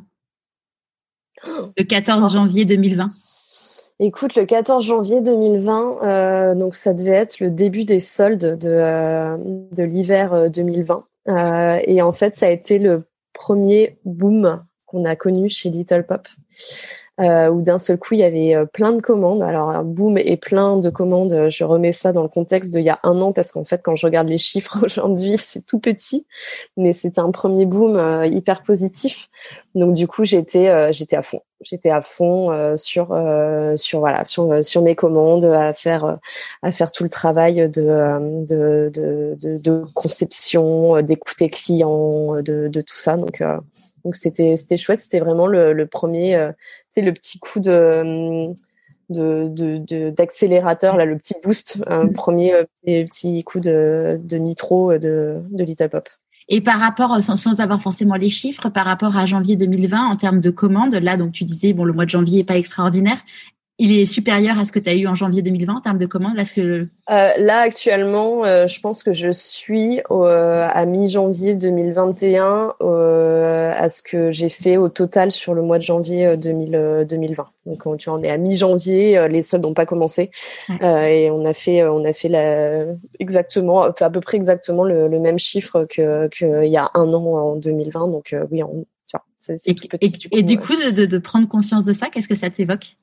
[1.77, 3.09] Le 14 janvier 2020.
[3.99, 9.73] Écoute, le 14 janvier 2020, euh, donc ça devait être le début des soldes de,
[9.73, 11.05] de l'hiver 2020.
[11.85, 16.27] et en fait, ça a été le premier boom qu'on a connu chez Little Pop
[17.21, 19.41] euh, où d'un seul coup il y avait euh, plein de commandes.
[19.41, 21.47] Alors boom et plein de commandes.
[21.49, 23.95] Je remets ça dans le contexte d'il y a un an parce qu'en fait quand
[23.95, 26.27] je regarde les chiffres aujourd'hui c'est tout petit,
[26.75, 29.29] mais c'était un premier boom euh, hyper positif.
[29.75, 33.07] Donc du coup j'étais euh, j'étais à fond, j'étais à fond sur
[33.77, 36.17] sur voilà sur sur mes commandes à faire
[36.63, 42.81] à faire tout le travail de de de, de, de conception, d'écouter clients, de de
[42.81, 43.15] tout ça.
[43.15, 43.41] Donc
[44.05, 45.01] Donc c'était c'était chouette.
[45.01, 48.53] C'était vraiment le, le premier, euh, tu sais, le petit coup de
[49.09, 52.13] de d'accélérateur de, là, le petit boost, un mm.
[52.13, 52.53] premier
[52.85, 56.07] petit coup de, de nitro de, de Little Pop.
[56.47, 60.15] Et par rapport, sans, sans, avoir forcément les chiffres, par rapport à janvier 2020 en
[60.15, 63.17] termes de commandes, là donc tu disais bon le mois de janvier est pas extraordinaire
[63.77, 66.05] il est supérieur à ce que tu as eu en janvier 2020 en termes de
[66.05, 66.87] commandes là, que...
[67.09, 74.01] Euh, là actuellement, euh, je pense que je suis euh, à mi-janvier 2021 à ce
[74.01, 77.45] que j'ai fait au total sur le mois de janvier 2020.
[77.65, 80.31] Donc tu en es à mi-janvier, les soldes n'ont pas commencé
[80.81, 82.85] et on a fait on a fait la,
[83.19, 87.55] exactement à peu près exactement le, même chiffre que qu'il y a un an en
[87.57, 88.11] 2020.
[88.11, 91.47] Donc oui, on, tu vois, c'est, et, tout petit, et, du coup, de, de prendre
[91.47, 92.95] conscience de ça, qu'est-ce que ça t'évoque?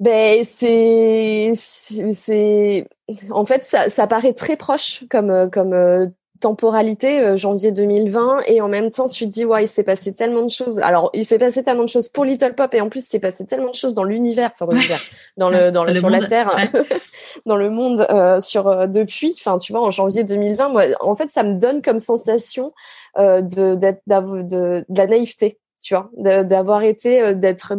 [0.00, 2.88] Ben c'est c'est
[3.30, 6.06] en fait ça, ça paraît très proche comme comme euh,
[6.40, 10.12] temporalité euh, janvier 2020 et en même temps tu te dis ouais il s'est passé
[10.12, 10.80] tellement de choses.
[10.80, 12.74] Alors il s'est passé tellement de choses pour Little Pop.
[12.74, 15.00] Et en plus il s'est passé tellement de choses dans l'univers enfin dans l'univers
[15.36, 16.54] dans le dans le, sur la terre
[17.46, 19.34] dans le monde euh, sur depuis.
[19.38, 22.72] Enfin tu vois en janvier 2020 moi en fait ça me donne comme sensation
[23.16, 26.10] de d'être de, de la naïveté tu vois,
[26.44, 27.74] d'avoir été euh, d'être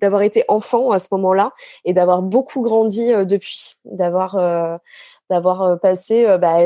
[0.00, 1.52] d'avoir été enfant à ce moment-là
[1.84, 4.78] et d'avoir beaucoup grandi euh, depuis, d'avoir euh,
[5.28, 6.56] d'avoir passé bah,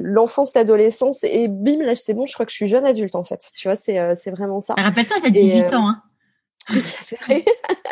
[0.00, 3.22] l'enfance, l'adolescence et bim là c'est bon, je crois que je suis jeune adulte en
[3.22, 3.40] fait.
[3.56, 4.74] Tu vois, c'est c'est vraiment ça.
[4.76, 5.88] Rappelle-toi, t'as 18 ans.
[5.88, 6.02] Hein.
[6.72, 7.44] Oui, c'est vrai.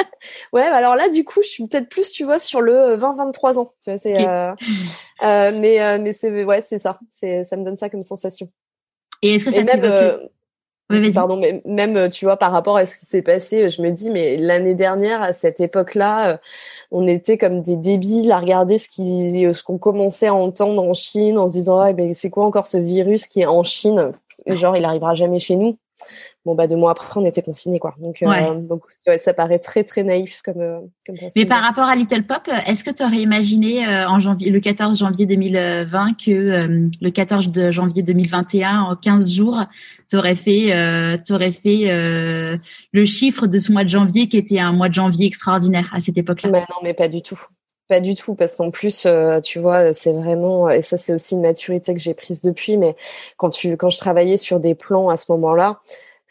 [0.53, 3.73] ouais, alors là, du coup, je suis peut-être plus, tu vois, sur le 20-23 ans.
[3.82, 4.15] Tu vois, c'est,
[5.23, 7.01] mais mais c'est ouais, c'est ça.
[7.11, 8.47] C'est ça me donne ça comme sensation.
[9.23, 10.31] Et est-ce que ça t'évoque
[11.15, 13.90] Pardon, mais même euh, tu vois par rapport à ce qui s'est passé, je me
[13.90, 16.36] dis mais l'année dernière à cette époque-là, euh,
[16.90, 20.82] on était comme des débiles à regarder ce qui euh, ce qu'on commençait à entendre
[20.82, 23.62] en Chine en se disant ah, ben c'est quoi encore ce virus qui est en
[23.65, 24.12] Chine,
[24.47, 25.77] genre il arrivera jamais chez nous
[26.44, 27.94] bon bah deux mois après on était confinés quoi.
[27.98, 28.82] Donc euh, donc
[29.19, 32.85] ça paraît très très naïf comme euh, comme mais par rapport à Little Pop est-ce
[32.85, 37.70] que tu aurais imaginé euh, en janvier le 14 janvier 2020 que le 14 de
[37.70, 39.65] janvier 2021 en 15 jours
[40.09, 41.86] tu aurais fait t'aurais fait
[42.93, 46.01] le chiffre de ce mois de janvier qui était un mois de janvier extraordinaire à
[46.01, 46.51] cette époque-là?
[46.51, 47.39] Bah non mais pas du tout.
[47.89, 49.06] Pas du tout, parce qu'en plus,
[49.43, 52.94] tu vois, c'est vraiment, et ça c'est aussi une maturité que j'ai prise depuis, mais
[53.39, 55.81] quand tu, quand je travaillais sur des plans à ce moment-là,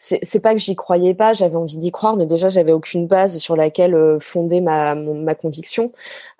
[0.00, 3.38] c'est pas que j'y croyais pas, j'avais envie d'y croire, mais déjà j'avais aucune base
[3.38, 5.90] sur laquelle euh, fonder ma, ma conviction.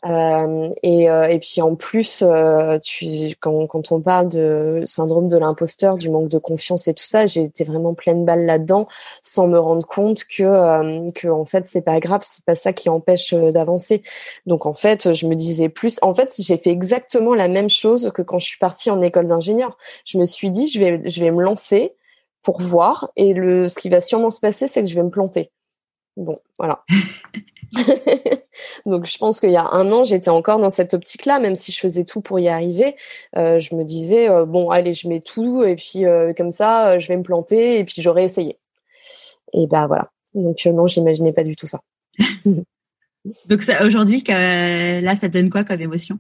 [0.07, 5.27] Euh, et, euh, et puis en plus, euh, tu, quand, quand on parle de syndrome
[5.27, 8.87] de l'imposteur, du manque de confiance et tout ça, j'ai été vraiment pleine balle là-dedans,
[9.25, 12.89] sans me rendre compte que que en fait c'est pas grave, c'est pas ça qui
[12.89, 14.03] empêche d'avancer.
[14.47, 15.99] Donc en fait, je me disais plus.
[16.03, 19.27] En fait, j'ai fait exactement la même chose que quand je suis partie en école
[19.27, 19.77] d'ingénieur.
[20.05, 21.95] Je me suis dit, je vais je vais me lancer
[22.43, 23.11] pour voir.
[23.17, 25.51] Et le, ce qui va sûrement se passer, c'est que je vais me planter.
[26.17, 26.85] Bon, voilà.
[28.87, 31.73] Donc je pense qu'il y a un an, j'étais encore dans cette optique-là, même si
[31.73, 32.97] je faisais tout pour y arriver.
[33.37, 36.99] Euh, je me disais euh, bon, allez, je mets tout et puis euh, comme ça,
[36.99, 38.59] je vais me planter et puis j'aurais essayé.
[39.53, 40.11] Et ben voilà.
[40.35, 41.81] Donc non, j'imaginais pas du tout ça.
[43.49, 46.19] Donc aujourd'hui, là, ça donne quoi comme émotion?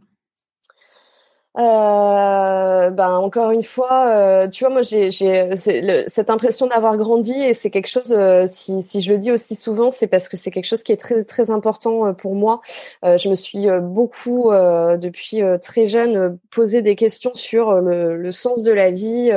[1.57, 5.11] Euh, ben encore une fois, euh, tu vois, moi j'ai
[6.07, 8.15] cette impression d'avoir grandi et c'est quelque chose.
[8.17, 10.93] Euh, si, si je le dis aussi souvent, c'est parce que c'est quelque chose qui
[10.93, 12.61] est très très important pour moi.
[13.03, 18.91] je me suis beaucoup depuis très jeune posé des questions sur le sens de la
[18.91, 19.33] vie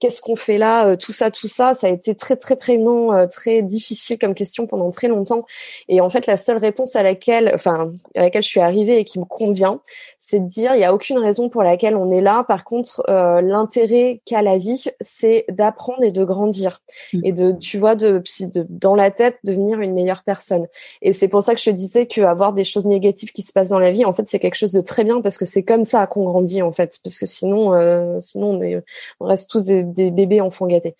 [0.00, 3.14] qu'est-ce qu'on fait là, euh, tout ça, tout ça, ça a été très très prégnant,
[3.14, 5.44] euh, très difficile comme question pendant très longtemps.
[5.88, 9.04] Et en fait, la seule réponse à laquelle, enfin, à laquelle je suis arrivée et
[9.04, 9.80] qui me convient,
[10.18, 12.44] c'est de dire il y a aucune raison pour laquelle on est là.
[12.46, 16.82] Par contre, euh, l'intérêt qu'a la vie, c'est d'apprendre et de grandir
[17.12, 17.20] mmh.
[17.24, 20.66] et de, tu vois, de, de dans la tête devenir une meilleure personne.
[21.00, 23.52] Et c'est pour ça que je te disais que avoir des choses négatives qui se
[23.52, 25.62] passent dans la vie, en fait, c'est quelque chose de très bien parce que c'est
[25.62, 27.72] comme ça qu'on grandit en fait, parce que sinon,
[28.20, 28.82] sinon on,
[29.20, 30.96] on reste tous des des bébés enfants gâtés.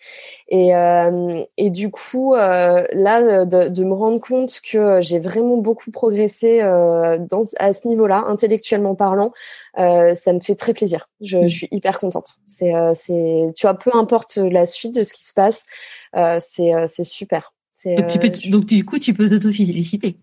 [0.49, 5.91] Et, euh, et du coup, euh, là, de, me rendre compte que j'ai vraiment beaucoup
[5.91, 9.31] progressé euh, dans, à ce niveau-là, intellectuellement parlant,
[9.75, 11.09] ça me fait très plaisir.
[11.21, 11.49] Je, mmh.
[11.49, 12.35] suis hyper contente.
[12.47, 15.65] C'est, c'est, tu vois, peu importe la suite de ce qui se passe,
[16.13, 17.53] c'est, c'est super.
[17.85, 20.17] Donc, tu peux, donc du coup, tu peux t'auto-féliciter.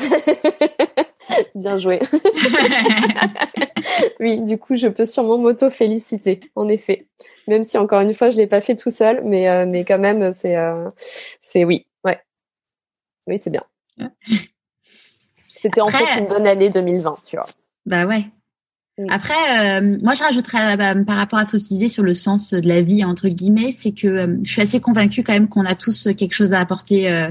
[1.54, 1.98] Bien joué.
[4.20, 7.06] oui, du coup, je peux sûrement m'auto-féliciter, en effet.
[7.48, 9.98] Même si, encore une fois, je l'ai pas fait tout seul, mais, euh, mais quand
[9.98, 10.88] même, c'est, euh,
[11.40, 12.20] c'est oui, ouais.
[13.26, 13.64] Oui, c'est bien.
[15.54, 17.46] C'était en fait une bonne année 2020, tu vois.
[17.84, 18.24] Bah ouais.
[19.08, 22.14] Après, euh, moi, je rajouterais bah, par rapport à ce que tu disais sur le
[22.14, 25.48] sens de la vie entre guillemets, c'est que euh, je suis assez convaincue quand même
[25.48, 27.30] qu'on a tous quelque chose à apporter euh,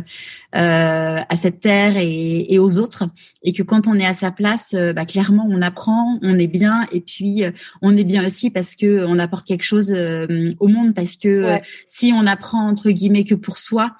[0.52, 3.06] à cette terre et, et, aux autres,
[3.44, 6.88] et que quand on est à sa place, bah, clairement, on apprend, on est bien,
[6.92, 7.44] et puis
[7.82, 12.12] on est bien aussi parce que on apporte quelque chose au monde, parce que si
[12.16, 13.96] on apprend entre guillemets que pour soi,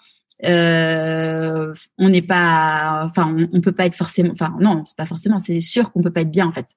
[0.46, 5.06] euh, on n'est pas, enfin, on, on, peut pas être forcément, enfin, non, c'est pas
[5.06, 6.68] forcément, c'est sûr qu'on peut pas être bien en fait.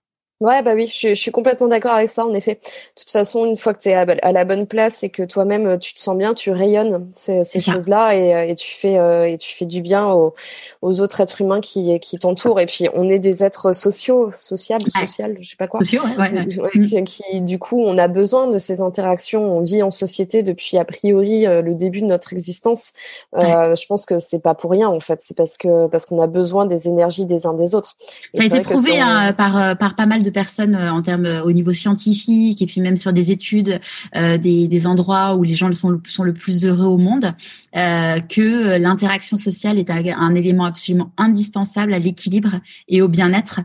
[0.43, 2.55] Ouais, bah oui, je, je suis complètement d'accord avec ça, en effet.
[2.55, 5.79] De toute façon, une fois que tu es à, la bonne place et que toi-même
[5.79, 9.25] tu te sens bien, tu rayonnes ces, ces choses-là et, euh, et, tu fais euh,
[9.25, 10.35] et tu fais du bien aux,
[10.83, 12.61] aux autres êtres humains qui, qui t'entourent.
[12.61, 15.07] Et puis, on est des êtres sociaux, sociables, ouais.
[15.07, 15.81] social, je sais pas quoi.
[15.81, 19.59] Sociaux, ouais, ouais, qui, du coup, on a besoin de ces interactions.
[19.59, 22.93] On vit en société depuis a priori euh, le début de notre existence.
[23.37, 25.21] Euh, je pense que c'est pas pour rien, en fait.
[25.23, 27.97] C'est parce que parce qu'on a besoin des énergies des uns des autres.
[28.35, 31.43] ça a été prouvé hein, par par pas mal de personnes euh, en termes euh,
[31.43, 33.81] au niveau scientifique et puis même sur des études
[34.17, 37.35] euh, des, des, endroits où les gens sont le, plus heureux au monde
[37.73, 43.61] que l'interaction sociale est un, élément absolument indispensable à l'équilibre et au bien-être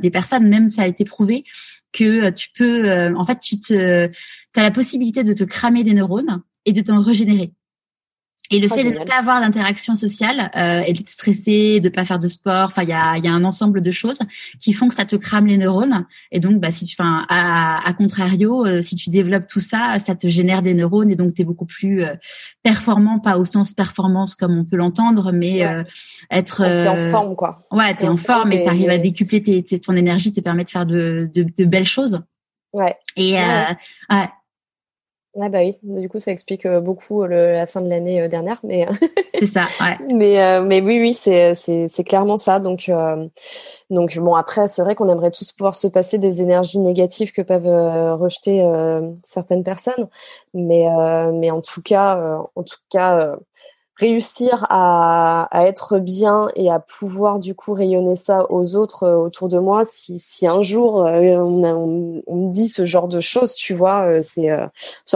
[0.00, 0.48] des personnes.
[0.48, 1.44] Même ça a été prouvé
[1.92, 4.08] que tu peux en fait tu te
[4.56, 7.52] as la possibilité de te cramer des neurones et de t'en régénérer
[8.56, 11.88] et le oh, fait de ne pas avoir d'interaction sociale euh, et d'être stressé, de
[11.88, 14.20] pas faire de sport, enfin il y a, y a un ensemble de choses
[14.60, 16.06] qui font que ça te crame les neurones.
[16.30, 19.98] Et donc bah si tu, enfin à, à contrario, euh, si tu développes tout ça,
[19.98, 22.14] ça te génère des neurones et donc tu es beaucoup plus euh,
[22.62, 25.82] performant, pas au sens performance comme on peut l'entendre, mais euh,
[26.30, 27.58] être t'es en forme quoi.
[27.72, 30.64] Ouais, t'es en, en forme et t'arrives à décupler tes, tes, ton énergie, te permet
[30.64, 32.20] de faire de, de, de belles choses.
[32.72, 32.96] Ouais.
[33.16, 33.66] Et ouais.
[34.10, 34.28] ouais.
[35.40, 38.28] Ah bah oui, du coup ça explique euh, beaucoup le, la fin de l'année euh,
[38.28, 38.86] dernière, mais
[39.38, 39.66] c'est ça.
[39.80, 39.98] Ouais.
[40.14, 42.60] mais euh, mais oui oui c'est c'est c'est clairement ça.
[42.60, 43.26] Donc euh,
[43.90, 47.42] donc bon après c'est vrai qu'on aimerait tous pouvoir se passer des énergies négatives que
[47.42, 47.66] peuvent
[48.16, 48.62] rejeter
[49.22, 50.08] certaines personnes,
[50.54, 50.86] mais
[51.32, 53.36] mais en tout cas en tout cas
[53.96, 59.16] réussir à, à, être bien et à pouvoir du coup rayonner ça aux autres euh,
[59.16, 59.84] autour de moi.
[59.84, 64.06] Si, si un jour euh, on, on, me dit ce genre de choses, tu vois,
[64.06, 64.50] euh, c'est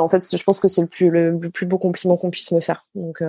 [0.01, 2.61] en fait je pense que c'est le plus le, plus beau compliment qu'on puisse me
[2.61, 2.87] faire.
[2.95, 3.23] Donc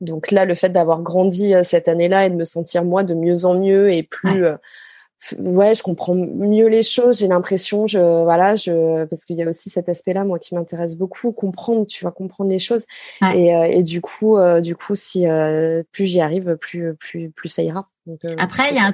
[0.00, 3.44] donc là, le fait d'avoir grandi cette année-là et de me sentir moi de mieux
[3.44, 4.56] en mieux et plus ouais,
[5.20, 7.18] je comprends mieux les choses.
[7.18, 10.96] J'ai l'impression, je voilà, je parce qu'il y a aussi cet aspect-là, moi, qui m'intéresse
[10.96, 12.84] beaucoup, comprendre, tu vois, comprendre les choses.
[13.20, 13.40] Ouais.
[13.40, 17.30] Et, euh, et du coup, euh, du coup, si euh, plus j'y arrive, plus plus
[17.30, 17.86] plus ça ira.
[18.06, 18.92] Donc, euh, Après, il y a un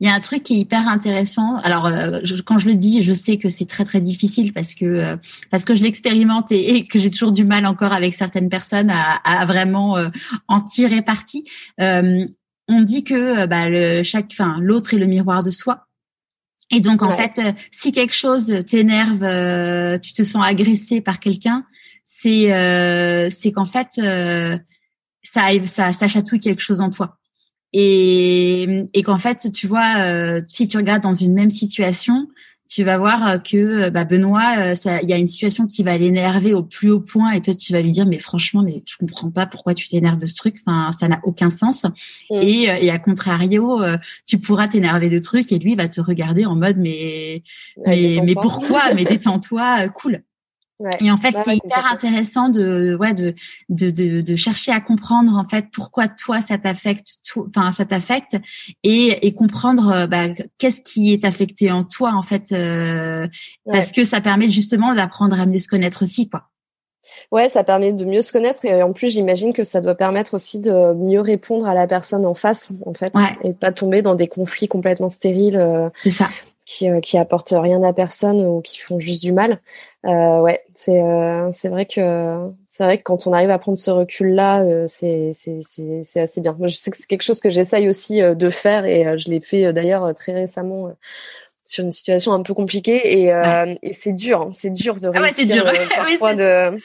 [0.00, 1.56] il y a un truc qui est hyper intéressant.
[1.56, 4.74] Alors euh, je, quand je le dis, je sais que c'est très très difficile parce
[4.74, 5.16] que euh,
[5.50, 8.90] parce que je l'expérimente et, et, que j'ai toujours du mal encore avec certaines personnes
[8.90, 10.08] à, à vraiment euh,
[10.48, 11.44] en tirer parti
[12.68, 15.86] on dit que euh, bah, le, chaque, enfin, l'autre est le miroir de soi.
[16.70, 17.16] Et donc, en ouais.
[17.16, 21.64] fait, euh, si quelque chose t'énerve, euh, tu te sens agressé par quelqu'un,
[22.04, 24.58] c'est euh, c'est qu'en fait, euh,
[25.22, 27.18] ça, ça, ça chatouille quelque chose en toi.
[27.72, 29.96] Et, et qu'en fait, tu vois,
[30.48, 32.28] si tu regardes dans une même situation,
[32.68, 35.82] tu vas voir euh, que euh, bah, Benoît, euh, il y a une situation qui
[35.82, 38.82] va l'énerver au plus haut point et toi tu vas lui dire mais franchement mais
[38.86, 41.84] je comprends pas pourquoi tu t'énerves de ce truc, enfin ça n'a aucun sens.
[42.30, 42.40] Mm.
[42.40, 43.82] Et, et à contrario,
[44.26, 47.42] tu pourras t'énerver de trucs et lui va te regarder en mode mais
[47.86, 48.94] mais, mais pourquoi?
[48.94, 50.22] Mais détends-toi, cool.
[50.84, 53.34] Ouais, et en fait, bah, c'est hyper intéressant de, ouais, de,
[53.70, 58.36] de, de, de, chercher à comprendre en fait pourquoi toi ça t'affecte, enfin ça t'affecte,
[58.82, 60.26] et, et comprendre euh, bah,
[60.58, 63.26] qu'est-ce qui est affecté en toi en fait, euh,
[63.64, 66.50] parce que ça permet justement d'apprendre à mieux se connaître aussi, quoi.
[67.32, 70.34] Ouais, ça permet de mieux se connaître et en plus j'imagine que ça doit permettre
[70.34, 73.36] aussi de mieux répondre à la personne en face en fait ouais.
[73.42, 75.56] et de pas tomber dans des conflits complètement stériles.
[75.56, 76.28] Euh, c'est ça
[76.64, 79.60] qui euh, qui apportent rien à personne ou qui font juste du mal.
[80.06, 83.78] Euh, ouais, c'est euh, c'est vrai que c'est vrai que quand on arrive à prendre
[83.78, 86.54] ce recul là, euh, c'est c'est c'est c'est assez bien.
[86.58, 89.18] Moi, je sais que c'est quelque chose que j'essaye aussi euh, de faire et euh,
[89.18, 90.92] je l'ai fait d'ailleurs très récemment
[91.64, 93.78] sur une situation un peu compliquée et ouais.
[93.82, 95.64] et c'est dur, hein, c'est dur de réussir ah ouais, c'est dur.
[95.96, 96.78] parfois oui, de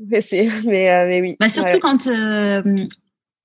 [0.00, 1.36] mais c'est mais mais oui.
[1.40, 1.80] Bah surtout ouais.
[1.80, 2.08] quand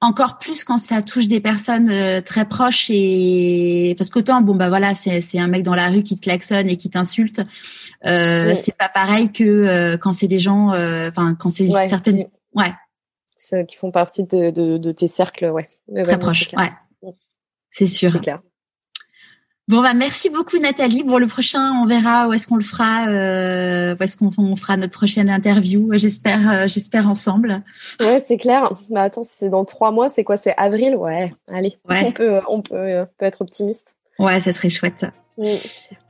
[0.03, 4.69] encore plus quand ça touche des personnes euh, très proches et parce qu'autant bon bah
[4.69, 7.41] voilà c'est c'est un mec dans la rue qui te klaxonne et qui t'insulte
[8.05, 8.59] euh, oui.
[8.61, 12.25] c'est pas pareil que euh, quand c'est des gens euh, enfin quand c'est ouais, certaines
[12.25, 12.25] qui,
[12.55, 12.73] ouais.
[13.67, 15.69] Qui font partie de, de, de tes cercles ouais.
[16.03, 16.71] Très proches ouais.
[17.69, 18.21] C'est sûr.
[18.21, 18.39] Clair
[19.69, 21.03] Bon bah merci beaucoup Nathalie.
[21.03, 24.55] Bon le prochain on verra où est-ce qu'on le fera, euh, où est-ce qu'on on
[24.57, 25.87] fera notre prochaine interview.
[25.93, 27.61] J'espère, euh, j'espère ensemble.
[28.01, 28.69] Ouais c'est clair.
[28.89, 30.35] Bah attends c'est dans trois mois, c'est quoi?
[30.35, 30.97] C'est avril?
[30.97, 31.33] Ouais.
[31.49, 31.77] Allez.
[31.89, 32.03] Ouais.
[32.05, 33.95] On peut, on peut, euh, peut être optimiste.
[34.19, 35.05] Ouais ça serait chouette.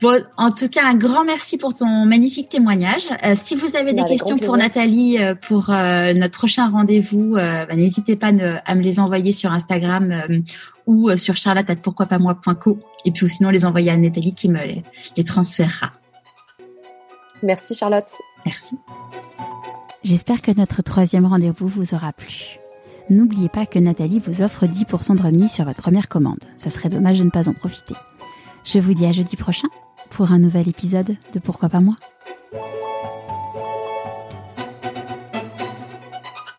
[0.02, 3.08] Bon, en tout cas, un grand merci pour ton magnifique témoignage.
[3.24, 7.74] Euh, si vous avez des questions pour Nathalie euh, pour euh, notre prochain rendez-vous, bah,
[7.74, 10.44] n'hésitez pas à me les envoyer sur Instagram
[10.86, 14.82] ou sur charlotte@pourquoipasmoi.co et puis ou sinon les envoyer à Nathalie qui me les,
[15.16, 15.92] les transférera.
[17.42, 18.10] Merci Charlotte.
[18.44, 18.76] Merci.
[20.02, 22.58] J'espère que notre troisième rendez-vous vous aura plu.
[23.10, 26.42] N'oubliez pas que Nathalie vous offre 10% de remise sur votre première commande.
[26.56, 27.94] Ça serait dommage de ne pas en profiter.
[28.64, 29.68] Je vous dis à jeudi prochain
[30.10, 31.96] pour un nouvel épisode de Pourquoi pas moi?